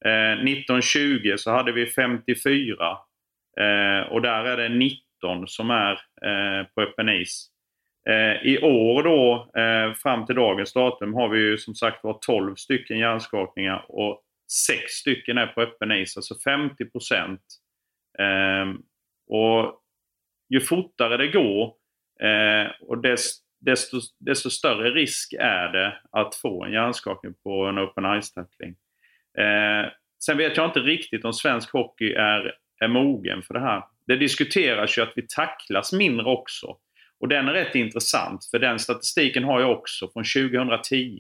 Eh, 0.06 0.32
1920 0.32 1.34
så 1.38 1.52
hade 1.52 1.72
vi 1.72 1.86
54 1.86 2.98
eh, 3.60 4.08
och 4.12 4.22
där 4.22 4.46
är 4.46 4.58
det 4.58 4.70
19 4.70 5.48
som 5.48 5.70
är 5.70 6.00
på 6.76 6.82
öppen 6.82 7.10
is. 7.10 7.48
I 8.44 8.58
år 8.58 9.04
då, 9.04 9.52
fram 10.04 10.26
till 10.26 10.36
dagens 10.36 10.74
datum, 10.74 11.14
har 11.14 11.30
vi 11.30 11.40
ju 11.40 11.58
som 11.58 11.76
sagt 11.76 12.04
var 12.04 12.20
12 12.22 12.56
stycken 12.56 13.00
hjärnskakningar 13.00 13.86
och 13.88 14.22
6 14.68 14.92
stycken 14.92 15.38
är 15.38 15.48
på 15.48 15.62
öppen 15.62 15.92
is, 15.92 16.18
alltså 16.18 16.36
50 16.44 16.86
procent. 16.86 17.42
Ehm, 18.20 18.78
och 19.28 19.82
ju 20.50 20.62
fortare 20.62 21.18
det 21.18 21.28
går 21.28 21.74
eh, 22.22 22.72
och 22.82 23.02
desto, 23.02 24.00
desto, 24.20 24.50
större 24.50 24.92
risk 24.92 25.34
är 25.40 25.68
det 25.72 25.98
att 26.12 26.36
få 26.36 26.66
en 26.66 26.72
hjärnskakning 26.72 27.34
på 27.44 27.66
en 27.66 27.80
open 27.80 28.06
ice-tackling. 28.06 28.76
Eh, 29.38 29.92
sen 30.26 30.38
vet 30.38 30.58
jag 30.58 30.66
inte 30.66 30.80
riktigt 30.80 31.26
om 31.26 31.34
svensk 31.34 31.74
hockey 31.74 32.14
är, 32.14 32.54
är 32.82 32.88
mogen 32.88 33.44
för 33.44 33.54
det 33.54 33.60
här. 33.60 33.84
Det 34.08 34.16
diskuteras 34.16 34.98
ju 34.98 35.02
att 35.02 35.14
vi 35.16 35.28
tacklas 35.28 35.94
mindre 35.94 36.26
också. 36.26 36.78
Och 37.20 37.28
den 37.28 37.48
är 37.48 37.54
rätt 37.54 37.76
intressant 37.76 38.46
för 38.52 38.60
den 38.60 38.80
statistiken 38.80 39.44
har 39.44 39.60
jag 39.60 39.72
också 39.72 40.10
från 40.14 40.24
2010. 40.24 41.20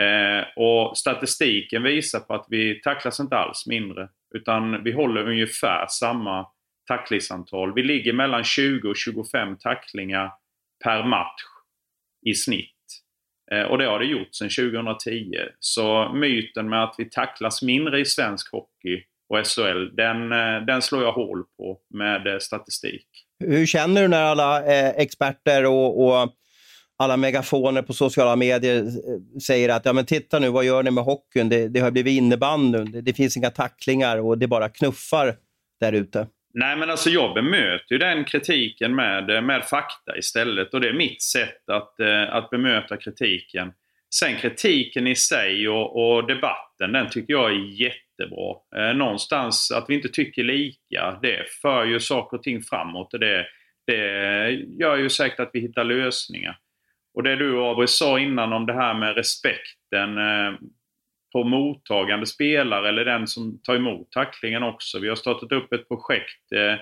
Eh, 0.00 0.44
och 0.56 0.98
statistiken 0.98 1.82
visar 1.82 2.20
på 2.20 2.34
att 2.34 2.46
vi 2.48 2.80
tacklas 2.80 3.20
inte 3.20 3.36
alls 3.36 3.66
mindre. 3.66 4.08
Utan 4.34 4.84
vi 4.84 4.92
håller 4.92 5.28
ungefär 5.28 5.86
samma 5.88 6.46
tacklingsantal. 6.88 7.74
Vi 7.74 7.82
ligger 7.82 8.12
mellan 8.12 8.44
20 8.44 8.88
och 8.88 8.96
25 8.96 9.56
tacklingar 9.56 10.32
per 10.84 11.04
match 11.04 11.42
i 12.26 12.34
snitt. 12.34 12.74
Eh, 13.52 13.62
och 13.62 13.78
det 13.78 13.84
har 13.84 13.98
det 13.98 14.06
gjort 14.06 14.34
sedan 14.34 14.48
2010. 14.48 15.34
Så 15.58 16.12
myten 16.14 16.68
med 16.68 16.84
att 16.84 16.94
vi 16.98 17.10
tacklas 17.10 17.62
mindre 17.62 18.00
i 18.00 18.04
svensk 18.04 18.52
hockey 18.52 19.02
och 19.28 19.46
SHL, 19.46 19.96
den, 19.96 20.32
eh, 20.32 20.66
den 20.66 20.82
slår 20.82 21.02
jag 21.02 21.12
hål 21.12 21.44
på 21.56 21.78
med 21.94 22.26
eh, 22.26 22.38
statistik. 22.38 23.06
Hur 23.44 23.66
känner 23.66 24.02
du 24.02 24.08
när 24.08 24.22
alla 24.22 24.64
eh, 24.64 24.88
experter 24.88 25.66
och, 25.66 26.06
och, 26.06 26.34
alla 27.00 27.16
megafoner 27.16 27.82
på 27.82 27.92
sociala 27.92 28.36
medier 28.36 28.86
säger 29.40 29.68
att 29.68 29.84
ja, 29.84 29.92
men 29.92 30.06
titta 30.06 30.38
nu, 30.38 30.48
vad 30.48 30.64
gör 30.64 30.82
ni 30.82 30.90
med 30.90 31.04
hockeyn? 31.04 31.48
Det, 31.48 31.68
det 31.68 31.80
har 31.80 31.90
blivit 31.90 32.18
innebandy, 32.18 32.78
det, 32.78 33.00
det 33.00 33.12
finns 33.12 33.36
inga 33.36 33.50
tacklingar 33.50 34.18
och 34.18 34.38
det 34.38 34.46
bara 34.46 34.68
knuffar 34.68 35.36
där 35.80 35.92
ute. 35.92 36.26
Nej 36.60 36.76
men 36.76 36.90
alltså 36.90 37.10
jag 37.10 37.34
bemöter 37.34 37.92
ju 37.92 37.98
den 37.98 38.24
kritiken 38.24 38.94
med, 38.94 39.30
eh, 39.30 39.42
med 39.42 39.64
fakta 39.64 40.16
istället 40.18 40.74
och 40.74 40.80
det 40.80 40.88
är 40.88 40.92
mitt 40.92 41.22
sätt 41.22 41.68
att, 41.68 42.00
eh, 42.00 42.34
att 42.34 42.50
bemöta 42.50 42.96
kritiken. 42.96 43.72
Sen 44.14 44.36
kritiken 44.36 45.06
i 45.06 45.16
sig 45.16 45.68
och, 45.68 46.16
och 46.16 46.26
debatten, 46.26 46.92
den 46.92 47.10
tycker 47.10 47.32
jag 47.32 47.50
är 47.50 47.82
jättebra. 47.82 48.54
Eh, 48.76 48.96
någonstans 48.96 49.70
att 49.70 49.84
vi 49.88 49.94
inte 49.94 50.08
tycker 50.08 50.44
lika, 50.44 51.18
det 51.22 51.50
för 51.62 51.84
ju 51.84 52.00
saker 52.00 52.36
och 52.36 52.42
ting 52.42 52.62
framåt 52.62 53.14
och 53.14 53.20
det, 53.20 53.46
det 53.86 54.50
gör 54.80 54.96
ju 54.96 55.08
säkert 55.08 55.40
att 55.40 55.50
vi 55.52 55.60
hittar 55.60 55.84
lösningar. 55.84 56.58
Och 57.14 57.22
det 57.22 57.36
du 57.36 57.64
Abri 57.64 57.86
sa 57.86 58.18
innan 58.18 58.52
om 58.52 58.66
det 58.66 58.74
här 58.74 58.94
med 58.94 59.14
respekten 59.14 60.18
eh, 60.18 60.52
på 61.42 61.44
mottagande 61.44 62.26
spelare 62.26 62.88
eller 62.88 63.04
den 63.04 63.26
som 63.26 63.60
tar 63.62 63.76
emot 63.76 64.12
tacklingen 64.12 64.62
också. 64.62 64.98
Vi 64.98 65.08
har 65.08 65.16
startat 65.16 65.52
upp 65.52 65.72
ett 65.72 65.88
projekt 65.88 66.52
eh, 66.52 66.72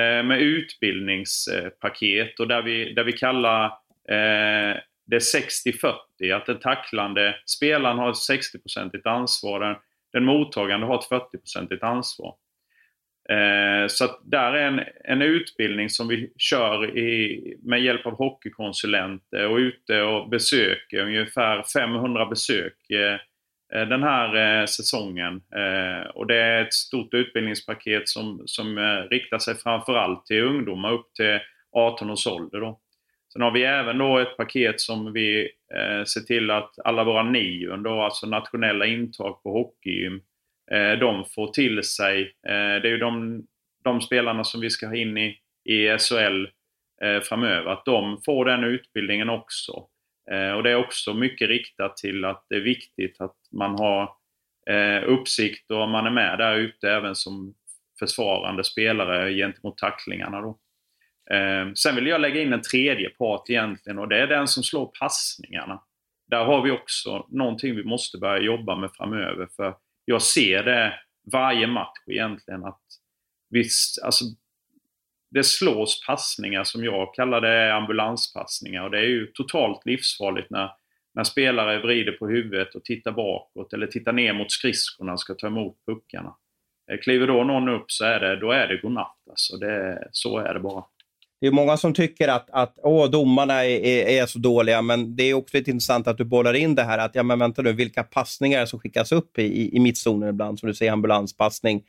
eh 0.00 0.22
med 0.22 0.40
utbildningspaket 0.40 2.40
och 2.40 2.48
där 2.48 2.62
vi, 2.62 2.94
där 2.94 3.04
vi 3.04 3.12
kallar 3.12 3.64
eh, 4.08 4.76
det 5.06 5.18
60-40. 5.18 6.34
Att 6.34 6.46
den 6.46 6.60
tacklande 6.60 7.34
spelaren 7.46 7.98
har 7.98 8.10
ett 8.10 8.28
60-procentigt 8.30 9.06
ansvar 9.06 9.80
den 10.12 10.24
mottagande 10.24 10.86
har 10.86 10.98
ett 10.98 11.10
40-procentigt 11.10 11.82
ansvar. 11.82 12.34
Eh, 13.28 13.86
så 13.88 14.04
att 14.04 14.20
där 14.24 14.52
är 14.52 14.66
en, 14.66 14.80
en 15.04 15.22
utbildning 15.22 15.90
som 15.90 16.08
vi 16.08 16.32
kör 16.36 16.98
i, 16.98 17.56
med 17.62 17.82
hjälp 17.82 18.06
av 18.06 18.12
hockeykonsulenter 18.12 19.48
och 19.48 19.56
ute 19.56 20.02
och 20.02 20.28
besöker 20.28 20.98
ungefär 20.98 21.62
500 21.62 22.26
besök 22.26 22.90
eh, 22.90 23.20
Eh, 23.74 23.88
den 23.88 24.02
här 24.02 24.60
eh, 24.60 24.66
säsongen. 24.66 25.42
Eh, 25.56 26.10
och 26.10 26.26
det 26.26 26.36
är 26.36 26.62
ett 26.62 26.74
stort 26.74 27.14
utbildningspaket 27.14 28.08
som, 28.08 28.42
som 28.46 28.78
riktar 29.10 29.38
sig 29.38 29.54
framförallt 29.54 30.26
till 30.26 30.42
ungdomar 30.44 30.92
upp 30.92 31.14
till 31.14 31.38
18 31.72 32.10
års 32.10 32.26
ålder. 32.26 32.60
Då. 32.60 32.80
Sen 33.32 33.42
har 33.42 33.50
vi 33.50 33.64
även 33.64 33.98
då 33.98 34.18
ett 34.18 34.36
paket 34.36 34.80
som 34.80 35.12
vi 35.12 35.50
ser 36.06 36.20
till 36.20 36.50
att 36.50 36.74
alla 36.84 37.04
våra 37.04 37.22
NIUn, 37.22 37.82
då, 37.82 38.02
alltså 38.02 38.26
nationella 38.26 38.86
intag 38.86 39.42
på 39.42 39.52
hockeygym, 39.52 40.20
de 41.00 41.24
får 41.34 41.46
till 41.46 41.82
sig. 41.82 42.32
Det 42.42 42.50
är 42.50 42.86
ju 42.86 42.98
de, 42.98 43.42
de 43.84 44.00
spelarna 44.00 44.44
som 44.44 44.60
vi 44.60 44.70
ska 44.70 44.86
ha 44.86 44.94
in 44.94 45.18
i, 45.18 45.38
i 45.64 45.98
SHL 45.98 46.46
framöver, 47.22 47.70
att 47.70 47.84
de 47.84 48.22
får 48.24 48.44
den 48.44 48.64
utbildningen 48.64 49.30
också. 49.30 49.86
Eh, 50.30 50.52
och 50.52 50.62
det 50.62 50.70
är 50.70 50.76
också 50.76 51.14
mycket 51.14 51.48
riktat 51.48 51.96
till 51.96 52.24
att 52.24 52.46
det 52.48 52.54
är 52.54 52.60
viktigt 52.60 53.20
att 53.20 53.36
man 53.52 53.78
har 53.78 54.02
eh, 54.70 55.02
uppsikt 55.08 55.70
och 55.70 55.88
man 55.88 56.06
är 56.06 56.10
med 56.10 56.38
där 56.38 56.54
ute 56.54 56.90
även 56.90 57.14
som 57.14 57.54
försvarande 57.98 58.64
spelare 58.64 59.34
gentemot 59.34 59.78
tacklingarna. 59.78 60.40
Då. 60.40 60.58
Eh, 61.36 61.72
sen 61.74 61.94
vill 61.94 62.06
jag 62.06 62.20
lägga 62.20 62.42
in 62.42 62.52
en 62.52 62.62
tredje 62.62 63.08
part 63.08 63.50
egentligen 63.50 63.98
och 63.98 64.08
det 64.08 64.18
är 64.18 64.26
den 64.26 64.48
som 64.48 64.62
slår 64.62 64.90
passningarna. 65.00 65.82
Där 66.30 66.44
har 66.44 66.62
vi 66.62 66.70
också 66.70 67.26
någonting 67.30 67.76
vi 67.76 67.84
måste 67.84 68.18
börja 68.18 68.42
jobba 68.42 68.76
med 68.76 68.90
framöver. 68.94 69.48
För 69.56 69.74
jag 70.04 70.22
ser 70.22 70.62
det 70.62 70.94
varje 71.32 71.66
match 71.66 71.98
egentligen 72.06 72.64
att 72.64 72.82
visst, 73.50 74.02
alltså, 74.02 74.24
det 75.32 75.44
slås 75.44 76.06
passningar 76.06 76.64
som 76.64 76.84
jag 76.84 77.14
kallar 77.14 77.40
det 77.40 77.74
ambulanspassningar 77.74 78.84
och 78.84 78.90
det 78.90 78.98
är 78.98 79.08
ju 79.08 79.26
totalt 79.26 79.86
livsfarligt 79.86 80.50
när, 80.50 80.70
när 81.14 81.24
spelare 81.24 81.78
vrider 81.78 82.12
på 82.12 82.28
huvudet 82.28 82.74
och 82.74 82.84
tittar 82.84 83.12
bakåt 83.12 83.72
eller 83.72 83.86
tittar 83.86 84.12
ner 84.12 84.32
mot 84.32 84.50
skridskorna 84.50 85.12
och 85.12 85.20
ska 85.20 85.34
ta 85.34 85.46
emot 85.46 85.76
puckarna. 85.86 86.34
Eh, 86.90 86.98
kliver 86.98 87.26
då 87.26 87.44
någon 87.44 87.68
upp 87.68 87.84
så 87.86 88.04
är 88.04 88.20
det, 88.20 88.36
då 88.36 88.50
är 88.50 88.68
det 88.68 88.76
godnatt. 88.76 89.16
Alltså 89.30 89.56
det, 89.56 90.08
så 90.10 90.38
är 90.38 90.54
det 90.54 90.60
bara. 90.60 90.84
Det 91.40 91.46
är 91.46 91.52
många 91.52 91.76
som 91.76 91.94
tycker 91.94 92.28
att, 92.28 92.50
att 92.50 92.78
åh, 92.82 93.10
domarna 93.10 93.64
är, 93.64 93.80
är, 93.80 94.22
är, 94.22 94.26
så 94.26 94.38
dåliga, 94.38 94.82
men 94.82 95.16
det 95.16 95.22
är 95.22 95.34
också 95.34 95.56
lite 95.56 95.70
intressant 95.70 96.06
att 96.06 96.18
du 96.18 96.24
bollar 96.24 96.54
in 96.54 96.74
det 96.74 96.82
här 96.82 96.98
att, 96.98 97.14
ja 97.14 97.22
men 97.22 97.38
vänta 97.38 97.62
nu, 97.62 97.72
vilka 97.72 98.02
passningar 98.02 98.66
som 98.66 98.80
skickas 98.80 99.12
upp 99.12 99.38
i, 99.38 99.42
i, 99.42 99.76
i 99.76 99.80
mittzonen 99.80 100.28
ibland, 100.28 100.58
som 100.58 100.66
du 100.68 100.74
säger, 100.74 100.92
ambulanspassning. 100.92 101.82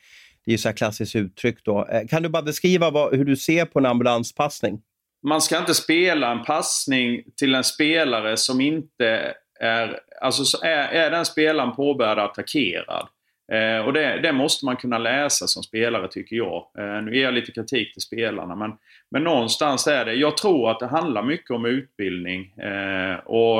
Det 0.45 0.51
är 0.51 0.53
ju 0.53 0.57
så 0.57 0.69
här 0.69 0.75
klassiskt 0.75 1.15
uttryck 1.15 1.63
då. 1.63 1.85
Eh, 1.85 2.07
kan 2.07 2.23
du 2.23 2.29
bara 2.29 2.43
beskriva 2.43 2.89
vad, 2.89 3.15
hur 3.15 3.25
du 3.25 3.35
ser 3.35 3.65
på 3.65 3.79
en 3.79 3.85
ambulanspassning? 3.85 4.81
Man 5.23 5.41
ska 5.41 5.57
inte 5.57 5.73
spela 5.73 6.31
en 6.31 6.43
passning 6.43 7.23
till 7.35 7.55
en 7.55 7.63
spelare 7.63 8.37
som 8.37 8.61
inte 8.61 9.35
är, 9.59 9.99
alltså 10.21 10.63
är, 10.63 10.87
är 10.87 11.11
den 11.11 11.25
spelaren 11.25 11.75
påbörjad 11.75 12.19
attackerad. 12.19 13.07
Eh, 13.51 13.85
och 13.85 13.93
det, 13.93 14.19
det, 14.23 14.31
måste 14.31 14.65
man 14.65 14.75
kunna 14.75 14.97
läsa 14.97 15.47
som 15.47 15.63
spelare 15.63 16.07
tycker 16.07 16.35
jag. 16.35 16.67
Eh, 16.77 17.01
nu 17.01 17.15
ger 17.15 17.23
jag 17.23 17.33
lite 17.33 17.51
kritik 17.51 17.93
till 17.93 18.01
spelarna 18.01 18.55
men, 18.55 18.71
men 19.11 19.23
någonstans 19.23 19.87
är 19.87 20.05
det, 20.05 20.13
jag 20.13 20.37
tror 20.37 20.71
att 20.71 20.79
det 20.79 20.87
handlar 20.87 21.23
mycket 21.23 21.51
om 21.51 21.65
utbildning. 21.65 22.51
Eh, 22.51 23.15
och 23.15 23.59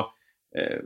eh, 0.58 0.80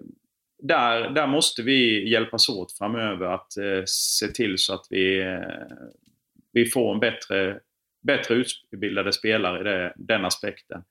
där, 0.68 1.10
där 1.10 1.28
måste 1.28 1.62
vi 1.62 2.10
hjälpas 2.10 2.50
åt 2.50 2.78
framöver 2.78 3.26
att 3.26 3.58
eh, 3.58 3.84
se 3.86 4.28
till 4.28 4.58
så 4.58 4.74
att 4.74 4.86
vi, 4.90 5.22
eh, 5.22 5.98
vi 6.54 6.66
får 6.66 6.94
en 6.94 7.00
bättre, 7.00 7.60
bättre 8.08 8.36
utbildade 8.36 9.14
spelare 9.14 9.60
i 9.60 9.64
det, 9.64 9.94
den 9.96 10.26
aspekten. 10.26 10.84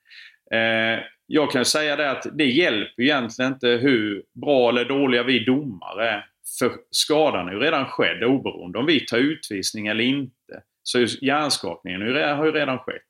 Eh, 0.52 1.04
jag 1.26 1.50
kan 1.50 1.64
säga 1.64 1.96
det 1.96 2.10
att 2.10 2.26
det 2.32 2.46
hjälper 2.46 3.02
egentligen 3.02 3.52
inte 3.52 3.68
hur 3.68 4.22
bra 4.34 4.68
eller 4.68 4.84
dåliga 4.84 5.22
vi 5.22 5.44
domare 5.44 6.10
är. 6.10 6.24
För 6.58 6.72
skadan 6.90 7.48
är 7.48 7.52
ju 7.52 7.60
redan 7.60 7.86
skedd 7.86 8.24
oberoende 8.24 8.78
om 8.78 8.86
vi 8.86 9.00
tar 9.00 9.18
utvisning 9.18 9.86
eller 9.86 10.04
inte. 10.04 10.62
Så 10.82 10.98
hjärnskakningen 11.20 12.00
har 12.00 12.46
ju 12.46 12.52
redan 12.52 12.78
skett. 12.78 13.02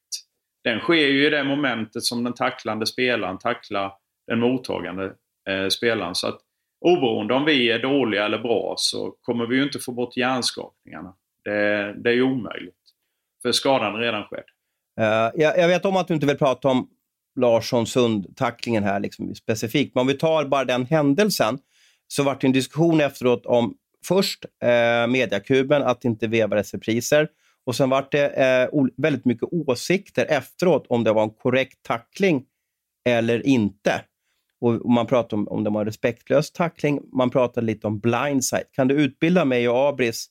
Den 0.64 0.80
sker 0.80 1.06
ju 1.06 1.26
i 1.26 1.30
det 1.30 1.44
momentet 1.44 2.02
som 2.02 2.24
den 2.24 2.34
tacklande 2.34 2.86
spelaren 2.86 3.38
tacklar 3.38 3.92
den 4.26 4.40
mottagande 4.40 5.12
eh, 5.48 5.68
spelaren. 5.68 6.14
Så 6.14 6.28
att, 6.28 6.40
oberoende 6.86 7.34
om 7.34 7.44
vi 7.44 7.70
är 7.70 7.78
dåliga 7.78 8.24
eller 8.24 8.38
bra 8.38 8.74
så 8.78 9.10
kommer 9.22 9.46
vi 9.46 9.56
ju 9.56 9.62
inte 9.62 9.78
få 9.78 9.92
bort 9.92 10.16
hjärnskakningarna. 10.16 11.14
Det, 11.44 11.94
det 12.02 12.10
är 12.10 12.14
ju 12.14 12.22
omöjligt. 12.22 12.74
För 13.42 13.52
skadan 13.52 13.94
är 13.94 13.98
redan 13.98 14.24
skedd. 14.24 14.44
Uh, 15.00 15.06
eh, 15.06 15.30
jag, 15.34 15.58
jag, 15.58 15.68
vet 15.68 15.84
om 15.84 15.96
att 15.96 16.08
du 16.08 16.14
inte 16.14 16.26
vill 16.26 16.38
prata 16.38 16.68
om 16.68 16.88
Larsson-Sund-tacklingen 17.40 18.84
här 18.84 19.00
liksom, 19.00 19.34
specifikt, 19.34 19.94
men 19.94 20.00
om 20.00 20.06
vi 20.06 20.14
tar 20.14 20.44
bara 20.44 20.64
den 20.64 20.86
händelsen 20.86 21.58
så 22.08 22.22
vart 22.22 22.40
det 22.40 22.46
en 22.46 22.52
diskussion 22.52 23.00
efteråt 23.00 23.46
om 23.46 23.74
först 24.04 24.44
eh, 24.62 25.06
mediakuben, 25.06 25.82
att 25.82 26.04
inte 26.04 26.26
vevades 26.26 26.74
repriser. 26.74 27.28
Och 27.64 27.76
sen 27.76 27.90
vart 27.90 28.12
det 28.12 28.28
eh, 28.28 28.84
väldigt 28.96 29.24
mycket 29.24 29.48
åsikter 29.52 30.26
efteråt 30.28 30.86
om 30.88 31.04
det 31.04 31.12
var 31.12 31.22
en 31.22 31.30
korrekt 31.30 31.82
tackling 31.82 32.44
eller 33.08 33.46
inte. 33.46 34.02
Och 34.60 34.90
man 34.90 35.06
pratade 35.06 35.40
om 35.40 35.48
om 35.48 35.64
det 35.64 35.70
var 35.70 35.80
en 35.80 35.86
respektlös 35.86 36.52
tackling. 36.52 37.00
Man 37.12 37.30
pratade 37.30 37.66
lite 37.66 37.86
om 37.86 37.98
blindside. 37.98 38.64
Kan 38.72 38.88
du 38.88 38.94
utbilda 38.94 39.44
mig 39.44 39.68
och 39.68 39.88
Abris 39.88 40.26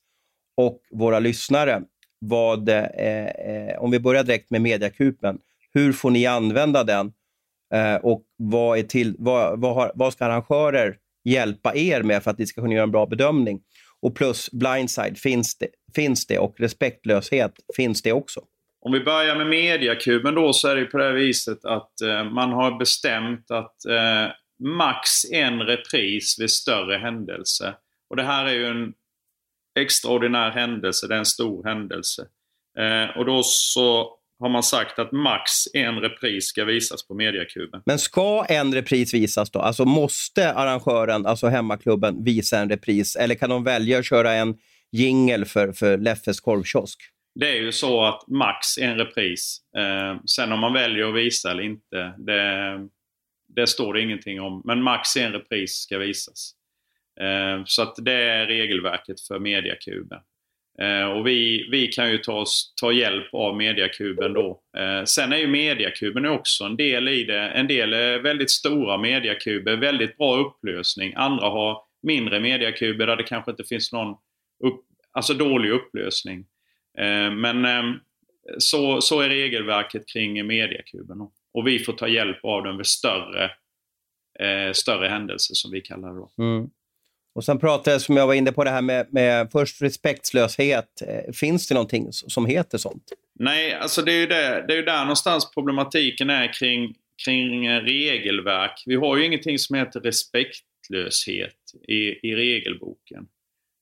och 0.58 0.82
våra 0.92 1.20
lyssnare 1.20 1.82
vad, 2.20 2.70
eh, 2.70 2.86
eh, 3.26 3.78
om 3.80 3.92
vi 3.92 4.00
börjar 4.00 4.24
direkt 4.24 4.52
med 4.52 4.62
mediakupen, 4.62 5.38
hur 5.74 5.94
får 5.94 6.12
ni 6.12 6.26
använda 6.26 6.84
den 6.84 7.14
eh, 7.74 7.96
och 7.96 8.24
vad, 8.38 8.78
är 8.78 8.84
till, 8.84 9.16
vad, 9.20 9.62
vad, 9.62 9.76
har, 9.76 9.92
vad 9.96 10.14
ska 10.14 10.26
arrangörer 10.26 10.98
hjälpa 11.24 11.76
er 11.76 12.04
med 12.04 12.24
för 12.24 12.32
att 12.32 12.38
ni 12.38 12.48
ska 12.48 12.62
kunna 12.62 12.74
göra 12.74 12.84
en 12.84 12.92
bra 12.92 13.06
bedömning? 13.06 13.62
Och 14.02 14.16
plus 14.16 14.52
blindside, 14.52 15.18
finns 15.18 15.58
det, 15.58 15.68
finns 15.96 16.28
det 16.28 16.40
och 16.40 16.60
respektlöshet, 16.60 17.54
finns 17.76 18.02
det 18.02 18.12
också? 18.12 18.42
Om 18.86 18.92
vi 18.92 19.00
börjar 19.00 19.36
med 19.36 19.48
mediakuben 19.48 20.36
då 20.36 20.54
så 20.54 20.68
är 20.68 20.76
det 20.76 20.86
på 20.86 20.98
det 20.98 21.12
viset 21.12 21.66
att 21.66 22.02
eh, 22.02 22.24
man 22.24 22.52
har 22.52 22.80
bestämt 22.80 23.52
att 23.52 23.86
eh, 23.86 24.32
max 24.64 25.10
en 25.32 25.62
repris 25.62 26.36
vid 26.40 26.52
större 26.52 26.98
händelse. 26.98 27.76
Och 28.10 28.16
det 28.16 28.24
här 28.24 28.46
är 28.46 28.54
ju 28.54 28.66
en 28.66 28.94
extraordinär 29.80 30.52
händelse, 30.52 31.08
det 31.08 31.16
är 31.16 31.20
en 31.20 31.26
stor 31.26 31.64
händelse. 31.64 32.26
Eh, 32.80 33.18
och 33.18 33.26
då 33.26 33.42
så 33.44 34.18
har 34.40 34.50
man 34.50 34.64
sagt 34.64 35.00
att 35.00 35.12
max 35.12 35.52
en 35.74 36.00
repris 36.00 36.46
ska 36.46 36.66
visas 36.66 37.08
på 37.08 37.14
mediakuben. 37.14 37.82
Men 37.86 38.00
ska 38.00 38.46
en 38.50 38.74
repris 38.74 39.14
visas 39.14 39.52
då? 39.52 39.60
Alltså 39.60 39.86
måste 39.86 40.54
arrangören, 40.54 41.26
alltså 41.26 41.48
hemmaklubben, 41.48 42.24
visa 42.24 42.60
en 42.60 42.70
repris? 42.70 43.16
Eller 43.16 43.36
kan 43.36 43.50
de 43.50 43.64
välja 43.64 44.00
att 44.00 44.06
köra 44.06 44.34
en 44.34 44.58
jingel 44.92 45.46
för, 45.46 45.72
för 45.72 45.98
Leffes 45.98 46.40
korvkiosk? 46.40 47.00
Det 47.36 47.50
är 47.50 47.62
ju 47.62 47.72
så 47.72 48.04
att 48.04 48.28
max 48.28 48.78
en 48.78 48.98
repris. 48.98 49.62
Eh, 49.78 50.18
sen 50.26 50.52
om 50.52 50.60
man 50.60 50.74
väljer 50.74 51.10
att 51.10 51.16
visa 51.16 51.52
eller 51.52 51.64
inte, 51.64 52.14
det, 52.18 52.88
det 53.48 53.68
står 53.68 53.94
det 53.94 54.02
ingenting 54.02 54.42
om. 54.42 54.62
Men 54.66 54.84
max 54.84 55.18
en 55.18 55.32
repris 55.32 55.72
ska 55.72 55.98
visas. 55.98 56.52
Eh, 57.22 57.64
så 57.66 57.82
att 57.82 57.96
det 57.98 58.14
är 58.14 58.46
regelverket 58.46 59.22
för 59.22 59.40
mediakuben. 59.40 60.20
Eh, 60.80 61.06
och 61.06 61.28
vi, 61.28 61.68
vi 61.72 61.88
kan 61.88 62.12
ju 62.12 62.18
ta, 62.18 62.34
oss, 62.34 62.74
ta 62.82 62.92
hjälp 62.92 63.34
av 63.34 63.58
mediakuben 63.58 64.34
då. 64.34 64.62
Eh, 64.78 65.04
sen 65.04 65.34
är 65.34 65.38
ju 65.38 65.48
mediakuben 65.48 66.26
också 66.26 66.64
en 66.64 66.78
del 66.78 67.08
i 67.08 67.24
det. 67.24 67.40
En 67.40 67.68
del 67.68 67.94
är 67.94 68.20
väldigt 68.20 68.52
stora 68.52 68.98
mediakuber, 68.98 69.76
väldigt 69.78 70.18
bra 70.18 70.38
upplösning. 70.38 71.14
Andra 71.16 71.50
har 71.50 71.82
mindre 72.04 72.40
mediakuber 72.40 73.08
där 73.08 73.16
det 73.16 73.24
kanske 73.24 73.52
inte 73.52 73.64
finns 73.64 73.94
någon 73.94 74.16
upp, 74.64 74.82
alltså 75.12 75.34
dålig 75.34 75.72
upplösning. 75.72 76.46
Men 77.32 77.66
så, 78.58 79.02
så 79.02 79.22
är 79.22 79.30
regelverket 79.30 80.08
kring 80.08 80.48
mediakuben. 80.48 81.22
Och 81.54 81.68
vi 81.68 81.80
får 81.80 81.94
ta 81.94 82.08
hjälp 82.08 82.46
av 82.46 82.64
den 82.64 82.78
vid 82.78 82.86
större, 82.86 83.52
större 84.74 85.08
händelser 85.08 85.54
som 85.54 85.72
vi 85.72 85.82
kallar 85.82 86.10
det 86.10 86.16
då. 86.16 86.44
Mm. 86.44 86.70
Och 87.36 87.44
sen 87.44 87.60
pratade 87.60 88.00
som 88.00 88.18
jag 88.18 88.28
var 88.28 88.34
inne 88.34 88.52
på, 88.52 88.64
det 88.64 88.70
här 88.70 88.82
med, 88.82 89.08
med 89.14 89.52
först 89.52 89.82
respektlöshet. 89.82 91.02
Eh, 91.02 91.34
finns 91.34 91.68
det 91.68 91.74
någonting 91.76 92.08
som 92.12 92.46
heter 92.46 92.78
sånt? 92.78 93.04
Nej, 93.40 93.74
alltså 93.74 94.02
det 94.02 94.12
är 94.12 94.20
ju, 94.20 94.26
det, 94.26 94.66
det 94.68 94.78
är 94.78 94.84
där 94.84 95.00
någonstans 95.00 95.52
problematiken 95.54 96.30
är 96.30 96.54
kring, 96.54 96.96
kring 97.26 97.70
regelverk. 97.70 98.84
Vi 98.86 98.96
har 98.96 99.18
ju 99.18 99.26
ingenting 99.26 99.60
som 99.60 99.76
heter 99.76 100.00
respektlöshet 100.00 101.56
i, 101.88 102.28
i 102.30 102.36
regelboken. 102.36 103.28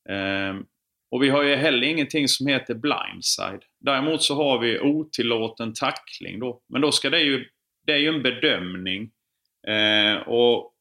Um, 0.10 0.66
och 1.14 1.24
vi 1.24 1.30
har 1.30 1.44
ju 1.44 1.56
heller 1.56 1.88
ingenting 1.88 2.28
som 2.28 2.48
heter 2.48 2.74
blindside. 2.74 3.64
Däremot 3.80 4.24
så 4.24 4.36
har 4.36 4.60
vi 4.60 4.80
otillåten 4.80 5.74
tackling 5.74 6.40
då. 6.40 6.62
Men 6.70 6.82
då 6.82 6.92
ska 6.92 7.10
det 7.10 7.22
ju, 7.22 7.46
det 7.86 7.92
är 7.94 7.98
ju 7.98 8.08
en 8.08 8.24
bedömning. 8.24 9.12
Eh, 9.68 10.28
och 10.28 10.74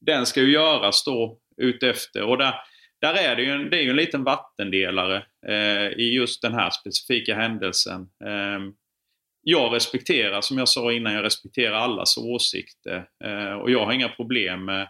den 0.00 0.26
ska 0.26 0.40
ju 0.40 0.52
göras 0.52 1.04
då 1.04 1.38
utefter. 1.56 2.22
Och 2.22 2.38
där, 2.38 2.54
där 3.00 3.14
är 3.14 3.36
det 3.36 3.42
ju 3.42 3.50
en, 3.50 3.70
det 3.70 3.78
är 3.78 3.82
ju 3.82 3.90
en 3.90 3.96
liten 3.96 4.24
vattendelare 4.24 5.26
eh, 5.46 5.88
i 5.98 6.14
just 6.14 6.42
den 6.42 6.54
här 6.54 6.70
specifika 6.70 7.34
händelsen. 7.34 8.00
Eh, 8.24 8.60
jag 9.42 9.74
respekterar, 9.74 10.40
som 10.40 10.58
jag 10.58 10.68
sa 10.68 10.92
innan, 10.92 11.14
jag 11.14 11.24
respekterar 11.24 11.74
allas 11.74 12.16
åsikter. 12.16 13.08
Eh, 13.24 13.52
och 13.52 13.70
jag 13.70 13.84
har 13.84 13.92
inga 13.92 14.08
problem 14.08 14.64
med 14.64 14.88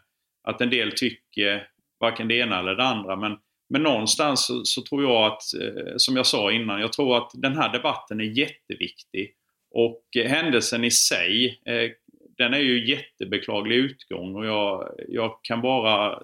att 0.49 0.61
en 0.61 0.71
del 0.71 0.93
tycker 0.93 1.69
varken 2.01 2.29
det 2.29 2.35
ena 2.35 2.59
eller 2.59 2.75
det 2.75 2.85
andra. 2.85 3.17
Men, 3.17 3.39
men 3.69 3.83
någonstans 3.83 4.47
så, 4.47 4.65
så 4.65 4.83
tror 4.83 5.03
jag 5.03 5.33
att, 5.33 5.43
eh, 5.55 5.93
som 5.97 6.17
jag 6.17 6.27
sa 6.27 6.53
innan, 6.53 6.81
jag 6.81 6.93
tror 6.93 7.17
att 7.17 7.31
den 7.35 7.57
här 7.57 7.73
debatten 7.73 8.21
är 8.21 8.39
jätteviktig. 8.39 9.35
Och 9.71 10.05
eh, 10.17 10.31
händelsen 10.31 10.85
i 10.85 10.91
sig, 10.91 11.61
eh, 11.65 11.91
den 12.39 12.55
är 12.55 12.59
ju 12.59 12.89
jättebeklaglig 12.91 13.77
utgång 13.77 14.37
och 14.37 14.47
jag, 14.47 14.95
jag 15.09 15.39
kan 15.43 15.63
bara 15.63 16.23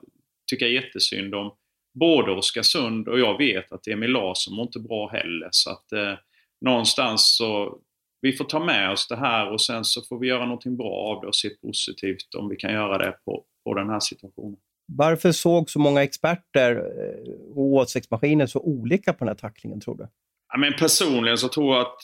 tycka 0.50 0.66
jättesynd 0.66 1.34
om 1.34 1.54
både 1.94 2.32
Oskarsund 2.32 3.08
och 3.08 3.20
jag 3.20 3.38
vet 3.38 3.72
att 3.72 3.86
Emil 3.86 4.10
Larsson 4.10 4.54
mår 4.54 4.62
inte 4.66 4.78
bra 4.78 5.08
heller. 5.08 5.48
Så 5.50 5.70
att 5.70 5.92
eh, 5.92 6.14
någonstans 6.60 7.36
så 7.36 7.78
vi 8.20 8.32
får 8.32 8.44
ta 8.44 8.64
med 8.64 8.90
oss 8.90 9.08
det 9.08 9.16
här 9.16 9.50
och 9.50 9.60
sen 9.60 9.84
så 9.84 10.02
får 10.02 10.18
vi 10.18 10.28
göra 10.28 10.44
någonting 10.44 10.76
bra 10.76 10.92
av 10.92 11.20
det 11.20 11.26
och 11.26 11.36
se 11.36 11.50
positivt 11.50 12.34
om 12.34 12.48
vi 12.48 12.56
kan 12.56 12.72
göra 12.72 12.98
det 12.98 13.18
på, 13.24 13.44
på 13.64 13.74
den 13.74 13.88
här 13.88 14.00
situationen. 14.00 14.56
Varför 14.86 15.32
såg 15.32 15.70
så 15.70 15.78
många 15.78 16.02
experter 16.02 16.76
eh, 16.76 17.32
och 17.56 17.62
åsiktsmaskiner 17.62 18.46
så 18.46 18.60
olika 18.60 19.12
på 19.12 19.18
den 19.18 19.28
här 19.28 19.34
tacklingen 19.34 19.80
tror 19.80 19.96
du? 19.96 20.08
Ja, 20.52 20.58
men 20.58 20.72
personligen 20.72 21.38
så 21.38 21.48
tror 21.48 21.74
jag 21.74 21.80
att 21.80 22.00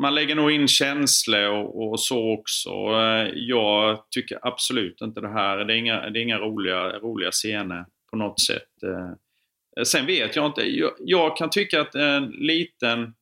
man 0.00 0.14
lägger 0.14 0.34
nog 0.34 0.52
in 0.52 0.68
känslor 0.68 1.48
och, 1.48 1.90
och, 1.90 2.00
så 2.00 2.32
också. 2.32 2.70
Eh, 2.70 3.28
jag 3.34 4.04
tycker 4.10 4.38
absolut 4.42 5.00
inte 5.00 5.20
det 5.20 5.32
här, 5.32 5.64
det 5.64 5.74
är 5.74 5.76
inga, 5.76 6.10
det 6.10 6.18
är 6.18 6.22
inga 6.22 6.38
roliga, 6.38 6.98
roliga 6.98 7.30
scener 7.30 7.84
på 8.10 8.16
något 8.16 8.40
sätt. 8.40 8.82
Eh, 8.82 9.82
sen 9.84 10.06
vet 10.06 10.36
jag 10.36 10.46
inte, 10.46 10.62
jag, 10.62 10.92
jag 10.98 11.36
kan 11.36 11.50
tycka 11.50 11.80
att 11.80 11.94
en 11.94 12.26
liten, 12.26 13.14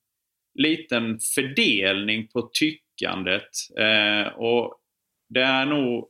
liten 0.55 1.19
fördelning 1.35 2.29
på 2.29 2.51
tyckandet 2.53 3.51
och 4.37 4.81
det 5.29 5.43
är 5.43 5.67
nog 5.67 6.09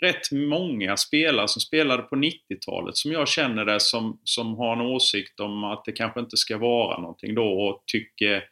rätt 0.00 0.32
många 0.32 0.96
spelare 0.96 1.48
som 1.48 1.60
spelade 1.60 2.02
på 2.02 2.16
90-talet 2.16 2.96
som 2.96 3.12
jag 3.12 3.28
känner 3.28 3.64
det 3.64 3.80
som, 3.80 4.20
som 4.24 4.54
har 4.54 4.72
en 4.72 4.80
åsikt 4.80 5.40
om 5.40 5.64
att 5.64 5.84
det 5.84 5.92
kanske 5.92 6.20
inte 6.20 6.36
ska 6.36 6.58
vara 6.58 7.00
någonting 7.00 7.34
då 7.34 7.62
och 7.62 7.84
tycker, 7.86 8.44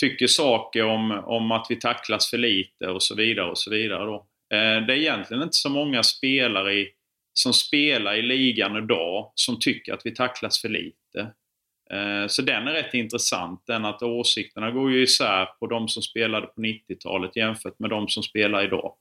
tycker 0.00 0.26
saker 0.26 0.84
om, 0.84 1.10
om 1.10 1.52
att 1.52 1.66
vi 1.68 1.76
tacklas 1.76 2.30
för 2.30 2.38
lite 2.38 2.88
och 2.88 3.02
så 3.02 3.14
vidare 3.14 3.50
och 3.50 3.58
så 3.58 3.70
vidare 3.70 4.04
då. 4.04 4.26
Eh, 4.54 4.86
det 4.86 4.92
är 4.92 4.98
egentligen 4.98 5.42
inte 5.42 5.56
så 5.56 5.70
många 5.70 6.02
spelare 6.02 6.74
i, 6.74 6.88
som 7.32 7.52
spelar 7.52 8.14
i 8.14 8.22
ligan 8.22 8.76
idag 8.76 9.32
som 9.34 9.58
tycker 9.60 9.92
att 9.92 10.06
vi 10.06 10.14
tacklas 10.14 10.60
för 10.60 10.68
lite. 10.68 11.32
Eh, 11.90 12.26
så 12.26 12.42
den 12.42 12.68
är 12.68 12.72
rätt 12.72 12.94
intressant, 12.94 13.62
den 13.66 13.84
att 13.84 14.02
åsikterna 14.02 14.70
går 14.70 14.92
ju 14.92 15.02
isär 15.02 15.44
på 15.44 15.66
de 15.66 15.88
som 15.88 16.02
spelade 16.02 16.46
på 16.46 16.60
90-talet 16.60 17.36
jämfört 17.36 17.78
med 17.78 17.90
de 17.90 18.08
som 18.08 18.22
spelar 18.22 18.64
idag. 18.64 18.94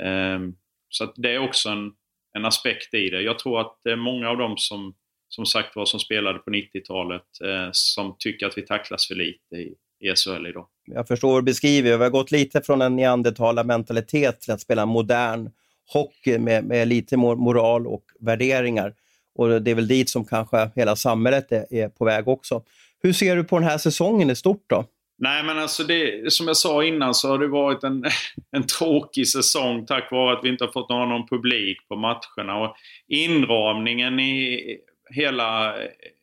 Ehm, 0.00 0.54
så 0.90 1.12
det 1.16 1.34
är 1.34 1.38
också 1.38 1.68
en, 1.68 1.92
en 2.36 2.44
aspekt 2.44 2.94
i 2.94 3.10
det. 3.10 3.22
Jag 3.22 3.38
tror 3.38 3.60
att 3.60 3.80
det 3.84 3.90
är 3.90 3.96
många 3.96 4.28
av 4.28 4.36
dem 4.36 4.54
som, 4.56 4.94
som 5.28 5.46
sagt 5.46 5.76
var, 5.76 5.84
som 5.84 6.00
spelade 6.00 6.38
på 6.38 6.50
90-talet 6.50 7.22
eh, 7.44 7.68
som 7.72 8.16
tycker 8.18 8.46
att 8.46 8.58
vi 8.58 8.62
tacklas 8.62 9.06
för 9.06 9.14
lite 9.14 9.56
i, 9.56 9.74
i 10.00 10.14
SHL 10.14 10.46
idag. 10.46 10.66
Jag 10.84 11.08
förstår 11.08 11.28
vad 11.28 11.38
du 11.38 11.44
beskriver. 11.44 11.96
Vi 11.96 12.02
har 12.02 12.10
gått 12.10 12.30
lite 12.30 12.62
från 12.62 12.82
en 12.82 12.96
neandertalarmentalitet 12.96 14.40
till 14.40 14.52
att 14.52 14.60
spela 14.60 14.86
modern 14.86 15.50
hockey 15.92 16.38
med, 16.38 16.64
med 16.64 16.88
lite 16.88 17.16
moral 17.16 17.86
och 17.86 18.04
värderingar. 18.20 18.94
Och 19.34 19.62
Det 19.62 19.70
är 19.70 19.74
väl 19.74 19.88
dit 19.88 20.10
som 20.10 20.24
kanske 20.24 20.70
hela 20.76 20.96
samhället 20.96 21.52
är, 21.52 21.74
är 21.74 21.88
på 21.88 22.04
väg 22.04 22.28
också. 22.28 22.62
Hur 23.02 23.12
ser 23.12 23.36
du 23.36 23.44
på 23.44 23.58
den 23.58 23.68
här 23.68 23.78
säsongen 23.78 24.30
i 24.30 24.36
stort 24.36 24.64
då? 24.66 24.84
Nej 25.22 25.44
men 25.44 25.58
alltså 25.58 25.84
det, 25.84 26.32
som 26.32 26.46
jag 26.46 26.56
sa 26.56 26.84
innan 26.84 27.14
så 27.14 27.28
har 27.28 27.38
det 27.38 27.46
varit 27.46 27.84
en, 27.84 28.04
en 28.56 28.66
tråkig 28.66 29.28
säsong 29.28 29.86
tack 29.86 30.12
vare 30.12 30.38
att 30.38 30.44
vi 30.44 30.48
inte 30.48 30.64
har 30.64 30.72
fått 30.72 30.88
någon, 30.88 31.08
någon 31.08 31.28
publik 31.28 31.88
på 31.88 31.96
matcherna. 31.96 32.56
Och 32.56 32.76
inramningen 33.08 34.20
i 34.20 34.76
hela, 35.10 35.74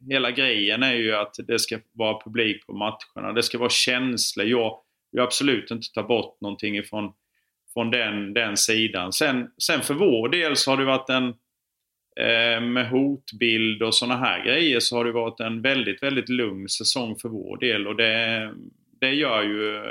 hela 0.09 0.31
grejen 0.31 0.83
är 0.83 0.93
ju 0.93 1.15
att 1.15 1.35
det 1.47 1.59
ska 1.59 1.79
vara 1.93 2.21
publik 2.23 2.65
på 2.67 2.73
matcherna. 2.73 3.33
Det 3.33 3.43
ska 3.43 3.57
vara 3.57 3.69
känslor. 3.69 4.47
Jag 4.47 4.77
vill 5.11 5.21
absolut 5.21 5.71
inte 5.71 5.87
ta 5.93 6.03
bort 6.03 6.41
någonting 6.41 6.77
ifrån 6.77 7.13
från 7.73 7.91
den, 7.91 8.33
den 8.33 8.57
sidan. 8.57 9.13
Sen, 9.13 9.47
sen 9.57 9.81
för 9.81 9.93
vår 9.93 10.29
del 10.29 10.55
så 10.55 10.71
har 10.71 10.77
det 10.77 10.85
varit 10.85 11.09
en 11.09 11.27
eh, 12.19 12.61
med 12.61 12.89
hotbild 12.89 13.83
och 13.83 13.95
sådana 13.95 14.17
här 14.19 14.45
grejer 14.45 14.79
så 14.79 14.97
har 14.97 15.05
det 15.05 15.11
varit 15.11 15.39
en 15.39 15.61
väldigt, 15.61 16.03
väldigt 16.03 16.29
lugn 16.29 16.69
säsong 16.69 17.15
för 17.21 17.29
vår 17.29 17.57
del 17.57 17.87
och 17.87 17.95
det, 17.95 18.51
det 18.99 19.13
gör 19.13 19.43
ju... 19.43 19.81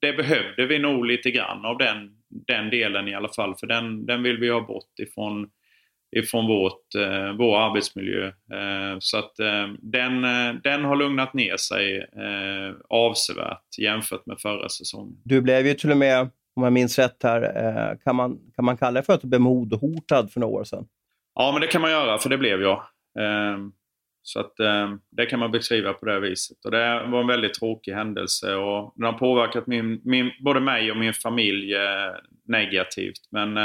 Det 0.00 0.12
behövde 0.12 0.66
vi 0.66 0.78
nog 0.78 1.06
lite 1.06 1.30
grann 1.30 1.64
av 1.64 1.78
den, 1.78 2.10
den 2.28 2.70
delen 2.70 3.08
i 3.08 3.14
alla 3.14 3.28
fall 3.28 3.54
för 3.60 3.66
den, 3.66 4.06
den 4.06 4.22
vill 4.22 4.36
vi 4.38 4.48
ha 4.48 4.60
bort 4.60 4.98
ifrån 4.98 5.50
ifrån 6.16 6.46
vårt, 6.46 6.94
eh, 6.94 7.32
vår 7.38 7.58
arbetsmiljö. 7.58 8.26
Eh, 8.26 8.96
så 8.98 9.18
att 9.18 9.38
eh, 9.38 9.66
den, 9.78 10.24
eh, 10.24 10.54
den 10.62 10.84
har 10.84 10.96
lugnat 10.96 11.34
ner 11.34 11.56
sig 11.56 11.98
eh, 11.98 12.74
avsevärt 12.88 13.78
jämfört 13.78 14.26
med 14.26 14.40
förra 14.40 14.68
säsongen. 14.68 15.16
Du 15.24 15.40
blev 15.40 15.66
ju 15.66 15.74
till 15.74 15.90
och 15.90 15.96
med, 15.96 16.20
om 16.56 16.62
jag 16.62 16.72
minns 16.72 16.98
rätt 16.98 17.22
här, 17.22 17.42
eh, 17.42 17.98
kan, 18.04 18.16
man, 18.16 18.38
kan 18.56 18.64
man 18.64 18.76
kalla 18.76 19.00
det 19.00 19.06
för 19.06 19.12
att 19.12 19.20
du 19.20 19.28
blev 19.28 19.40
modhotad 19.40 20.28
för 20.32 20.40
några 20.40 20.54
år 20.54 20.64
sedan? 20.64 20.86
Ja, 21.34 21.52
men 21.52 21.60
det 21.60 21.66
kan 21.66 21.80
man 21.80 21.90
göra, 21.90 22.18
för 22.18 22.28
det 22.28 22.38
blev 22.38 22.62
jag. 22.62 22.82
Eh, 24.28 24.32
så 24.32 24.40
att 24.40 24.54
det 25.10 25.26
kan 25.26 25.38
man 25.38 25.50
beskriva 25.50 25.92
på 25.92 26.06
det 26.06 26.20
viset. 26.20 26.64
Och 26.64 26.70
det 26.70 27.06
var 27.06 27.20
en 27.20 27.26
väldigt 27.26 27.54
tråkig 27.54 27.92
händelse 27.92 28.54
och 28.54 28.92
den 28.96 29.04
har 29.04 29.18
påverkat 29.18 29.66
min, 29.66 30.00
min, 30.04 30.30
både 30.44 30.60
mig 30.60 30.90
och 30.90 30.96
min 30.96 31.14
familj 31.14 31.74
negativt. 32.46 33.20
Men 33.30 33.56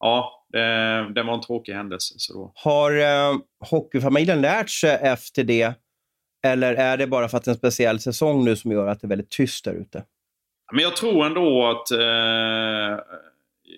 ja, 0.00 0.46
det, 0.48 1.12
det, 1.14 1.22
var 1.22 1.34
en 1.34 1.40
tråkig 1.40 1.72
händelse. 1.72 2.14
Så 2.16 2.32
då. 2.32 2.52
Har 2.54 2.98
eh, 2.98 3.38
hockeyfamiljen 3.70 4.40
lärt 4.40 4.70
sig 4.70 4.98
efter 5.02 5.44
det? 5.44 5.74
Eller 6.46 6.74
är 6.74 6.96
det 6.96 7.06
bara 7.06 7.28
för 7.28 7.36
att 7.36 7.44
det 7.44 7.48
är 7.48 7.52
en 7.52 7.58
speciell 7.58 8.00
säsong 8.00 8.44
nu 8.44 8.56
som 8.56 8.72
gör 8.72 8.86
att 8.86 9.00
det 9.00 9.06
är 9.06 9.08
väldigt 9.08 9.30
tyst 9.30 9.64
där 9.64 9.74
ute? 9.74 10.04
Men 10.72 10.82
jag 10.82 10.96
tror 10.96 11.26
ändå 11.26 11.66
att 11.66 11.90
eh, 11.90 13.04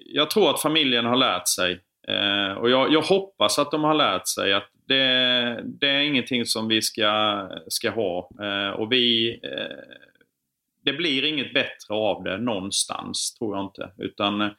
jag 0.06 0.30
tror 0.30 0.50
att 0.50 0.62
familjen 0.62 1.04
har 1.04 1.16
lärt 1.16 1.48
sig. 1.48 1.80
Eh, 2.08 2.52
och 2.52 2.70
jag, 2.70 2.92
jag, 2.92 3.02
hoppas 3.02 3.58
att 3.58 3.70
de 3.70 3.84
har 3.84 3.94
lärt 3.94 4.28
sig 4.28 4.52
att 4.52 4.68
det, 4.88 5.62
det 5.64 5.88
är 5.88 6.00
ingenting 6.00 6.46
som 6.46 6.68
vi 6.68 6.82
ska, 6.82 7.48
ska 7.68 7.90
ha. 7.90 8.30
Eh, 8.40 8.70
och 8.70 8.92
vi, 8.92 9.30
eh, 9.42 9.96
det 10.84 10.92
blir 10.92 11.24
inget 11.24 11.54
bättre 11.54 11.94
av 11.94 12.22
det 12.22 12.38
någonstans, 12.38 13.34
tror 13.34 13.56
jag 13.56 13.64
inte. 13.64 13.90
Utan 13.98 14.40
eh, 14.40 14.50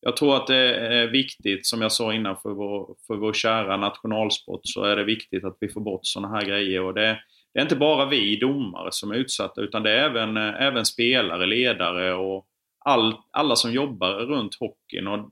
jag 0.00 0.16
tror 0.16 0.36
att 0.36 0.46
det 0.46 0.74
är 0.74 1.06
viktigt, 1.06 1.66
som 1.66 1.82
jag 1.82 1.92
sa 1.92 2.14
innan, 2.14 2.36
för 2.36 2.50
vår, 2.50 2.96
för 3.06 3.16
vår 3.16 3.32
kära 3.32 3.76
nationalsport 3.76 4.60
så 4.62 4.82
är 4.84 4.96
det 4.96 5.04
viktigt 5.04 5.44
att 5.44 5.56
vi 5.60 5.68
får 5.68 5.80
bort 5.80 6.00
sådana 6.02 6.36
här 6.36 6.44
grejer. 6.44 6.82
Och 6.82 6.94
det, 6.94 7.18
det 7.54 7.60
är 7.60 7.62
inte 7.62 7.76
bara 7.76 8.08
vi 8.08 8.36
domare 8.36 8.88
som 8.92 9.10
är 9.10 9.14
utsatta 9.14 9.60
utan 9.60 9.82
det 9.82 9.90
är 9.90 10.04
även, 10.04 10.36
eh, 10.36 10.62
även 10.62 10.84
spelare, 10.84 11.46
ledare 11.46 12.14
och 12.14 12.46
all, 12.78 13.14
alla 13.30 13.56
som 13.56 13.72
jobbar 13.72 14.12
runt 14.12 14.54
hockeyn. 14.54 15.06
Och 15.06 15.30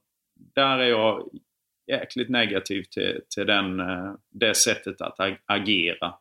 där 0.55 0.79
är 0.79 0.87
jag 0.87 1.29
jäkligt 1.87 2.31
negativ 2.31 2.83
till, 2.83 3.21
till 3.35 3.47
den, 3.47 3.83
det 4.31 4.55
sättet 4.55 5.01
att 5.01 5.19
agera. 5.47 6.15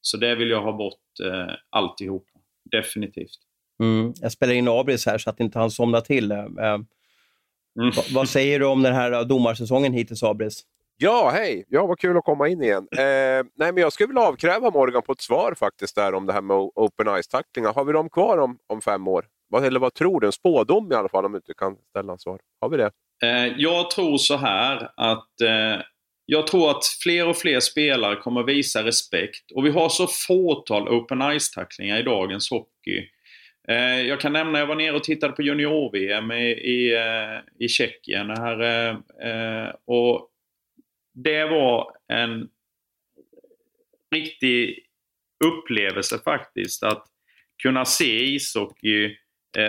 Så 0.00 0.16
det 0.16 0.34
vill 0.34 0.50
jag 0.50 0.62
ha 0.62 0.72
bort 0.72 1.20
eh, 1.24 1.54
alltihop. 1.70 2.26
Definitivt. 2.70 3.38
Mm. 3.80 4.12
Jag 4.20 4.32
spelar 4.32 4.52
in 4.54 4.68
Abris 4.68 5.06
här 5.06 5.18
så 5.18 5.30
att 5.30 5.40
inte 5.40 5.58
han 5.58 5.70
somnar 5.70 6.00
till. 6.00 6.30
Eh, 6.30 6.78
Mm. 7.78 7.90
Va, 7.90 8.02
vad 8.14 8.28
säger 8.28 8.58
du 8.58 8.66
om 8.66 8.82
den 8.82 8.94
här 8.94 9.24
domarsäsongen 9.24 9.92
hittills, 9.92 10.22
Abris? 10.22 10.62
Ja, 10.96 11.30
hej! 11.34 11.64
Ja, 11.68 11.86
vad 11.86 11.98
kul 11.98 12.16
att 12.16 12.24
komma 12.24 12.48
in 12.48 12.62
igen. 12.62 12.88
Eh, 12.92 13.44
nej, 13.54 13.72
men 13.72 13.76
jag 13.76 13.92
skulle 13.92 14.06
vilja 14.06 14.22
avkräva 14.22 14.70
Morgan 14.70 15.02
på 15.02 15.12
ett 15.12 15.20
svar 15.20 15.54
faktiskt 15.54 15.94
där 15.94 16.14
om 16.14 16.26
det 16.26 16.32
här 16.32 16.42
med 16.42 16.56
open 16.56 17.06
ice-tacklingar. 17.08 17.74
Har 17.74 17.84
vi 17.84 17.92
dem 17.92 18.10
kvar 18.10 18.38
om, 18.38 18.58
om 18.66 18.80
fem 18.80 19.08
år? 19.08 19.26
Eller 19.62 19.80
vad 19.80 19.94
tror 19.94 20.20
du? 20.20 20.26
En 20.26 20.32
spådom 20.32 20.92
i 20.92 20.94
alla 20.94 21.08
fall 21.08 21.24
om 21.24 21.32
du 21.32 21.36
inte 21.36 21.54
kan 21.54 21.76
ställa 21.90 22.12
en 22.12 22.18
svar. 22.18 22.40
Har 22.60 22.68
vi 22.68 22.76
det? 22.76 22.90
Eh, 23.22 23.52
jag 23.56 23.90
tror 23.90 24.18
så 24.18 24.36
här 24.36 24.90
att 24.96 25.40
eh, 25.40 25.80
jag 26.26 26.46
tror 26.46 26.70
att 26.70 26.84
fler 27.02 27.28
och 27.28 27.36
fler 27.36 27.60
spelare 27.60 28.16
kommer 28.16 28.42
visa 28.42 28.84
respekt 28.84 29.50
och 29.54 29.66
vi 29.66 29.70
har 29.70 29.88
så 29.88 30.06
fåtal 30.06 30.88
open 30.88 31.22
ice-tacklingar 31.22 32.00
i 32.00 32.02
dagens 32.02 32.50
hockey 32.50 33.08
eh, 33.68 34.00
jag 34.00 34.20
kan 34.20 34.32
nämna, 34.32 34.58
jag 34.58 34.66
var 34.66 34.74
nere 34.74 34.96
och 34.96 35.04
tittade 35.04 35.32
på 35.32 35.42
junior-VM 35.42 36.32
i, 36.32 36.50
i, 36.50 36.96
i 37.58 37.68
Tjeckien. 37.68 38.30
Här, 38.30 38.96
och 39.86 40.28
det 41.14 41.44
var 41.44 41.92
en 42.08 42.48
riktig 44.14 44.78
upplevelse 45.44 46.18
faktiskt 46.24 46.82
att 46.82 47.06
kunna 47.62 47.84
se 47.84 48.24
ishockey 48.24 49.16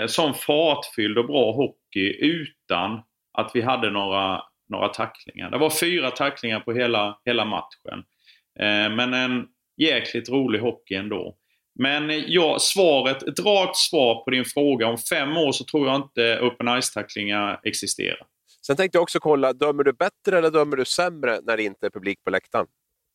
som 0.07 0.33
fartfylld 0.33 1.17
och 1.17 1.27
bra 1.27 1.51
hockey 1.51 2.17
utan 2.19 3.01
att 3.33 3.51
vi 3.53 3.61
hade 3.61 3.89
några, 3.89 4.41
några 4.69 4.87
tacklingar. 4.87 5.51
Det 5.51 5.57
var 5.57 5.69
fyra 5.69 6.11
tacklingar 6.11 6.59
på 6.59 6.73
hela, 6.73 7.19
hela 7.25 7.45
matchen. 7.45 8.03
Men 8.95 9.13
en 9.13 9.47
jäkligt 9.77 10.29
rolig 10.29 10.59
hockey 10.59 10.95
ändå. 10.95 11.37
Men 11.79 12.23
ja, 12.27 12.57
svaret, 12.59 13.23
ett 13.23 13.39
rakt 13.39 13.77
svar 13.77 14.23
på 14.23 14.31
din 14.31 14.45
fråga. 14.45 14.87
Om 14.87 14.97
fem 14.97 15.37
år 15.37 15.51
så 15.51 15.63
tror 15.63 15.87
jag 15.87 15.95
inte 15.95 16.39
open 16.41 16.67
ice-tacklingar 16.67 17.59
existerar. 17.63 18.27
Sen 18.65 18.75
tänkte 18.75 18.95
jag 18.95 19.03
också 19.03 19.19
kolla, 19.19 19.53
dömer 19.53 19.83
du 19.83 19.93
bättre 19.93 20.37
eller 20.37 20.51
dömer 20.51 20.77
du 20.77 20.85
sämre 20.85 21.39
när 21.43 21.57
det 21.57 21.63
inte 21.63 21.85
är 21.85 21.89
publik 21.89 22.23
på 22.23 22.29
läktaren? 22.29 22.67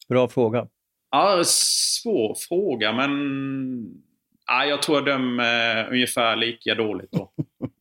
Bra 0.09 0.29
fråga. 0.29 0.67
Ja, 1.11 1.43
svår 1.45 2.37
fråga, 2.49 2.93
men 2.93 3.11
ja, 4.47 4.65
jag 4.65 4.83
tror 4.83 4.99
jag 4.99 5.05
dömer 5.05 5.89
ungefär 5.93 6.37
lika 6.37 6.75
dåligt 6.75 7.13
då. 7.13 7.33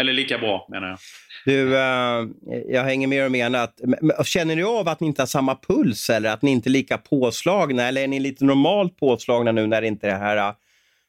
eller 0.00 0.12
lika 0.12 0.38
bra 0.38 0.66
menar 0.70 0.88
jag. 0.88 0.98
Du, 1.44 1.66
uh, 1.66 2.28
jag 2.68 2.84
hänger 2.84 3.06
med 3.06 3.24
och 3.24 3.32
menar 3.32 3.64
att, 3.64 4.26
känner 4.26 4.56
ni 4.56 4.62
av 4.62 4.88
att 4.88 5.00
ni 5.00 5.06
inte 5.06 5.22
har 5.22 5.26
samma 5.26 5.54
puls 5.54 6.10
eller 6.10 6.30
att 6.30 6.42
ni 6.42 6.50
inte 6.50 6.68
är 6.68 6.70
lika 6.70 6.98
påslagna 6.98 7.82
eller 7.82 8.02
är 8.02 8.08
ni 8.08 8.20
lite 8.20 8.44
normalt 8.44 8.96
påslagna 8.96 9.52
nu 9.52 9.66
när 9.66 9.80
det 9.80 9.86
inte 9.86 10.06
är 10.06 10.10
det 10.10 10.18
här 10.18 10.54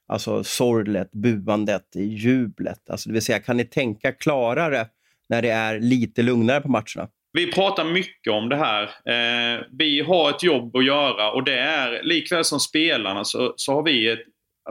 alltså 0.08 0.44
sorlet, 0.44 1.12
buandet, 1.12 1.96
jublet? 1.96 2.90
Alltså, 2.90 3.10
det 3.10 3.14
vill 3.14 3.22
säga, 3.22 3.40
kan 3.40 3.58
ni 3.58 3.66
tänka 3.66 4.12
klarare 4.12 4.86
när 5.30 5.42
det 5.42 5.50
är 5.50 5.80
lite 5.80 6.22
lugnare 6.22 6.62
på 6.62 6.70
matcherna? 6.70 7.08
Vi 7.34 7.52
pratar 7.52 7.86
mycket 7.86 8.34
om 8.34 8.50
det 8.50 8.56
här. 8.56 8.84
Eh, 8.84 9.62
vi 9.72 10.02
har 10.02 10.30
ett 10.30 10.44
jobb 10.44 10.76
att 10.76 10.86
göra 10.86 11.32
och 11.32 11.44
det 11.44 11.60
är 11.60 12.04
likväl 12.04 12.44
som 12.44 12.60
spelarna 12.60 13.24
så, 13.24 13.54
så 13.56 13.74
har 13.74 13.84
vi 13.84 14.08
ett 14.08 14.20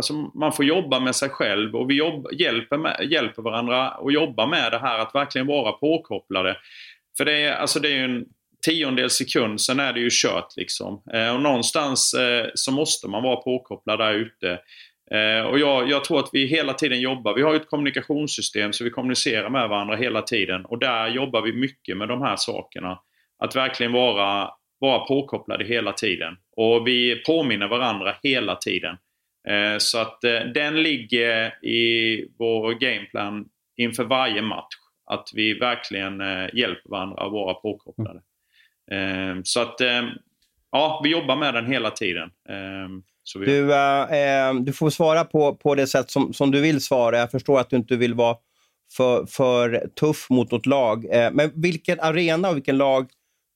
Alltså 0.01 0.12
man 0.34 0.53
får 0.53 0.64
jobba 0.64 1.01
med 1.01 1.16
sig 1.16 1.28
själv 1.28 1.76
och 1.76 1.90
vi 1.90 1.94
jobb, 1.94 2.26
hjälper, 2.32 2.76
med, 2.76 3.09
hjälper 3.11 3.42
varandra 3.42 3.88
att 3.88 4.12
jobba 4.12 4.46
med 4.46 4.72
det 4.72 4.78
här 4.78 4.98
att 4.98 5.14
verkligen 5.14 5.46
vara 5.46 5.72
påkopplade. 5.72 6.57
För 7.16 7.24
det 7.24 7.42
är, 7.42 7.53
alltså 7.53 7.80
det 7.80 7.88
är 7.88 7.92
ju 7.92 8.05
en 8.05 8.24
tiondel 8.66 9.11
sekund, 9.11 9.61
sen 9.61 9.80
är 9.80 9.92
det 9.92 10.01
ju 10.01 10.09
kört 10.12 10.57
liksom. 10.57 11.03
Eh, 11.12 11.34
och 11.34 11.42
någonstans 11.42 12.14
eh, 12.14 12.46
så 12.55 12.72
måste 12.72 13.09
man 13.09 13.22
vara 13.22 13.36
påkopplad 13.36 13.98
där 13.98 14.12
ute. 14.12 14.59
Eh, 15.11 15.42
och 15.46 15.59
jag, 15.59 15.90
jag, 15.90 16.05
tror 16.05 16.18
att 16.18 16.30
vi 16.32 16.46
hela 16.46 16.72
tiden 16.72 17.01
jobbar. 17.01 17.34
Vi 17.34 17.42
har 17.42 17.55
ett 17.55 17.70
kommunikationssystem 17.70 18.72
så 18.72 18.84
vi 18.84 18.90
kommunicerar 18.90 19.51
med 19.51 19.68
varandra 19.68 19.96
hela 19.96 20.22
tiden. 20.22 20.64
Och 20.64 20.78
där 20.78 21.09
jobbar 21.09 21.42
vi 21.42 21.53
mycket 21.53 21.96
med 21.96 22.09
de 22.09 22.22
här 22.22 22.36
sakerna. 22.36 22.98
Att 23.38 23.57
verkligen 23.57 23.92
vara, 23.92 24.51
vara 24.78 24.98
påkopplade 24.98 25.64
hela 25.64 25.92
tiden. 25.92 26.36
Och 26.57 26.86
vi 26.86 27.22
påminner 27.26 27.68
varandra 27.68 28.14
hela 28.22 28.57
tiden. 28.57 28.96
Eh, 29.51 29.78
så 29.78 29.98
att 29.98 30.24
eh, 30.24 30.40
den 30.55 30.82
ligger 30.82 31.64
i 31.64 32.24
vår 32.38 32.72
gameplan 32.74 33.44
inför 33.76 34.05
varje 34.05 34.42
match. 34.42 34.74
Att 35.07 35.30
vi 35.34 35.59
verkligen 35.59 36.20
eh, 36.20 36.48
hjälper 36.55 36.90
varandra 36.90 37.24
och 37.24 37.32
vara 37.32 37.55
påkopplade. 37.55 38.20
Så 39.44 39.61
att 39.61 39.76
ja, 40.72 41.01
vi 41.05 41.11
jobbar 41.11 41.36
med 41.36 41.55
den 41.55 41.66
hela 41.66 41.90
tiden. 41.90 42.30
Vi... 43.38 43.46
Du, 43.46 43.74
äh, 43.74 44.55
du 44.55 44.72
får 44.72 44.90
svara 44.90 45.24
på, 45.24 45.55
på 45.55 45.74
det 45.74 45.86
sätt 45.86 46.11
som, 46.11 46.32
som 46.32 46.51
du 46.51 46.61
vill 46.61 46.80
svara. 46.80 47.18
Jag 47.18 47.30
förstår 47.30 47.61
att 47.61 47.70
du 47.70 47.76
inte 47.76 47.96
vill 47.96 48.14
vara 48.14 48.36
för, 48.96 49.26
för 49.26 49.88
tuff 50.01 50.30
mot 50.30 50.51
något 50.51 50.66
lag. 50.66 51.07
men 51.32 51.53
vilken 51.55 52.01
arena 52.01 52.51
och 52.51 52.57
vilken 52.57 52.78
lag 52.78 53.11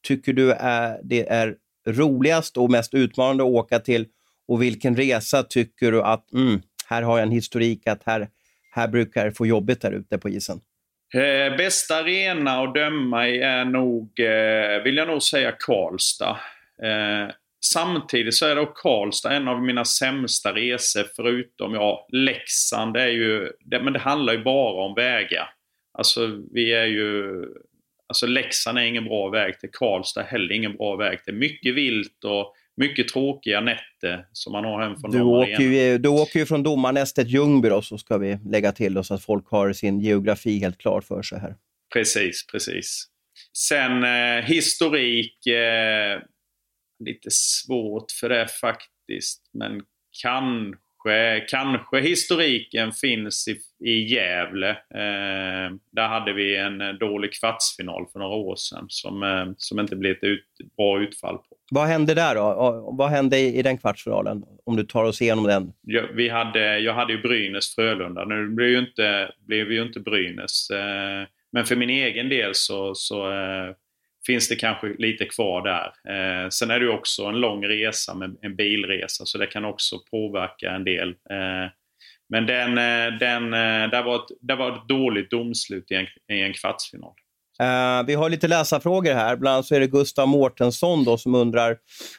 tycker 0.06 0.32
du 0.32 0.52
är, 0.52 1.00
det 1.02 1.28
är 1.28 1.56
roligast 1.86 2.56
och 2.56 2.70
mest 2.70 2.94
utmanande 2.94 3.42
att 3.42 3.50
åka 3.50 3.78
till 3.78 4.06
och 4.48 4.62
vilken 4.62 4.96
resa 4.96 5.42
tycker 5.42 5.92
du 5.92 6.02
att, 6.02 6.32
mm, 6.32 6.62
här 6.86 7.02
har 7.02 7.18
jag 7.18 7.26
en 7.26 7.32
historik 7.32 7.86
att 7.86 8.02
här, 8.06 8.28
här 8.70 8.88
brukar 8.88 9.24
det 9.24 9.32
få 9.32 9.46
jobbigt 9.46 9.80
där 9.80 9.92
ute 9.92 10.18
på 10.18 10.28
isen? 10.28 10.60
Eh, 11.14 11.56
bästa 11.56 11.96
arena 11.96 12.62
att 12.62 12.74
döma 12.74 13.28
i 13.28 13.40
är 13.40 13.64
nog, 13.64 14.20
eh, 14.20 14.82
vill 14.82 14.96
jag 14.96 15.08
nog 15.08 15.22
säga 15.22 15.52
Karlstad. 15.52 16.38
Eh, 16.82 17.34
samtidigt 17.64 18.34
så 18.34 18.46
är 18.46 18.56
då 18.56 18.66
Karlstad 18.66 19.32
en 19.32 19.48
av 19.48 19.62
mina 19.62 19.84
sämsta 19.84 20.54
resor 20.54 21.04
förutom, 21.16 21.74
ja, 21.74 22.06
Leksand 22.12 22.94
det 22.94 23.02
är 23.02 23.08
ju, 23.08 23.50
det, 23.60 23.82
men 23.82 23.92
det 23.92 23.98
handlar 23.98 24.32
ju 24.32 24.42
bara 24.42 24.84
om 24.84 24.94
vägar. 24.94 25.50
Alltså 25.98 26.40
vi 26.52 26.72
är 26.72 26.86
ju, 26.86 27.44
alltså 28.08 28.26
Leksand 28.26 28.78
är 28.78 28.82
ingen 28.82 29.04
bra 29.04 29.28
väg 29.28 29.60
till, 29.60 29.70
Karlstad 29.72 30.22
heller 30.22 30.54
ingen 30.54 30.76
bra 30.76 30.96
väg 30.96 31.24
till. 31.24 31.34
Mycket 31.34 31.74
vilt 31.74 32.24
och 32.24 32.54
mycket 32.76 33.08
tråkiga 33.08 33.60
nätter 33.60 34.26
som 34.32 34.52
man 34.52 34.64
har 34.64 34.82
hem 34.82 34.96
från 35.00 35.10
du 35.10 35.20
åker, 35.20 35.60
ju, 35.60 35.98
du 35.98 36.08
åker 36.08 36.38
ju 36.38 36.46
från 36.46 36.62
domarnästet 36.62 37.28
Ljungby 37.28 37.68
då, 37.68 37.82
så 37.82 37.98
ska 37.98 38.18
vi 38.18 38.38
lägga 38.44 38.72
till 38.72 39.04
så 39.04 39.14
att 39.14 39.24
folk 39.24 39.48
har 39.48 39.72
sin 39.72 40.00
geografi 40.00 40.58
helt 40.58 40.78
klar 40.78 41.00
för 41.00 41.22
sig 41.22 41.38
här. 41.38 41.56
Precis, 41.92 42.46
precis. 42.46 43.06
sen 43.58 44.04
eh, 44.04 44.44
historik, 44.44 45.46
eh, 45.46 46.20
lite 47.04 47.30
svårt 47.30 48.10
för 48.20 48.28
det 48.28 48.48
faktiskt. 48.48 49.42
Men 49.52 49.82
kanske 50.22 50.83
kanske, 51.48 52.00
historiken 52.00 52.92
finns 52.92 53.48
i, 53.48 53.56
i 53.90 54.14
Gävle. 54.14 54.70
Eh, 54.70 55.76
där 55.92 56.08
hade 56.08 56.32
vi 56.32 56.56
en 56.56 56.98
dålig 57.00 57.32
kvartsfinal 57.32 58.06
för 58.12 58.18
några 58.18 58.34
år 58.34 58.56
sedan 58.56 58.86
som, 58.88 59.22
eh, 59.22 59.46
som 59.56 59.80
inte 59.80 59.96
blev 59.96 60.12
ett 60.12 60.24
ut, 60.24 60.44
bra 60.76 61.00
utfall 61.00 61.36
på. 61.36 61.56
Vad 61.70 61.86
hände 61.86 62.14
där 62.14 62.34
då? 62.34 62.94
Vad 62.98 63.10
hände 63.10 63.38
i, 63.38 63.58
i 63.58 63.62
den 63.62 63.78
kvartsfinalen? 63.78 64.44
Om 64.64 64.76
du 64.76 64.84
tar 64.84 65.04
oss 65.04 65.22
igenom 65.22 65.44
den. 65.44 65.72
Jag, 65.82 66.02
vi 66.12 66.28
hade, 66.28 66.78
jag 66.78 66.94
hade 66.94 67.12
ju 67.12 67.22
Brynäs-Frölunda. 67.22 68.24
Nu 68.24 68.48
blev, 68.48 68.68
ju 68.68 68.78
inte, 68.78 69.32
blev 69.46 69.72
ju 69.72 69.82
inte 69.82 70.00
Brynäs. 70.00 70.70
Eh, 70.70 71.28
men 71.52 71.64
för 71.64 71.76
min 71.76 71.90
egen 71.90 72.28
del 72.28 72.50
så, 72.54 72.94
så 72.94 73.32
eh, 73.32 73.74
finns 74.26 74.48
det 74.48 74.56
kanske 74.56 74.94
lite 74.98 75.24
kvar 75.24 75.62
där. 75.62 75.86
Eh, 76.14 76.48
sen 76.48 76.70
är 76.70 76.80
det 76.80 76.84
ju 76.84 76.92
också 76.92 77.24
en 77.24 77.40
lång 77.40 77.64
resa 77.64 78.14
med 78.14 78.36
en 78.42 78.56
bilresa 78.56 79.24
så 79.26 79.38
det 79.38 79.46
kan 79.46 79.64
också 79.64 79.96
påverka 80.10 80.70
en 80.70 80.84
del. 80.84 81.08
Eh, 81.08 81.70
men 82.28 82.46
den, 82.46 82.78
eh, 82.78 83.18
den, 83.18 83.44
eh, 83.54 83.90
där, 83.90 84.02
var 84.02 84.16
ett, 84.16 84.38
där 84.40 84.56
var 84.56 84.72
ett 84.72 84.88
dåligt 84.88 85.30
domslut 85.30 85.90
i 85.90 85.94
en, 85.94 86.06
i 86.36 86.40
en 86.40 86.52
kvartsfinal. 86.52 87.12
Uh, 87.62 88.06
vi 88.06 88.14
har 88.14 88.30
lite 88.30 88.48
läsarfrågor 88.48 89.14
här. 89.14 89.36
Bland 89.36 89.54
annat 89.54 89.66
så 89.66 89.74
är 89.74 89.80
det 89.80 89.86
Gustav 89.86 90.28
Mårtensson 90.28 91.04
då 91.04 91.18
som 91.18 91.34
undrar, 91.34 91.76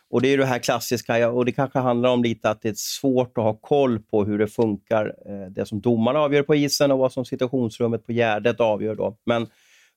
och 0.10 0.22
det 0.22 0.28
är 0.28 0.38
det 0.38 0.45
här 0.45 0.60
klassiska, 0.60 1.30
och 1.30 1.45
det 1.45 1.51
kanske 1.51 1.80
handlar 1.80 2.10
om 2.10 2.24
lite 2.24 2.49
att 2.49 2.62
det 2.62 2.70
är 2.70 2.74
svårt 2.78 3.38
att 3.38 3.43
ha 3.43 3.53
koll 3.53 3.99
på 3.99 4.26
hur 4.26 4.38
det 4.38 4.47
funkar, 4.47 5.06
uh, 5.06 5.47
det 5.49 5.66
som 5.66 5.82
domarna 5.82 6.20
avgör 6.20 6.43
på 6.43 6.56
isen 6.56 6.91
och 6.91 6.97
vad 6.97 7.14
som 7.14 7.26
situationsrummet 7.26 8.06
på 8.06 8.12
Gärdet 8.12 8.60
avgör. 8.60 8.95
Då. 8.95 9.18
Men 9.26 9.47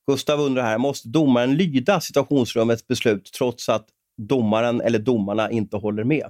Gustav 0.09 0.41
undrar 0.41 0.63
här, 0.63 0.79
måste 0.79 1.09
domaren 1.09 1.57
lyda 1.57 2.01
situationsrummets 2.01 2.87
beslut 2.87 3.31
trots 3.39 3.69
att 3.69 3.87
domaren 4.29 4.81
eller 4.81 4.99
domarna 4.99 5.51
inte 5.51 5.77
håller 5.77 6.05
med? 6.05 6.27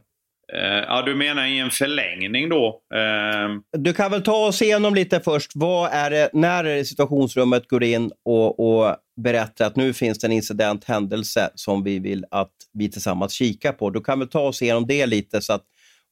Uh, 0.54 0.60
ja, 0.62 1.02
du 1.02 1.14
menar 1.14 1.46
i 1.46 1.58
en 1.58 1.70
förlängning 1.70 2.48
då? 2.48 2.80
Uh... 2.94 3.60
Du 3.78 3.92
kan 3.92 4.10
väl 4.10 4.22
ta 4.22 4.46
oss 4.46 4.62
igenom 4.62 4.94
lite 4.94 5.20
först. 5.20 5.52
Vad 5.54 5.90
är 5.92 6.10
det, 6.10 6.30
när 6.32 6.64
är 6.64 6.76
det 6.76 6.84
situationsrummet 6.84 7.68
går 7.68 7.84
in 7.84 8.10
och, 8.24 8.60
och 8.60 8.96
berättar 9.22 9.66
att 9.66 9.76
nu 9.76 9.92
finns 9.92 10.18
det 10.18 10.26
en 10.26 10.32
incident, 10.32 10.84
händelse 10.84 11.50
som 11.54 11.84
vi 11.84 11.98
vill 11.98 12.24
att 12.30 12.52
vi 12.72 12.90
tillsammans 12.90 13.32
kikar 13.32 13.72
på. 13.72 13.90
Du 13.90 14.00
kan 14.00 14.18
väl 14.18 14.28
ta 14.28 14.40
oss 14.40 14.62
igenom 14.62 14.86
det 14.86 15.06
lite 15.06 15.40
så 15.40 15.52
att 15.52 15.64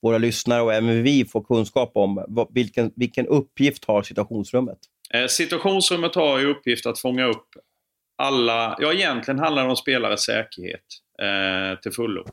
våra 0.03 0.19
lyssnare 0.19 0.63
och 0.63 0.75
även 0.75 1.03
vi 1.03 1.25
får 1.25 1.45
kunskap 1.45 1.93
om 1.95 2.25
vad, 2.29 2.55
vilken, 2.55 2.93
vilken 2.97 3.27
uppgift 3.27 3.85
har 3.85 4.03
situationsrummet? 4.03 4.79
Eh, 5.15 5.27
situationsrummet 5.27 6.15
har 6.15 6.41
i 6.41 6.45
uppgift 6.45 6.87
att 6.87 6.99
fånga 6.99 7.25
upp 7.25 7.49
alla, 8.19 8.77
ja 8.81 8.93
egentligen 8.93 9.39
handlar 9.39 9.63
det 9.63 9.71
om 9.71 9.77
spelares 9.77 10.25
säkerhet 10.25 10.85
eh, 11.23 11.81
till 11.81 11.93
fullo. 11.93 12.25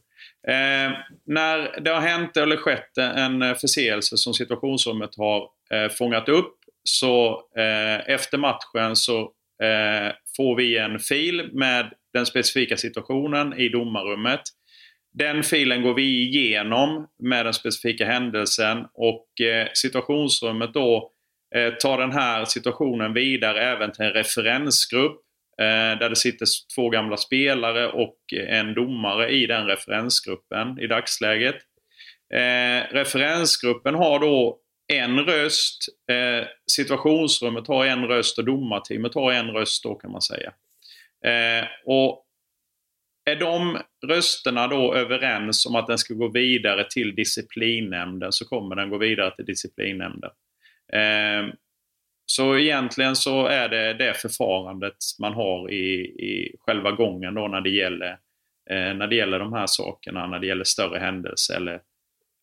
Eh, 0.48 0.92
när 1.26 1.80
det 1.82 1.92
har 1.92 2.02
hänt 2.02 2.38
eller 2.38 2.58
skett 2.58 2.98
en 2.98 3.42
eh, 3.42 3.56
förseelse 3.56 4.18
som 4.18 4.34
situationsrummet 4.34 5.16
har 5.18 5.50
eh, 5.74 5.90
fångat 5.90 6.30
upp 6.30 6.56
så 6.84 7.30
eh, 7.58 8.14
efter 8.14 8.38
matchen 8.38 8.96
så 8.96 9.20
eh, 9.64 10.14
får 10.38 10.56
vi 10.56 10.78
en 10.78 11.00
fil 11.00 11.50
med 11.54 11.94
den 12.14 12.26
specifika 12.26 12.78
situationen 12.78 13.60
i 13.60 13.70
domarrummet. 13.70 14.42
Den 15.14 15.44
filen 15.44 15.82
går 15.82 15.94
vi 15.94 16.04
igenom 16.04 17.08
med 17.20 17.46
den 17.46 17.54
specifika 17.54 18.06
händelsen 18.06 18.86
och 18.94 19.42
eh, 19.42 19.68
situationsrummet 19.74 20.74
då 20.74 21.13
Eh, 21.13 21.13
Eh, 21.56 21.74
ta 21.74 21.98
den 21.98 22.12
här 22.12 22.46
situationen 22.46 23.14
vidare 23.14 23.62
även 23.62 23.92
till 23.92 24.06
en 24.06 24.14
referensgrupp 24.14 25.22
eh, 25.62 26.00
där 26.00 26.10
det 26.10 26.16
sitter 26.16 26.48
två 26.76 26.90
gamla 26.90 27.18
spelare 27.18 27.88
och 27.88 28.18
en 28.48 28.74
domare 28.74 29.30
i 29.30 29.46
den 29.46 29.66
referensgruppen 29.66 30.80
i 30.80 30.88
dagsläget. 30.88 31.56
Eh, 32.34 32.94
referensgruppen 32.94 33.96
har 33.96 34.20
då 34.20 34.60
en 34.94 35.20
röst, 35.20 35.78
eh, 36.12 36.48
situationsrummet 36.72 37.68
har 37.68 37.86
en 37.86 38.06
röst 38.06 38.38
och 38.38 38.46
domarteamet 38.46 39.16
har 39.16 39.32
en 39.32 39.52
röst 39.52 39.84
då 39.84 39.96
kan 39.96 40.12
man 40.12 40.22
säga. 40.22 40.54
Eh, 41.26 41.68
och 41.86 42.26
är 43.26 43.36
de 43.36 43.78
rösterna 44.08 44.68
då 44.68 44.94
överens 44.96 45.66
om 45.66 45.76
att 45.76 45.88
den 45.88 45.98
ska 45.98 46.14
gå 46.14 46.28
vidare 46.28 46.86
till 46.90 47.16
disciplinnämnden 47.16 48.32
så 48.32 48.46
kommer 48.46 48.76
den 48.76 48.90
gå 48.90 48.98
vidare 48.98 49.36
till 49.36 49.46
disciplinnämnden. 49.46 50.32
Ehm, 50.96 51.52
så 52.26 52.58
egentligen 52.58 53.16
så 53.16 53.46
är 53.46 53.70
det 53.70 53.94
det 53.94 54.14
förfarandet 54.14 54.96
man 55.20 55.34
har 55.34 55.72
i, 55.72 56.04
i 56.04 56.56
själva 56.60 56.92
gången 56.92 57.34
då 57.34 57.48
när 57.48 57.62
det 57.62 57.70
gäller 57.70 58.18
eh, 58.70 58.94
när 58.94 59.08
det 59.08 59.16
gäller 59.16 59.40
de 59.40 59.54
här 59.54 59.68
sakerna, 59.68 60.28
när 60.28 60.40
det 60.40 60.48
gäller 60.48 60.64
större 60.64 61.00
händelser 61.00 61.56
eller 61.56 61.82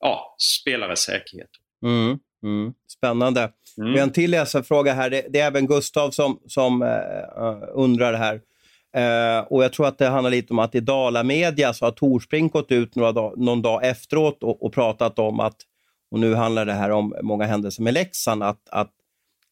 ja, 0.01 0.37
spelares 0.39 1.01
säkerhet. 1.01 1.51
Mm, 1.83 2.19
mm. 2.43 2.75
Spännande. 2.89 3.41
Mm. 3.79 3.93
Vi 3.93 3.99
har 3.99 4.07
en 4.07 4.13
till 4.13 4.31
läsarfråga 4.31 4.93
här. 4.93 5.11
Det, 5.11 5.27
det, 5.29 5.41
är 5.41 5.47
även 5.47 5.67
Gustav 5.67 6.11
som, 6.11 6.41
som 6.47 6.83
uh, 6.83 7.63
undrar 7.73 8.15
här. 8.15 8.41
Uh, 8.97 9.47
och 9.47 9.65
Jag 9.65 9.73
tror 9.73 9.87
att 9.87 9.99
det 9.99 10.09
handlar 10.09 10.31
lite 10.31 10.53
om 10.53 10.59
att 10.59 10.75
i 10.75 10.81
Dala 10.81 11.23
Media 11.23 11.73
så 11.73 11.85
har 11.85 11.93
Torsbrink 11.93 12.53
gått 12.53 12.73
ut 12.73 12.95
några 12.95 13.13
dag, 13.13 13.39
någon 13.39 13.63
dag 13.63 13.87
efteråt 13.87 14.43
och, 14.43 14.63
och 14.63 14.73
pratat 14.73 15.19
om 15.19 15.41
att 15.41 15.57
och 16.11 16.21
nu 16.21 16.35
handlar 16.35 16.67
det 16.67 16.73
här 16.73 16.91
om 16.91 17.15
många 17.23 17.45
händelser 17.45 17.83
med 17.83 17.95
Leksand, 17.95 18.43
att, 18.43 18.69
att 18.71 18.93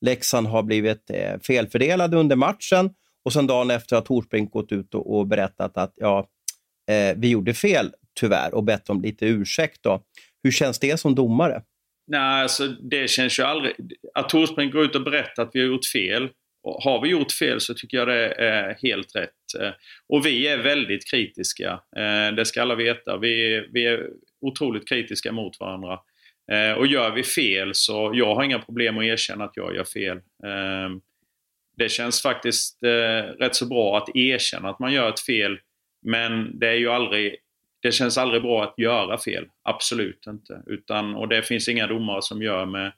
Leksand 0.01 0.47
har 0.47 0.63
blivit 0.63 1.11
eh, 1.11 1.41
felfördelade 1.41 2.17
under 2.17 2.37
matchen 2.37 2.91
och 3.25 3.33
sen 3.33 3.47
dagen 3.47 3.71
efter 3.71 3.97
har 3.97 4.03
Torsbrink 4.03 4.53
gått 4.53 4.73
ut 4.73 4.95
och, 4.95 5.19
och 5.19 5.27
berättat 5.27 5.77
att 5.77 5.93
ja, 5.97 6.29
eh, 6.91 7.17
vi 7.17 7.29
gjorde 7.29 7.55
fel 7.55 7.93
tyvärr 8.21 8.55
och 8.55 8.65
bett 8.65 8.91
om 8.91 9.03
lite 9.03 9.27
ursäkt. 9.27 9.83
Då. 9.83 10.03
Hur 10.43 10.51
känns 10.51 10.79
det 10.79 11.01
som 11.01 11.15
domare? 11.15 11.63
Nej, 12.07 12.43
alltså 12.43 12.67
det 12.67 13.11
känns 13.11 13.39
ju 13.39 13.43
aldrig... 13.43 13.75
Att 14.15 14.29
Torsbrink 14.29 14.73
går 14.73 14.85
ut 14.85 14.95
och 14.95 15.05
berättar 15.05 15.43
att 15.43 15.51
vi 15.53 15.61
har 15.61 15.67
gjort 15.67 15.87
fel. 15.87 16.29
Och 16.63 16.83
har 16.83 17.03
vi 17.03 17.09
gjort 17.09 17.33
fel 17.33 17.61
så 17.61 17.75
tycker 17.75 17.97
jag 17.97 18.09
det 18.09 18.33
är 18.33 18.79
helt 18.83 19.17
rätt. 19.17 19.61
Eh, 19.61 19.71
och 20.09 20.27
vi 20.27 20.49
är 20.49 20.59
väldigt 20.59 21.11
kritiska. 21.11 21.81
Eh, 21.97 22.35
det 22.37 22.45
ska 22.45 22.63
alla 22.63 22.75
veta. 22.75 23.17
Vi, 23.19 23.67
vi 23.73 23.87
är 23.87 24.07
otroligt 24.41 24.89
kritiska 24.89 25.33
mot 25.33 25.61
varandra. 25.61 25.99
Eh, 26.53 26.73
och 26.73 26.87
gör 26.87 27.11
vi 27.11 27.23
fel 27.23 27.75
så 27.75 28.11
jag 28.15 28.35
har 28.35 28.43
inga 28.43 28.59
problem 28.59 28.99
att 28.99 29.05
erkänna 29.05 29.45
att 29.45 29.57
jag 29.57 29.75
gör 29.75 29.85
fel. 29.85 30.21
Ehm, 30.45 31.01
det 31.77 31.89
känns 31.89 32.23
faktiskt 32.23 32.83
eh, 32.83 33.33
rätt 33.39 33.55
så 33.55 33.67
bra 33.67 33.99
att 33.99 34.17
erkänna 34.17 34.71
att 34.71 34.79
man 34.79 34.93
gör 34.93 35.09
ett 35.09 35.21
fel. 35.21 35.59
Men 36.03 36.59
det 36.59 36.69
är 36.69 36.75
ju 36.75 36.89
aldrig 36.89 37.37
det 37.83 37.93
känns 37.93 38.19
aldrig 38.19 38.43
bra 38.43 38.65
att 38.65 38.75
göra 38.79 39.19
fel. 39.19 39.47
Absolut 39.63 40.27
inte. 40.27 40.63
Utan, 40.67 41.15
och 41.15 41.29
det 41.29 41.43
finns 41.43 41.69
inga 41.69 41.87
domare 41.87 42.23
som 42.23 42.43
gör 42.43 42.67
med, 42.67 42.93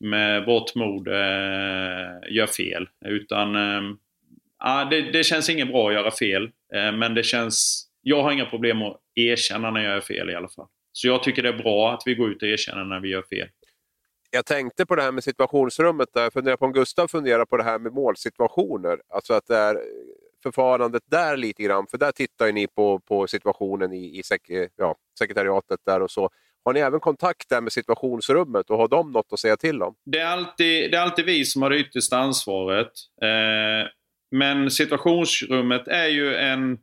med 0.00 0.44
vårt 0.44 0.74
mod 0.74 1.08
eh, 1.08 2.30
gör 2.30 2.46
fel. 2.46 2.88
Utan 3.04 3.56
eh, 3.56 4.88
det, 4.90 5.00
det, 5.00 5.24
känns 5.24 5.50
inget 5.50 5.68
bra 5.68 5.88
att 5.88 5.94
göra 5.94 6.10
fel. 6.10 6.50
Men 6.72 7.14
det 7.14 7.22
känns... 7.22 7.86
Jag 8.02 8.22
har 8.22 8.32
inga 8.32 8.46
problem 8.46 8.82
att 8.82 9.00
erkänna 9.14 9.70
när 9.70 9.80
jag 9.80 9.94
gör 9.94 10.00
fel 10.00 10.30
i 10.30 10.34
alla 10.34 10.48
fall. 10.48 10.66
Så 10.96 11.06
jag 11.08 11.22
tycker 11.22 11.42
det 11.42 11.48
är 11.48 11.58
bra 11.58 11.92
att 11.92 12.02
vi 12.06 12.14
går 12.14 12.30
ut 12.30 12.42
och 12.42 12.48
erkänner 12.48 12.84
när 12.84 13.00
vi 13.00 13.08
gör 13.08 13.22
fel. 13.22 13.48
Jag 14.30 14.46
tänkte 14.46 14.86
på 14.86 14.96
det 14.96 15.02
här 15.02 15.12
med 15.12 15.24
situationsrummet. 15.24 16.08
Där. 16.14 16.22
Jag 16.22 16.32
funderar 16.32 16.56
på 16.56 16.64
om 16.64 16.72
Gustav 16.72 17.08
funderar 17.08 17.44
på 17.44 17.56
det 17.56 17.62
här 17.62 17.78
med 17.78 17.92
målsituationer. 17.92 18.98
Alltså 19.08 19.34
att 19.34 19.46
det 19.46 19.56
är 19.56 19.78
förfarandet 20.42 21.02
där 21.10 21.36
lite 21.36 21.62
grann. 21.62 21.86
För 21.90 21.98
där 21.98 22.12
tittar 22.12 22.46
ju 22.46 22.52
ni 22.52 22.66
på, 22.66 22.98
på 22.98 23.26
situationen 23.26 23.92
i, 23.92 24.18
i 24.18 24.22
sek, 24.22 24.40
ja, 24.76 24.96
sekretariatet 25.18 25.80
där 25.86 26.02
och 26.02 26.10
så. 26.10 26.30
Har 26.64 26.72
ni 26.72 26.80
även 26.80 27.00
kontakt 27.00 27.48
där 27.48 27.60
med 27.60 27.72
situationsrummet 27.72 28.70
och 28.70 28.78
har 28.78 28.88
de 28.88 29.12
något 29.12 29.32
att 29.32 29.40
säga 29.40 29.56
till 29.56 29.82
om? 29.82 29.94
Det 30.04 30.18
är 30.18 30.26
alltid, 30.26 30.90
det 30.90 30.96
är 30.96 31.02
alltid 31.02 31.24
vi 31.24 31.44
som 31.44 31.62
har 31.62 31.70
det 31.70 31.78
yttersta 31.78 32.18
ansvaret. 32.18 32.92
Eh, 33.22 33.88
men 34.30 34.70
situationsrummet 34.70 35.88
är 35.88 36.06
ju 36.06 36.34
en, 36.34 36.78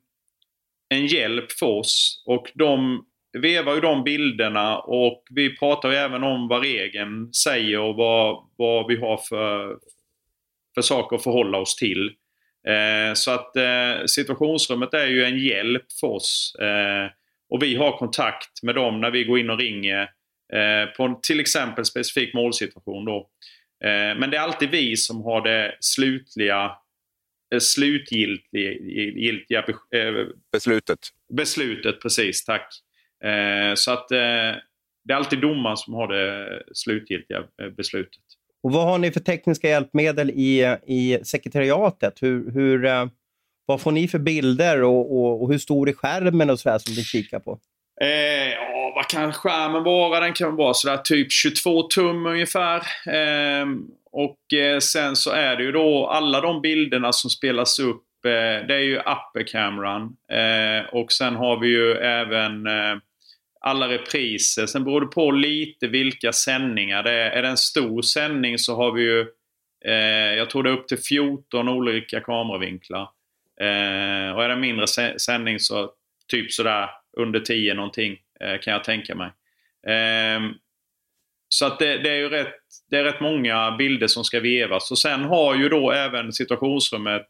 en 0.89 1.05
hjälp 1.05 1.51
för 1.51 1.65
oss 1.65 2.23
och 2.25 2.51
de 2.55 3.05
vevar 3.33 3.75
ju 3.75 3.81
de 3.81 4.03
bilderna 4.03 4.79
och 4.79 5.23
vi 5.29 5.57
pratar 5.57 5.89
ju 5.89 5.95
även 5.95 6.23
om 6.23 6.47
vad 6.47 6.63
regeln 6.63 7.33
säger 7.33 7.79
och 7.79 7.95
vad, 7.95 8.49
vad 8.55 8.87
vi 8.87 8.95
har 8.95 9.17
för, 9.17 9.77
för 10.75 10.81
saker 10.81 11.15
att 11.15 11.23
förhålla 11.23 11.57
oss 11.57 11.75
till. 11.75 12.11
Eh, 12.67 13.13
så 13.13 13.31
att 13.31 13.55
eh, 13.55 14.05
situationsrummet 14.05 14.93
är 14.93 15.07
ju 15.07 15.23
en 15.23 15.37
hjälp 15.37 15.85
för 15.99 16.07
oss. 16.07 16.55
Eh, 16.59 17.11
och 17.49 17.63
vi 17.63 17.75
har 17.75 17.97
kontakt 17.97 18.63
med 18.63 18.75
dem 18.75 19.01
när 19.01 19.11
vi 19.11 19.23
går 19.23 19.39
in 19.39 19.49
och 19.49 19.59
ringer 19.59 20.01
eh, 20.53 20.85
på 20.97 21.19
till 21.23 21.39
exempel 21.39 21.85
specifik 21.85 22.33
målsituation. 22.33 23.05
Då. 23.05 23.29
Eh, 23.83 24.19
men 24.19 24.29
det 24.29 24.37
är 24.37 24.41
alltid 24.41 24.69
vi 24.69 24.97
som 24.97 25.21
har 25.21 25.41
det 25.41 25.77
slutliga 25.79 26.71
eh, 27.53 27.59
slutgiltiga 27.59 29.65
beslutet. 30.51 30.99
Beslutet, 31.33 32.01
precis. 32.01 32.45
Tack. 32.45 32.73
Eh, 33.23 33.75
så 33.75 33.91
att 33.91 34.11
eh, 34.11 34.17
det 35.03 35.13
är 35.13 35.15
alltid 35.15 35.41
domaren 35.41 35.77
som 35.77 35.93
har 35.93 36.07
det 36.07 36.63
slutgiltiga 36.73 37.37
eh, 37.37 37.69
beslutet. 37.77 38.23
Och 38.63 38.71
Vad 38.71 38.85
har 38.85 38.97
ni 38.97 39.11
för 39.11 39.19
tekniska 39.19 39.69
hjälpmedel 39.69 40.29
i, 40.29 40.77
i 40.87 41.19
sekretariatet? 41.23 42.13
Hur, 42.21 42.51
hur, 42.51 43.09
vad 43.65 43.81
får 43.81 43.91
ni 43.91 44.07
för 44.07 44.19
bilder 44.19 44.83
och, 44.83 45.17
och, 45.17 45.43
och 45.43 45.51
hur 45.51 45.57
stor 45.57 45.89
är 45.89 45.93
skärmen 45.93 46.49
och 46.49 46.59
sådär 46.59 46.77
som 46.77 46.93
ni 46.93 47.03
kikar 47.03 47.39
på? 47.39 47.59
Eh, 48.01 48.49
ja, 48.51 48.91
vad 48.95 49.07
kan 49.07 49.33
skärmen 49.33 49.83
vara? 49.83 50.19
Den 50.19 50.33
kan 50.33 50.55
vara 50.55 50.73
sådär 50.73 50.97
typ 50.97 51.31
22 51.31 51.81
tum 51.81 52.25
ungefär. 52.25 52.77
Eh, 53.07 53.65
och 54.11 54.53
eh, 54.59 54.79
sen 54.79 55.15
så 55.15 55.31
är 55.31 55.55
det 55.55 55.63
ju 55.63 55.71
då 55.71 56.07
alla 56.07 56.41
de 56.41 56.61
bilderna 56.61 57.11
som 57.11 57.29
spelas 57.29 57.79
upp. 57.79 58.03
Det 58.23 58.75
är 58.75 58.79
ju 58.79 58.97
upper 58.97 59.47
cameran. 59.47 60.15
Och 60.91 61.11
sen 61.11 61.35
har 61.35 61.59
vi 61.59 61.67
ju 61.67 61.91
även 61.93 62.67
alla 63.61 63.89
repriser. 63.89 64.65
Sen 64.65 64.83
beror 64.83 65.01
det 65.01 65.07
på 65.07 65.31
lite 65.31 65.87
vilka 65.87 66.33
sändningar 66.33 67.03
det 67.03 67.11
är. 67.11 67.31
Är 67.31 67.41
det 67.41 67.47
en 67.47 67.57
stor 67.57 68.01
sändning 68.01 68.57
så 68.57 68.75
har 68.75 68.91
vi 68.91 69.01
ju, 69.01 69.19
eh, 69.85 70.35
jag 70.37 70.49
tror 70.49 70.63
det 70.63 70.69
är 70.69 70.77
upp 70.77 70.87
till 70.87 70.97
14 70.97 71.69
olika 71.69 72.19
kameravinklar. 72.19 73.09
Eh, 73.61 74.35
och 74.35 74.43
är 74.43 74.47
det 74.47 74.53
en 74.53 74.59
mindre 74.59 74.87
sändning 75.19 75.59
så 75.59 75.91
typ 76.27 76.51
sådär 76.51 76.89
under 77.17 77.39
10 77.39 77.73
någonting 77.73 78.17
eh, 78.39 78.59
kan 78.59 78.73
jag 78.73 78.83
tänka 78.83 79.15
mig. 79.15 79.31
Ehm, 79.87 80.53
så 81.49 81.65
att 81.65 81.79
det, 81.79 81.97
det, 81.97 82.09
är 82.09 82.15
ju 82.15 82.29
rätt, 82.29 82.55
det 82.89 82.97
är 82.97 83.03
rätt 83.03 83.21
många 83.21 83.71
bilder 83.71 84.07
som 84.07 84.23
ska 84.23 84.39
vevas. 84.39 84.91
Och 84.91 84.99
sen 84.99 85.23
har 85.23 85.55
ju 85.55 85.69
då 85.69 85.91
även 85.91 86.33
situationsrummet 86.33 87.27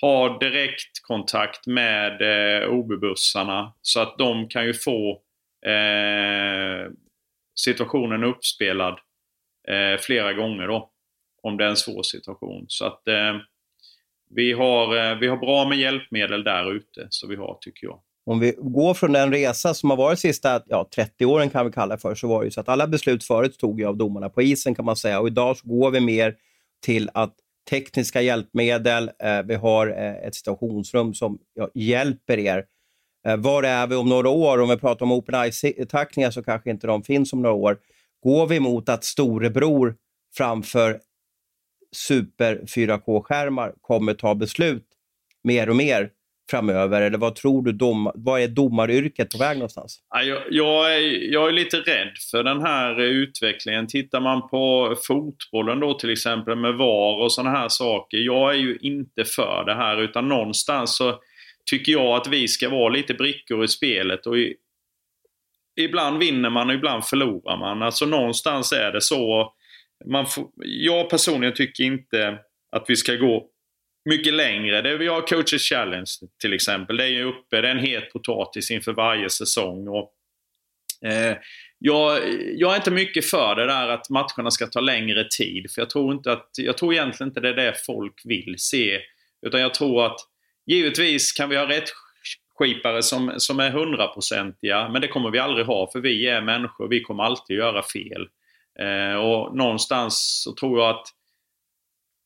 har 0.00 0.40
direktkontakt 0.40 1.66
med 1.66 2.22
eh, 2.22 2.68
OB-bussarna 2.68 3.72
så 3.82 4.00
att 4.00 4.18
de 4.18 4.48
kan 4.48 4.66
ju 4.66 4.74
få 4.74 5.20
eh, 5.66 6.92
situationen 7.54 8.24
uppspelad 8.24 8.98
eh, 9.68 10.00
flera 10.00 10.32
gånger 10.32 10.66
då. 10.66 10.90
Om 11.42 11.56
det 11.56 11.64
är 11.64 11.68
en 11.68 11.76
svår 11.76 12.02
situation. 12.02 12.64
Så 12.68 12.86
att 12.86 13.08
eh, 13.08 13.36
vi, 14.30 14.52
har, 14.52 14.96
eh, 14.96 15.18
vi 15.18 15.26
har 15.26 15.36
bra 15.36 15.68
med 15.68 15.78
hjälpmedel 15.78 16.44
där 16.44 16.72
ute, 16.72 17.06
så 17.10 17.26
vi 17.28 17.36
har 17.36 17.58
tycker 17.60 17.86
jag 17.86 18.00
om 18.26 18.40
vi 18.40 18.54
går 18.58 18.94
från 18.94 19.12
den 19.12 19.32
resa 19.32 19.74
som 19.74 19.90
har 19.90 19.96
varit 19.96 20.18
de 20.18 20.20
sista 20.20 20.62
ja, 20.66 20.88
30 20.94 21.24
åren 21.24 21.50
kan 21.50 21.66
vi 21.66 21.72
kalla 21.72 21.94
det 21.94 22.00
för, 22.00 22.14
så 22.14 22.28
var 22.28 22.40
det 22.40 22.44
ju 22.44 22.50
så 22.50 22.60
att 22.60 22.68
alla 22.68 22.86
beslut 22.86 23.24
förut 23.24 23.58
tog 23.58 23.80
jag 23.80 23.88
av 23.88 23.96
domarna 23.96 24.28
på 24.28 24.42
isen 24.42 24.74
kan 24.74 24.84
man 24.84 24.96
säga. 24.96 25.20
Och 25.20 25.26
idag 25.26 25.56
så 25.56 25.68
går 25.68 25.90
vi 25.90 26.00
mer 26.00 26.34
till 26.82 27.10
att 27.14 27.34
tekniska 27.70 28.22
hjälpmedel, 28.22 29.10
eh, 29.22 29.42
vi 29.44 29.54
har 29.54 29.86
eh, 29.86 30.26
ett 30.26 30.34
situationsrum 30.34 31.14
som 31.14 31.38
ja, 31.54 31.70
hjälper 31.74 32.38
er. 32.38 32.64
Eh, 33.28 33.36
var 33.36 33.62
är 33.62 33.86
vi 33.86 33.94
om 33.94 34.08
några 34.08 34.28
år? 34.28 34.60
Om 34.60 34.68
vi 34.68 34.76
pratar 34.76 35.06
om 35.06 35.12
open 35.12 35.34
ice-tacklingar 35.34 36.30
så 36.30 36.42
kanske 36.42 36.70
inte 36.70 36.86
de 36.86 37.02
finns 37.02 37.32
om 37.32 37.42
några 37.42 37.54
år. 37.54 37.78
Går 38.22 38.46
vi 38.46 38.60
mot 38.60 38.88
att 38.88 39.04
storebror 39.04 39.94
framför 40.36 41.00
super 41.92 42.60
4K-skärmar 42.76 43.72
kommer 43.80 44.14
ta 44.14 44.34
beslut 44.34 44.86
mer 45.44 45.68
och 45.68 45.76
mer 45.76 46.10
framöver? 46.50 47.02
Eller 47.02 47.18
vad 47.18 47.36
tror 47.36 47.62
du, 47.62 47.72
dom, 47.72 48.10
vad 48.14 48.40
är 48.40 48.48
domaryrket 48.48 49.30
på 49.30 49.38
väg 49.38 49.56
någonstans? 49.56 50.00
Jag, 50.10 50.42
jag, 50.50 50.94
är, 50.94 51.32
jag 51.32 51.48
är 51.48 51.52
lite 51.52 51.76
rädd 51.76 52.12
för 52.30 52.42
den 52.42 52.60
här 52.60 53.00
utvecklingen. 53.00 53.86
Tittar 53.86 54.20
man 54.20 54.48
på 54.48 54.94
fotbollen 55.06 55.80
då 55.80 55.94
till 55.94 56.10
exempel 56.10 56.56
med 56.56 56.74
VAR 56.74 57.22
och 57.22 57.32
sådana 57.32 57.58
här 57.58 57.68
saker. 57.68 58.18
Jag 58.18 58.50
är 58.50 58.58
ju 58.58 58.78
inte 58.80 59.24
för 59.24 59.64
det 59.66 59.74
här 59.74 60.02
utan 60.02 60.28
någonstans 60.28 60.96
så 60.96 61.18
tycker 61.70 61.92
jag 61.92 62.16
att 62.16 62.26
vi 62.26 62.48
ska 62.48 62.68
vara 62.68 62.88
lite 62.88 63.14
brickor 63.14 63.64
i 63.64 63.68
spelet. 63.68 64.26
Och 64.26 64.38
i, 64.38 64.56
ibland 65.80 66.18
vinner 66.18 66.50
man 66.50 66.68
och 66.68 66.74
ibland 66.74 67.04
förlorar 67.04 67.56
man. 67.56 67.82
Alltså 67.82 68.06
någonstans 68.06 68.72
är 68.72 68.92
det 68.92 69.00
så. 69.00 69.52
Man 70.04 70.26
får, 70.26 70.50
jag 70.56 71.10
personligen 71.10 71.54
tycker 71.54 71.84
inte 71.84 72.38
att 72.72 72.84
vi 72.88 72.96
ska 72.96 73.14
gå 73.14 73.48
mycket 74.04 74.34
längre. 74.34 74.82
Det 74.82 74.96
vi 74.96 75.06
har 75.06 75.20
Coaches 75.20 75.62
Challenge 75.62 76.10
till 76.40 76.52
exempel. 76.52 76.96
Det 76.96 77.04
är 77.04 77.08
ju 77.08 77.24
uppe, 77.24 77.60
det 77.60 77.68
är 77.68 77.74
en 77.74 77.86
het 77.86 78.12
potatis 78.12 78.70
inför 78.70 78.92
varje 78.92 79.30
säsong. 79.30 79.88
Och, 79.88 80.12
eh, 81.08 81.36
jag, 81.78 82.20
jag, 82.56 82.72
är 82.72 82.76
inte 82.76 82.90
mycket 82.90 83.30
för 83.30 83.54
det 83.54 83.66
där 83.66 83.88
att 83.88 84.10
matcherna 84.10 84.50
ska 84.50 84.66
ta 84.66 84.80
längre 84.80 85.28
tid. 85.28 85.70
För 85.70 85.80
jag 85.80 85.90
tror, 85.90 86.12
inte 86.12 86.32
att, 86.32 86.50
jag 86.56 86.78
tror 86.78 86.92
egentligen 86.92 87.28
inte 87.28 87.40
det 87.40 87.48
är 87.48 87.54
det 87.54 87.74
folk 87.86 88.22
vill 88.24 88.54
se. 88.58 89.00
Utan 89.46 89.60
jag 89.60 89.74
tror 89.74 90.06
att 90.06 90.20
givetvis 90.66 91.32
kan 91.32 91.48
vi 91.48 91.56
ha 91.56 91.68
rätt 91.68 91.88
skipare 92.54 93.02
som, 93.02 93.32
som 93.36 93.60
är 93.60 93.70
hundraprocentiga. 93.70 94.88
Men 94.88 95.02
det 95.02 95.08
kommer 95.08 95.30
vi 95.30 95.38
aldrig 95.38 95.66
ha 95.66 95.90
för 95.92 96.00
vi 96.00 96.26
är 96.28 96.42
människor. 96.42 96.88
Vi 96.88 97.00
kommer 97.00 97.24
alltid 97.24 97.56
göra 97.56 97.82
fel. 97.82 98.28
Eh, 98.78 99.14
och 99.14 99.56
någonstans 99.56 100.42
så 100.44 100.54
tror 100.54 100.80
jag 100.80 100.90
att 100.90 101.06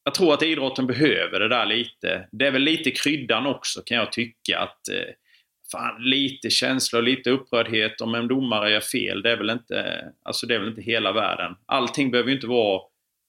jag 0.04 0.14
tror 0.14 0.34
att 0.34 0.42
idrotten 0.42 0.86
behöver 0.86 1.40
det 1.40 1.48
där 1.48 1.66
lite. 1.66 2.28
Det 2.32 2.46
är 2.46 2.50
väl 2.50 2.62
lite 2.62 2.90
kryddan 2.90 3.46
också 3.46 3.82
kan 3.82 3.96
jag 3.96 4.12
tycka. 4.12 4.58
att 4.58 4.88
eh, 4.88 5.14
fan, 5.72 6.02
Lite 6.02 6.50
känsla 6.50 6.98
och 6.98 7.02
lite 7.02 7.30
upprördhet 7.30 8.00
om 8.00 8.14
en 8.14 8.28
domare 8.28 8.70
gör 8.70 8.80
fel. 8.80 9.22
Det 9.22 9.30
är 9.30 9.36
väl 9.36 9.50
inte, 9.50 10.04
alltså 10.22 10.46
det 10.46 10.54
är 10.54 10.58
väl 10.58 10.68
inte 10.68 10.82
hela 10.82 11.12
världen. 11.12 11.56
Allting 11.66 12.10
behöver 12.10 12.30
ju 12.30 12.34
inte 12.34 12.46
vara, 12.46 12.80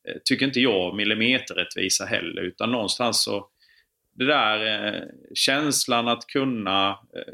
eh, 0.07 0.15
tycker 0.25 0.45
inte 0.45 0.59
jag, 0.59 0.95
millimeterrättvisa 0.95 2.05
heller. 2.05 2.41
Utan 2.41 2.71
någonstans 2.71 3.23
så, 3.23 3.47
det 4.19 4.25
där 4.25 4.85
eh, 4.85 5.03
känslan 5.33 6.07
att 6.07 6.27
kunna 6.27 6.89
eh, 6.89 7.33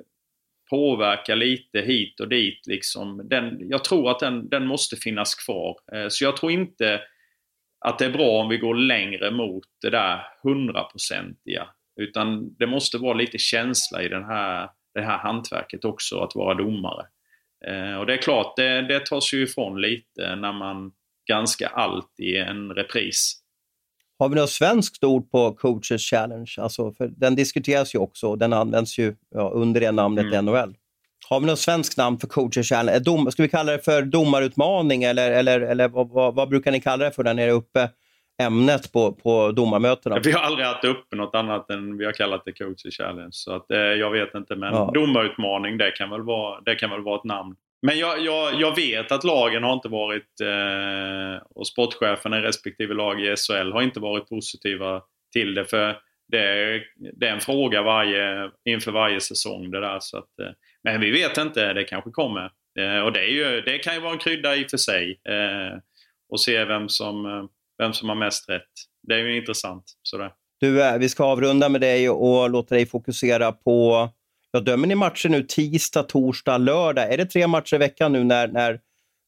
påverka 0.69 1.36
lite 1.36 1.81
hit 1.81 2.19
och 2.19 2.29
dit. 2.29 2.67
Liksom, 2.67 3.21
den, 3.29 3.69
jag 3.69 3.83
tror 3.83 4.11
att 4.11 4.19
den, 4.19 4.49
den 4.49 4.67
måste 4.67 4.95
finnas 4.95 5.36
kvar. 5.36 5.77
Eh, 5.93 6.07
så 6.09 6.23
jag 6.23 6.38
tror 6.38 6.51
inte 6.51 7.01
att 7.86 7.99
det 7.99 8.05
är 8.05 8.11
bra 8.11 8.41
om 8.41 8.49
vi 8.49 8.57
går 8.57 8.75
längre 8.75 9.31
mot 9.31 9.63
det 9.81 9.89
där 9.89 10.27
hundraprocentiga. 10.43 11.67
Utan 12.01 12.55
det 12.55 12.67
måste 12.67 12.97
vara 12.97 13.13
lite 13.13 13.38
känsla 13.38 14.03
i 14.03 14.07
den 14.07 14.23
här, 14.23 14.69
det 14.93 15.01
här 15.01 15.17
hantverket 15.17 15.86
också, 15.86 16.19
att 16.19 16.36
vara 16.36 16.53
domare. 16.53 17.05
Eh, 17.67 17.95
och 17.95 18.05
det 18.05 18.13
är 18.13 18.21
klart, 18.21 18.55
det, 18.55 18.81
det 18.81 19.05
tas 19.05 19.33
ju 19.33 19.43
ifrån 19.43 19.81
lite 19.81 20.36
när 20.36 20.53
man 20.53 20.91
granskar 21.29 21.69
allt 21.73 22.19
i 22.19 22.38
en 22.38 22.71
repris. 22.73 23.45
Har 24.20 24.30
vi 24.30 24.36
något 24.36 24.49
svenskt 24.49 25.03
ord 25.03 25.32
på 25.32 25.51
Coaches 25.51 26.01
Challenge? 26.01 26.51
Alltså, 26.57 26.91
för 26.91 27.07
den 27.07 27.36
diskuteras 27.36 27.95
ju 27.95 27.99
också 27.99 28.28
och 28.28 28.38
den 28.38 28.53
används 28.53 28.99
ju 28.99 29.16
ja, 29.36 29.49
under 29.49 29.82
det 29.82 29.91
namnet 29.91 30.26
mm. 30.26 30.45
NHL. 30.45 30.76
Har 31.30 31.39
vi 31.39 31.45
något 31.45 31.59
svenskt 31.59 31.97
namn 31.97 32.20
för 32.20 32.28
coacher 32.28 32.63
challenge? 32.63 32.99
Dom, 32.99 33.32
ska 33.32 33.43
vi 33.43 33.49
kalla 33.49 33.72
det 33.72 33.80
för 33.80 34.01
domarutmaning 34.01 35.03
eller, 35.03 35.32
eller, 35.32 35.61
eller 35.61 35.88
vad, 35.88 36.36
vad, 36.36 36.49
brukar 36.49 36.72
ni 36.72 36.82
kalla 36.82 37.05
det 37.05 37.11
för 37.11 37.24
där 37.24 37.34
nere 37.34 37.51
uppe? 37.51 37.89
Ämnet 38.41 38.91
på, 38.91 39.11
på 39.11 39.51
domarmötena? 39.51 40.20
Vi 40.24 40.32
har 40.32 40.41
aldrig 40.41 40.68
haft 40.68 40.84
uppe 40.84 41.16
något 41.16 41.36
annat 41.36 41.70
än 41.70 41.97
vi 41.97 42.05
har 42.05 42.11
kallat 42.11 42.41
det 42.45 42.51
coacher 42.51 42.91
challenge. 42.91 43.32
Så 43.32 43.55
att, 43.55 43.72
eh, 43.72 43.78
jag 43.78 44.11
vet 44.11 44.36
inte, 44.36 44.55
men 44.55 44.74
ja. 44.74 44.91
domarutmaning 44.93 45.78
det 45.78 45.91
kan, 45.91 46.09
väl 46.09 46.22
vara, 46.22 46.61
det 46.61 46.76
kan 46.76 46.89
väl 46.89 47.01
vara 47.01 47.16
ett 47.16 47.24
namn. 47.24 47.55
Men 47.86 47.99
jag, 47.99 48.21
jag, 48.21 48.61
jag 48.61 48.75
vet 48.75 49.11
att 49.11 49.23
lagen 49.23 49.63
har 49.63 49.73
inte 49.73 49.88
varit, 49.88 50.41
eh, 50.41 51.43
och 51.49 51.67
sportcheferna 51.67 52.39
i 52.39 52.41
respektive 52.41 52.93
lag 52.93 53.21
i 53.21 53.36
SHL 53.36 53.71
har 53.71 53.81
inte 53.81 53.99
varit 53.99 54.29
positiva 54.29 55.01
till 55.33 55.53
det. 55.53 55.65
För 55.65 55.97
det 56.27 56.39
är, 56.39 56.83
det 57.13 57.27
är 57.27 57.31
en 57.31 57.39
fråga 57.39 57.81
varje, 57.81 58.49
inför 58.65 58.91
varje 58.91 59.19
säsong 59.19 59.71
det 59.71 59.81
där. 59.81 59.97
Så 59.99 60.17
att, 60.17 60.39
eh, 60.41 60.51
men 60.83 61.01
vi 61.01 61.11
vet 61.11 61.38
inte, 61.38 61.73
det 61.73 61.83
kanske 61.83 62.11
kommer. 62.11 62.51
Eh, 62.79 62.99
och 62.99 63.13
det, 63.13 63.19
är 63.19 63.29
ju, 63.29 63.61
det 63.61 63.77
kan 63.77 63.93
ju 63.93 63.99
vara 63.99 64.13
en 64.13 64.19
krydda 64.19 64.55
i 64.55 64.65
och 64.65 64.69
för 64.69 64.77
sig. 64.77 65.19
Eh, 65.29 65.79
och 66.29 66.41
se 66.41 66.65
vem 66.65 66.89
som, 66.89 67.25
eh, 67.25 67.43
vem 67.77 67.93
som 67.93 68.09
har 68.09 68.15
mest 68.15 68.49
rätt. 68.49 68.71
Det 69.07 69.13
är 69.13 69.19
ju 69.19 69.38
intressant. 69.38 69.83
Sådär. 70.01 70.31
Du, 70.59 70.83
eh, 70.83 70.97
vi 70.97 71.09
ska 71.09 71.25
avrunda 71.25 71.69
med 71.69 71.81
dig 71.81 72.09
och 72.09 72.49
låta 72.49 72.75
dig 72.75 72.86
fokusera 72.86 73.51
på... 73.51 74.09
Ja, 74.56 74.60
dömer 74.60 74.88
ni 74.88 74.95
matcher 74.95 75.30
nu 75.30 75.43
tisdag, 75.43 76.03
torsdag, 76.03 76.58
lördag? 76.58 77.14
Är 77.14 77.18
det 77.18 77.26
tre 77.26 77.47
matcher 77.47 77.76
i 77.76 77.78
veckan 77.78 78.14
nu 78.14 78.24
när, 78.24 78.47
när 78.47 78.80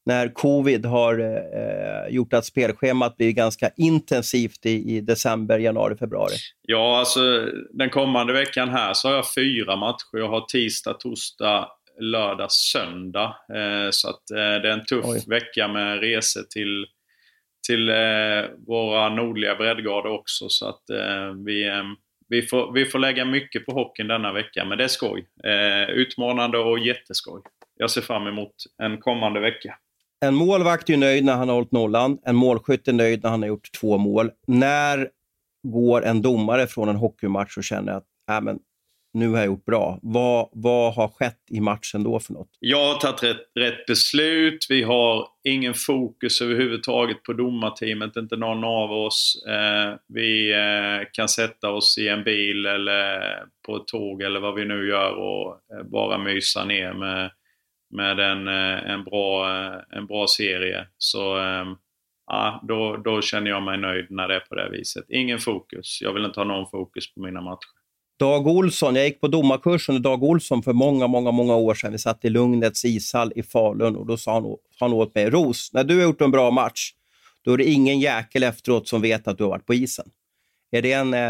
när 0.06 0.28
covid 0.28 0.86
har 0.86 1.18
eh, 1.20 2.14
gjort 2.14 2.32
att 2.32 2.44
spelschemat 2.44 3.16
blir 3.16 3.32
ganska 3.32 3.70
intensivt 3.76 4.66
i, 4.66 4.96
i, 4.96 5.00
december, 5.00 5.58
januari, 5.58 5.96
februari? 5.96 6.32
Ja, 6.62 6.98
alltså 6.98 7.46
den 7.72 7.90
kommande 7.90 8.32
veckan 8.32 8.68
här 8.68 8.94
så 8.94 9.08
har 9.08 9.14
jag 9.14 9.34
fyra 9.34 9.76
matcher. 9.76 10.18
Jag 10.18 10.28
har 10.28 10.40
tisdag, 10.40 10.94
torsdag, 10.94 11.68
lördag, 12.00 12.52
söndag. 12.52 13.36
Eh, 13.54 13.90
så 13.90 14.08
att 14.08 14.30
eh, 14.30 14.62
det 14.62 14.68
är 14.68 14.72
en 14.72 14.84
tuff 14.84 15.04
Oj. 15.04 15.24
vecka 15.26 15.68
med 15.68 16.00
resor 16.00 16.42
till, 16.42 16.86
till 17.66 17.88
eh, 17.88 18.66
våra 18.66 19.08
nordliga 19.08 19.54
breddgrader 19.54 20.10
också. 20.10 20.48
Så 20.48 20.68
att 20.68 20.90
eh, 20.90 21.32
vi, 21.46 21.68
eh, 21.68 21.84
vi, 22.28 22.42
får, 22.42 22.72
vi 22.72 22.84
får 22.84 22.98
lägga 22.98 23.24
mycket 23.24 23.66
på 23.66 23.72
hockeyn 23.72 24.08
denna 24.08 24.32
vecka, 24.32 24.64
men 24.64 24.78
det 24.78 24.84
är 24.84 24.88
skoj. 24.88 25.26
Eh, 25.44 25.90
utmanande 25.90 26.58
och 26.58 26.78
jätteskoj. 26.78 27.42
Jag 27.76 27.90
ser 27.90 28.00
fram 28.00 28.26
emot 28.26 28.54
en 28.82 29.00
kommande 29.00 29.40
vecka. 29.40 29.74
En 30.20 30.34
målvakt 30.34 30.90
är 30.90 30.96
nöjd 30.96 31.24
när 31.24 31.36
han 31.36 31.48
har 31.48 31.54
hållit 31.54 31.72
nollan. 31.72 32.18
En 32.24 32.36
målskytt 32.36 32.88
är 32.88 32.92
nöjd 32.92 33.22
när 33.22 33.30
han 33.30 33.42
har 33.42 33.48
gjort 33.48 33.72
två 33.80 33.98
mål. 33.98 34.30
När 34.46 35.08
går 35.68 36.04
en 36.04 36.22
domare 36.22 36.66
från 36.66 36.88
en 36.88 36.96
hockeymatch 36.96 37.56
och 37.56 37.64
känner 37.64 37.92
att 37.92 38.04
äh, 38.30 38.40
men, 38.40 38.58
nu 39.12 39.28
har 39.28 39.36
jag 39.36 39.46
gjort 39.46 39.64
bra. 39.64 39.98
Vad, 40.02 40.48
vad 40.52 40.94
har 40.94 41.08
skett 41.08 41.40
i 41.50 41.60
matchen 41.60 42.04
då 42.04 42.20
för 42.20 42.32
något? 42.32 42.48
Jag 42.60 42.94
har 42.94 43.00
tagit 43.00 43.22
rätt, 43.22 43.46
rätt 43.54 43.86
beslut. 43.86 44.66
Vi 44.68 44.82
har 44.82 45.28
ingen 45.44 45.74
fokus 45.74 46.40
överhuvudtaget 46.40 47.22
på 47.22 47.32
domarteamet, 47.32 48.16
inte 48.16 48.36
någon 48.36 48.64
av 48.64 48.92
oss. 48.92 49.44
Eh, 49.48 49.94
vi 50.08 50.52
eh, 50.52 51.08
kan 51.12 51.28
sätta 51.28 51.70
oss 51.70 51.98
i 51.98 52.08
en 52.08 52.24
bil 52.24 52.66
eller 52.66 53.20
på 53.66 53.76
ett 53.76 53.86
tåg 53.86 54.22
eller 54.22 54.40
vad 54.40 54.54
vi 54.54 54.64
nu 54.64 54.88
gör 54.88 55.12
och 55.12 55.60
eh, 55.72 55.82
bara 55.82 56.18
mysa 56.18 56.64
ner 56.64 56.92
med, 56.92 57.30
med 57.90 58.20
en, 58.20 58.48
eh, 58.48 58.90
en, 58.90 59.04
bra, 59.04 59.50
eh, 59.50 59.80
en 59.90 60.06
bra 60.06 60.26
serie. 60.26 60.86
Så 60.98 61.38
eh, 61.38 61.64
ja, 62.26 62.64
då, 62.68 62.96
då 62.96 63.22
känner 63.22 63.50
jag 63.50 63.62
mig 63.62 63.78
nöjd 63.78 64.06
när 64.10 64.28
det 64.28 64.34
är 64.34 64.40
på 64.40 64.54
det 64.54 64.68
viset. 64.70 65.04
Ingen 65.08 65.38
fokus. 65.38 65.98
Jag 66.02 66.12
vill 66.12 66.24
inte 66.24 66.40
ha 66.40 66.44
någon 66.44 66.70
fokus 66.70 67.14
på 67.14 67.20
mina 67.20 67.40
matcher. 67.40 67.77
Dag 68.18 68.46
Olsson, 68.46 68.94
jag 68.94 69.04
gick 69.04 69.20
på 69.20 69.28
domarkursen 69.28 69.94
med 69.94 70.02
Dag 70.02 70.22
Olsson 70.22 70.62
för 70.62 70.72
många, 70.72 71.06
många, 71.06 71.30
många 71.30 71.56
år 71.56 71.74
sedan. 71.74 71.92
Vi 71.92 71.98
satt 71.98 72.24
i 72.24 72.30
Lugnets 72.30 72.84
ishall 72.84 73.32
i 73.36 73.42
Falun 73.42 73.96
och 73.96 74.06
då 74.06 74.16
sa 74.16 74.32
han, 74.32 74.56
han 74.80 74.92
åt 74.92 75.14
mig, 75.14 75.30
Ros, 75.30 75.70
när 75.72 75.84
du 75.84 75.96
har 75.96 76.02
gjort 76.02 76.20
en 76.20 76.30
bra 76.30 76.50
match, 76.50 76.92
då 77.44 77.52
är 77.52 77.56
det 77.56 77.64
ingen 77.64 78.00
jäkel 78.00 78.42
efteråt 78.42 78.88
som 78.88 79.02
vet 79.02 79.28
att 79.28 79.38
du 79.38 79.44
har 79.44 79.50
varit 79.50 79.66
på 79.66 79.74
isen. 79.74 80.10
Är 80.70 80.82
det 80.82 80.92
en, 80.92 81.14
eh, 81.14 81.20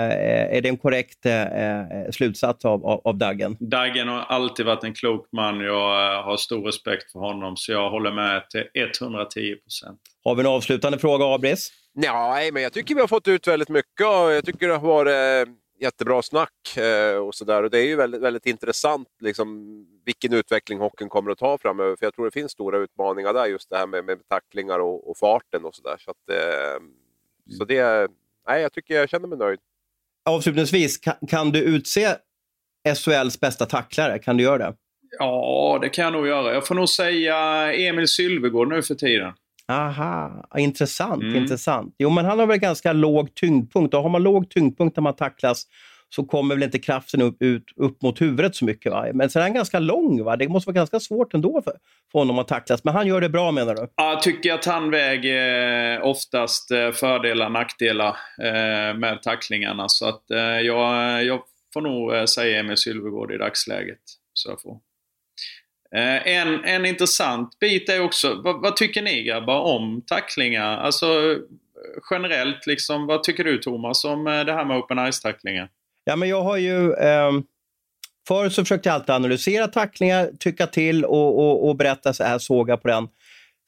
är 0.56 0.60
det 0.60 0.68
en 0.68 0.76
korrekt 0.76 1.26
eh, 1.26 1.42
eh, 1.42 2.10
slutsats 2.10 2.64
av, 2.64 2.86
av, 2.86 3.00
av 3.04 3.18
Daggen? 3.18 3.56
Daggen 3.60 4.08
har 4.08 4.20
alltid 4.20 4.66
varit 4.66 4.84
en 4.84 4.94
klok 4.94 5.28
man. 5.32 5.60
Jag 5.60 6.22
har 6.22 6.36
stor 6.36 6.62
respekt 6.62 7.12
för 7.12 7.20
honom, 7.20 7.56
så 7.56 7.72
jag 7.72 7.90
håller 7.90 8.12
med 8.12 8.50
till 8.50 8.64
110 8.74 9.54
procent. 9.54 10.00
Har 10.24 10.34
vi 10.34 10.40
en 10.40 10.46
avslutande 10.46 10.98
fråga, 10.98 11.24
Abris? 11.24 11.72
Nej, 11.94 12.52
men 12.52 12.62
jag 12.62 12.72
tycker 12.72 12.94
vi 12.94 13.00
har 13.00 13.08
fått 13.08 13.28
ut 13.28 13.48
väldigt 13.48 13.68
mycket 13.68 14.06
och 14.06 14.32
jag 14.32 14.44
tycker 14.44 14.68
det 14.68 14.74
har 14.74 14.86
varit 14.86 15.48
jättebra 15.80 16.22
snack 16.22 16.76
eh, 16.76 17.16
och 17.16 17.34
sådär. 17.34 17.62
Och 17.62 17.70
det 17.70 17.78
är 17.78 17.86
ju 17.86 17.96
väldigt, 17.96 18.20
väldigt 18.20 18.46
intressant 18.46 19.08
liksom, 19.20 19.86
vilken 20.04 20.32
utveckling 20.32 20.78
hockeyn 20.78 21.08
kommer 21.08 21.30
att 21.30 21.38
ta 21.38 21.58
framöver. 21.58 21.96
För 21.96 22.06
jag 22.06 22.14
tror 22.14 22.24
det 22.24 22.30
finns 22.30 22.52
stora 22.52 22.78
utmaningar 22.78 23.34
där, 23.34 23.46
just 23.46 23.70
det 23.70 23.76
här 23.76 23.86
med, 23.86 24.04
med 24.04 24.28
tacklingar 24.28 24.78
och, 24.78 25.10
och 25.10 25.16
farten 25.16 25.64
och 25.64 25.74
sådär. 25.74 25.96
Så, 25.98 26.10
att, 26.10 26.30
eh, 26.30 26.82
så 27.58 27.64
det, 27.64 28.08
nej, 28.48 28.62
jag 28.62 28.72
tycker 28.72 28.94
jag 28.94 29.08
känner 29.08 29.28
mig 29.28 29.38
nöjd. 29.38 29.58
Avslutningsvis, 30.24 30.98
kan, 30.98 31.14
kan 31.28 31.50
du 31.50 31.60
utse 31.60 32.16
SHLs 32.96 33.40
bästa 33.40 33.66
tacklare? 33.66 34.18
Kan 34.18 34.36
du 34.36 34.42
göra 34.42 34.58
det? 34.58 34.74
Ja, 35.18 35.78
det 35.82 35.88
kan 35.88 36.04
jag 36.04 36.12
nog 36.12 36.26
göra. 36.26 36.54
Jag 36.54 36.66
får 36.66 36.74
nog 36.74 36.88
säga 36.88 37.36
Emil 37.74 38.08
Sylvegård 38.08 38.68
nu 38.68 38.82
för 38.82 38.94
tiden. 38.94 39.32
Aha, 39.68 40.48
intressant. 40.58 41.22
Mm. 41.22 41.36
intressant. 41.36 41.94
Jo, 41.98 42.10
men 42.10 42.24
han 42.24 42.38
har 42.38 42.46
väl 42.46 42.58
ganska 42.58 42.92
låg 42.92 43.34
tyngdpunkt. 43.34 43.94
Och 43.94 44.02
har 44.02 44.10
man 44.10 44.22
låg 44.22 44.50
tyngdpunkt 44.50 44.96
när 44.96 45.02
man 45.02 45.16
tacklas 45.16 45.66
så 46.08 46.24
kommer 46.24 46.54
väl 46.54 46.64
inte 46.64 46.78
kraften 46.78 47.22
upp, 47.22 47.42
ut, 47.42 47.64
upp 47.76 48.02
mot 48.02 48.20
huvudet 48.20 48.56
så 48.56 48.64
mycket. 48.64 48.92
Va? 48.92 49.06
Men 49.14 49.30
sen 49.30 49.40
är 49.40 49.44
han 49.44 49.54
ganska 49.54 49.78
lång. 49.78 50.24
Va? 50.24 50.36
Det 50.36 50.48
måste 50.48 50.68
vara 50.68 50.74
ganska 50.74 51.00
svårt 51.00 51.34
ändå 51.34 51.62
för, 51.62 51.72
för 52.12 52.18
honom 52.18 52.38
att 52.38 52.48
tacklas. 52.48 52.84
Men 52.84 52.94
han 52.94 53.06
gör 53.06 53.20
det 53.20 53.28
bra 53.28 53.52
menar 53.52 53.74
du? 53.74 53.88
Ja, 53.96 54.10
jag 54.10 54.22
tycker 54.22 54.54
att 54.54 54.64
han 54.64 54.90
väger 54.90 56.00
oftast 56.02 56.70
eh, 56.70 56.90
fördelar 56.90 57.50
nackdelar 57.50 58.16
eh, 58.42 58.98
med 58.98 59.18
tacklingarna. 59.22 59.84
Så 59.88 60.08
att 60.08 60.30
eh, 60.30 60.38
jag, 60.38 61.24
jag 61.24 61.40
får 61.74 61.80
nog 61.80 62.28
säga 62.28 62.60
Emil 62.60 62.76
Sylvegård 62.76 63.32
i 63.32 63.38
dagsläget. 63.38 64.00
Så 64.34 64.50
jag 64.50 64.62
får. 64.62 64.87
Eh, 65.96 66.28
en, 66.28 66.64
en 66.64 66.86
intressant 66.86 67.58
bit 67.58 67.88
är 67.88 68.00
också, 68.00 68.40
vad, 68.44 68.62
vad, 68.62 68.76
tycker 68.76 69.02
ni 69.02 69.22
grabbar 69.22 69.60
om 69.60 70.02
tacklingar? 70.06 70.76
Alltså 70.78 71.06
eh, 71.06 71.38
generellt, 72.10 72.66
liksom, 72.66 73.06
vad 73.06 73.22
tycker 73.22 73.44
du 73.44 73.58
Thomas 73.58 74.04
om 74.04 74.26
eh, 74.26 74.44
det 74.44 74.52
här 74.52 74.64
med 74.64 74.76
open 74.76 74.98
eyes-tacklingar? 74.98 75.68
Ja, 76.04 76.16
men 76.16 76.28
jag 76.28 76.42
har 76.42 76.56
ju... 76.56 76.92
Eh, 76.92 77.32
förut 78.28 78.52
så 78.52 78.62
försökte 78.62 78.88
jag 78.88 78.94
alltid 78.94 79.10
analysera 79.10 79.68
tacklingar, 79.68 80.30
tycka 80.38 80.66
till 80.66 81.04
och, 81.04 81.38
och, 81.38 81.68
och 81.68 81.76
berätta 81.76 82.12
så 82.12 82.24
här, 82.24 82.38
såga 82.38 82.76
på 82.76 82.88
den. 82.88 83.08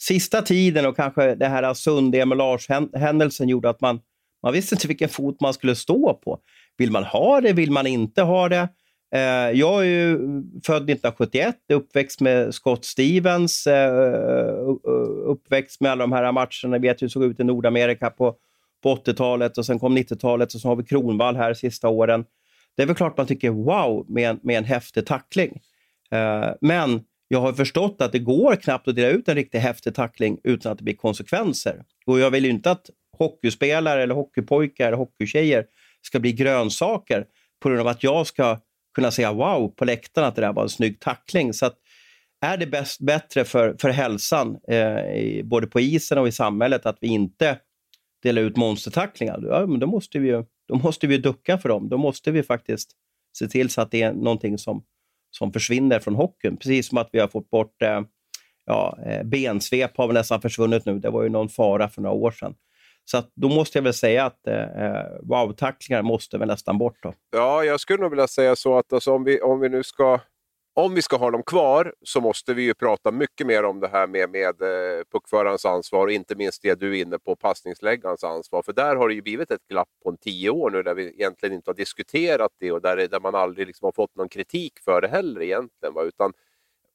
Sista 0.03 0.43
tiden 0.43 0.87
och 0.87 0.97
kanske 0.97 1.35
det 1.35 1.47
här 1.47 1.75
Sundhem 1.75 2.33
och 2.33 2.37
Lars-händelsen 2.37 3.49
gjorde 3.49 3.71
att 3.71 3.81
man, 3.81 4.01
man 4.43 4.53
visste 4.53 4.75
inte 4.75 4.89
vilken 4.89 5.09
fot 5.09 5.41
man 5.41 5.55
skulle 5.55 5.75
stå 5.77 6.15
på. 6.15 6.39
Vill 6.79 6.91
man 6.91 7.05
ha 7.05 7.41
det? 7.41 7.53
Vill 7.53 7.71
man 7.71 7.87
inte 7.87 8.23
ha 8.23 8.49
det? 8.49 8.69
Eh, 9.13 9.59
jag 9.59 9.81
är 9.81 9.85
ju 9.85 10.19
född 10.67 10.91
1971, 10.91 11.57
uppväxt 11.73 12.21
med 12.21 12.55
Scott 12.55 12.85
Stevens, 12.85 13.67
eh, 13.67 14.55
uppväxt 15.25 15.81
med 15.81 15.93
alla 15.93 16.03
de 16.03 16.13
här 16.13 16.33
matcherna. 16.33 16.79
Vi 16.79 16.89
vet 16.89 17.03
hur 17.03 17.07
det 17.07 17.11
såg 17.11 17.25
ut 17.25 17.41
i 17.41 17.45
Nordamerika 17.45 18.11
på, 18.11 18.37
på 18.83 18.95
80-talet 18.95 19.59
och 19.59 19.67
sen 19.67 19.79
kom 19.79 19.99
90-talet 19.99 20.55
och 20.55 20.61
så 20.61 20.69
har 20.69 20.77
vi 20.77 20.85
Kronvall 20.85 21.37
här 21.37 21.49
de 21.49 21.55
sista 21.55 21.89
åren. 21.89 22.25
Det 22.77 22.83
är 22.83 22.87
väl 22.87 22.97
klart 22.97 23.17
man 23.17 23.27
tycker 23.27 23.51
wow 23.51 24.07
med 24.09 24.31
en, 24.31 24.41
med 24.43 24.59
en 24.59 24.65
häftig 24.65 25.07
tackling. 25.07 25.61
Eh, 26.11 26.51
men 26.61 27.01
jag 27.29 27.41
har 27.41 27.53
förstått 27.53 27.97
att 28.01 28.13
det 28.13 28.19
går 28.19 28.57
knappt 28.57 28.89
att 28.89 28.97
dela 28.97 29.09
ut 29.09 29.29
en 29.29 29.35
riktigt 29.35 29.61
häftig 29.61 29.95
tackling 29.95 30.39
utan 30.45 30.73
att 30.73 30.79
det 30.79 30.85
blir 30.85 30.95
konsekvenser. 30.95 31.85
Och 32.07 32.21
jag 32.21 32.31
vill 32.31 32.45
ju 32.45 32.51
inte 32.51 32.71
att 32.71 32.91
hockeyspelare, 33.19 34.03
eller 34.03 34.15
hockeypojkar 34.15 34.87
eller 34.87 34.97
hockeytjejer 34.97 35.65
ska 36.03 36.19
bli 36.19 36.33
grönsaker 36.33 37.25
på 37.63 37.69
grund 37.69 37.81
av 37.81 37.87
att 37.87 38.03
jag 38.03 38.27
ska 38.27 38.59
kunna 38.95 39.11
säga 39.11 39.33
wow 39.33 39.69
på 39.69 39.85
läktaren 39.85 40.29
att 40.29 40.37
det 40.37 40.41
där 40.41 40.53
var 40.53 40.63
en 40.63 40.69
snygg 40.69 41.01
tackling. 41.01 41.53
Så 41.53 41.67
att, 41.67 41.75
är 42.41 42.57
det 42.57 42.67
bäst, 42.67 43.01
bättre 43.01 43.45
för, 43.45 43.77
för 43.81 43.91
hälsan, 43.91 44.59
eh, 44.69 45.45
både 45.45 45.67
på 45.67 45.81
isen 45.81 46.19
och 46.19 46.29
i 46.29 46.33
samhället, 46.33 46.87
att 46.87 46.99
vi 47.01 47.09
inte 47.09 47.59
delar 48.23 48.43
ut 48.43 48.57
monstertacklingar, 48.57 49.41
ja, 49.43 49.67
men 49.67 49.81
då, 49.81 49.87
måste 49.87 50.19
vi 50.19 50.29
ju, 50.29 50.45
då 50.69 50.75
måste 50.75 51.07
vi 51.07 51.19
ducka 51.19 51.59
för 51.59 51.69
dem. 51.69 51.89
Då 51.89 51.99
måste 51.99 52.31
vi 52.31 52.43
faktiskt 52.43 52.91
se 53.39 53.49
till 53.49 53.71
så 53.71 53.81
att 53.81 53.91
det 53.91 54.03
är 54.03 54.13
någonting 54.13 54.59
som, 54.59 54.85
som 55.31 55.53
försvinner 55.53 56.01
från 56.01 56.15
hockeyn. 56.15 56.57
Precis 56.57 56.89
som 56.89 56.99
att 56.99 57.09
vi 57.13 57.19
har 57.19 57.29
fått 57.29 57.51
bort 57.51 57.83
eh, 57.83 58.01
ja, 58.65 58.99
eh, 59.07 59.23
bensvep 59.25 59.97
har 59.97 60.07
väl 60.07 60.15
nästan 60.15 60.41
försvunnit 60.41 60.87
nu. 60.87 60.99
Det 60.99 61.11
var 61.11 61.23
ju 61.23 61.29
någon 61.29 61.49
fara 61.49 61.89
för 61.89 62.03
några 62.03 62.17
år 62.17 62.31
sedan. 62.31 62.55
Så 63.11 63.23
då 63.35 63.49
måste 63.49 63.79
jag 63.79 63.83
väl 63.83 63.95
säga 63.95 64.25
att 64.25 64.47
eh, 64.47 64.85
eh, 64.85 65.05
wow-tacklingar 65.23 66.03
måste 66.03 66.39
väl 66.39 66.49
nästan 66.49 66.79
bort. 66.79 66.99
Då. 67.03 67.15
Ja, 67.31 67.65
jag 67.65 67.81
skulle 67.81 68.03
nog 68.03 68.11
vilja 68.11 68.29
säga 68.29 68.57
så 68.57 68.79
att 68.79 68.93
alltså, 68.93 69.13
om, 69.13 69.25
vi, 69.25 69.41
om 69.41 69.61
vi 69.61 69.69
nu 69.69 69.83
ska 69.83 70.21
om 70.75 70.95
vi 70.95 71.03
ska 71.03 71.17
ha 71.17 71.31
dem 71.31 71.43
kvar 71.43 71.95
så 72.03 72.21
måste 72.21 72.55
vi 72.55 72.63
ju 72.63 72.75
prata 72.75 73.11
mycket 73.11 73.47
mer 73.47 73.65
om 73.65 73.81
det 73.81 73.89
här 73.89 74.07
med, 74.07 74.31
med 74.31 74.63
eh, 74.63 75.05
puckförarens 75.13 75.65
ansvar 75.65 76.07
och 76.07 76.13
inte 76.13 76.35
minst 76.35 76.63
det 76.63 76.81
du 76.81 76.99
är 76.99 77.03
inne 77.03 77.19
på, 77.19 77.37
passningsläggarens 77.37 78.25
ansvar. 78.25 78.63
För 78.63 78.73
där 78.73 78.97
har 78.97 79.09
det 79.09 79.15
ju 79.15 79.23
blivit 79.23 79.51
ett 79.51 79.69
glapp 79.71 79.89
på 80.03 80.11
en 80.11 80.17
tio 80.17 80.51
år 80.51 80.71
nu 80.71 80.83
där 80.83 80.95
vi 80.95 81.09
egentligen 81.09 81.55
inte 81.55 81.71
har 81.71 81.75
diskuterat 81.75 82.53
det 82.61 82.73
och 82.73 82.83
där, 82.83 82.97
där 82.97 83.21
man 83.21 83.35
aldrig 83.35 83.67
liksom 83.67 83.87
har 83.87 83.93
fått 83.93 84.17
någon 84.17 84.29
kritik 84.29 84.73
för 84.85 85.01
det 85.01 85.09
heller 85.09 85.43
egentligen. 85.43 85.95
Va? 85.95 86.03
Utan 86.03 86.33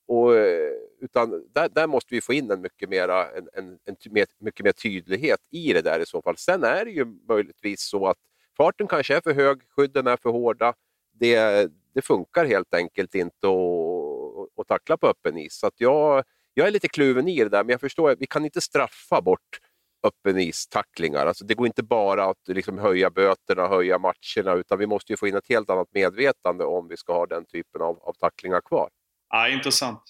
och, 0.07 0.35
eh, 0.35 0.71
utan 1.01 1.43
där, 1.53 1.69
där, 1.69 1.87
måste 1.87 2.15
vi 2.15 2.21
få 2.21 2.33
in 2.33 2.51
en 2.51 2.61
mycket, 2.61 2.89
mera, 2.89 3.31
en, 3.31 3.49
en, 3.53 3.79
en, 3.85 4.25
mycket 4.39 4.63
mer 4.63 4.71
tydlighet 4.71 5.39
i 5.51 5.73
det 5.73 5.81
där 5.81 5.99
i 5.99 6.05
så 6.05 6.21
fall. 6.21 6.37
Sen 6.37 6.63
är 6.63 6.85
det 6.85 6.91
ju 6.91 7.05
möjligtvis 7.27 7.81
så 7.81 8.07
att 8.07 8.17
farten 8.57 8.87
kanske 8.87 9.15
är 9.15 9.21
för 9.21 9.33
hög, 9.33 9.61
skydden 9.69 10.07
är 10.07 10.17
för 10.17 10.29
hårda. 10.29 10.73
Det, 11.13 11.71
det 11.93 12.01
funkar 12.01 12.45
helt 12.45 12.73
enkelt 12.73 13.15
inte 13.15 13.47
att, 13.47 14.59
att 14.59 14.67
tackla 14.67 14.97
på 14.97 15.07
öppen 15.07 15.37
is. 15.37 15.53
Så 15.53 15.71
jag, 15.77 16.23
jag 16.53 16.67
är 16.67 16.71
lite 16.71 16.87
kluven 16.87 17.27
i 17.27 17.43
det 17.43 17.49
där, 17.49 17.63
men 17.63 17.71
jag 17.71 17.81
förstår 17.81 18.11
att 18.11 18.21
vi 18.21 18.27
kan 18.27 18.45
inte 18.45 18.61
straffa 18.61 19.21
bort 19.21 19.59
öppen 20.03 20.39
is-tacklingar. 20.39 21.25
Alltså 21.25 21.45
det 21.45 21.53
går 21.53 21.67
inte 21.67 21.83
bara 21.83 22.25
att 22.25 22.47
liksom 22.47 22.77
höja 22.77 23.09
böterna, 23.09 23.67
höja 23.67 23.99
matcherna, 23.99 24.53
utan 24.53 24.79
vi 24.79 24.87
måste 24.87 25.17
få 25.17 25.27
in 25.27 25.35
ett 25.35 25.49
helt 25.49 25.69
annat 25.69 25.87
medvetande 25.91 26.65
om 26.65 26.87
vi 26.87 26.97
ska 26.97 27.13
ha 27.13 27.25
den 27.25 27.45
typen 27.45 27.81
av, 27.81 27.99
av 28.01 28.13
tacklingar 28.13 28.61
kvar. 28.61 28.89
Ja, 29.29 29.49
intressant. 29.49 30.01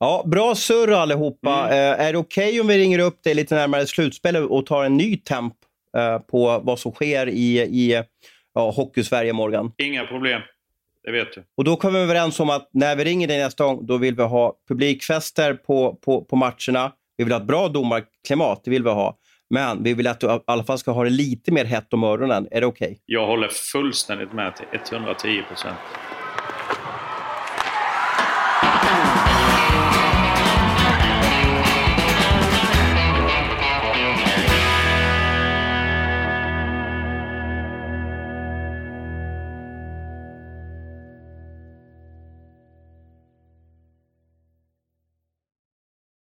Ja, 0.00 0.22
bra 0.26 0.54
surr 0.54 0.92
allihopa. 0.92 1.68
Mm. 1.68 1.70
Eh, 1.70 2.06
är 2.06 2.12
det 2.12 2.18
okej 2.18 2.48
okay 2.48 2.60
om 2.60 2.66
vi 2.66 2.78
ringer 2.78 2.98
upp 2.98 3.22
dig 3.22 3.34
lite 3.34 3.54
närmare 3.54 3.86
slutspelet 3.86 4.50
och 4.50 4.66
tar 4.66 4.84
en 4.84 4.96
ny 4.96 5.16
temp 5.16 5.54
eh, 5.96 6.18
på 6.18 6.60
vad 6.64 6.78
som 6.78 6.92
sker 6.92 7.28
i, 7.28 7.58
i 7.60 8.02
ja, 8.54 8.70
Hockeysverige, 8.70 9.32
Morgan? 9.32 9.72
Inga 9.78 10.06
problem. 10.06 10.42
Det 11.04 11.12
vet 11.12 11.32
du. 11.34 11.44
Och 11.56 11.64
då 11.64 11.76
kommer 11.76 11.98
vi 11.98 12.04
överens 12.04 12.40
om 12.40 12.50
att 12.50 12.70
när 12.72 12.96
vi 12.96 13.04
ringer 13.04 13.28
dig 13.28 13.38
nästa 13.38 13.64
gång, 13.64 13.86
då 13.86 13.96
vill 13.96 14.14
vi 14.14 14.22
ha 14.22 14.54
publikfester 14.68 15.54
på, 15.54 15.94
på, 15.94 16.24
på 16.24 16.36
matcherna. 16.36 16.92
Vi 17.16 17.24
vill 17.24 17.32
ha 17.32 17.40
ett 17.40 17.46
bra 17.46 17.68
domarklimat, 17.68 18.60
det 18.64 18.70
vill 18.70 18.84
vi 18.84 18.90
ha. 18.90 19.18
Men 19.50 19.82
vi 19.82 19.94
vill 19.94 20.06
att 20.06 20.20
du 20.20 20.26
i 20.26 20.40
alla 20.46 20.64
fall 20.64 20.78
ska 20.78 20.90
ha 20.90 21.04
det 21.04 21.10
lite 21.10 21.52
mer 21.52 21.64
hett 21.64 21.92
om 21.92 22.04
öronen. 22.04 22.48
Är 22.50 22.60
det 22.60 22.66
okej? 22.66 22.86
Okay? 22.86 22.98
Jag 23.06 23.26
håller 23.26 23.48
fullständigt 23.48 24.32
med 24.32 24.56
till 24.56 24.66
110 24.72 25.42
procent. 25.48 25.76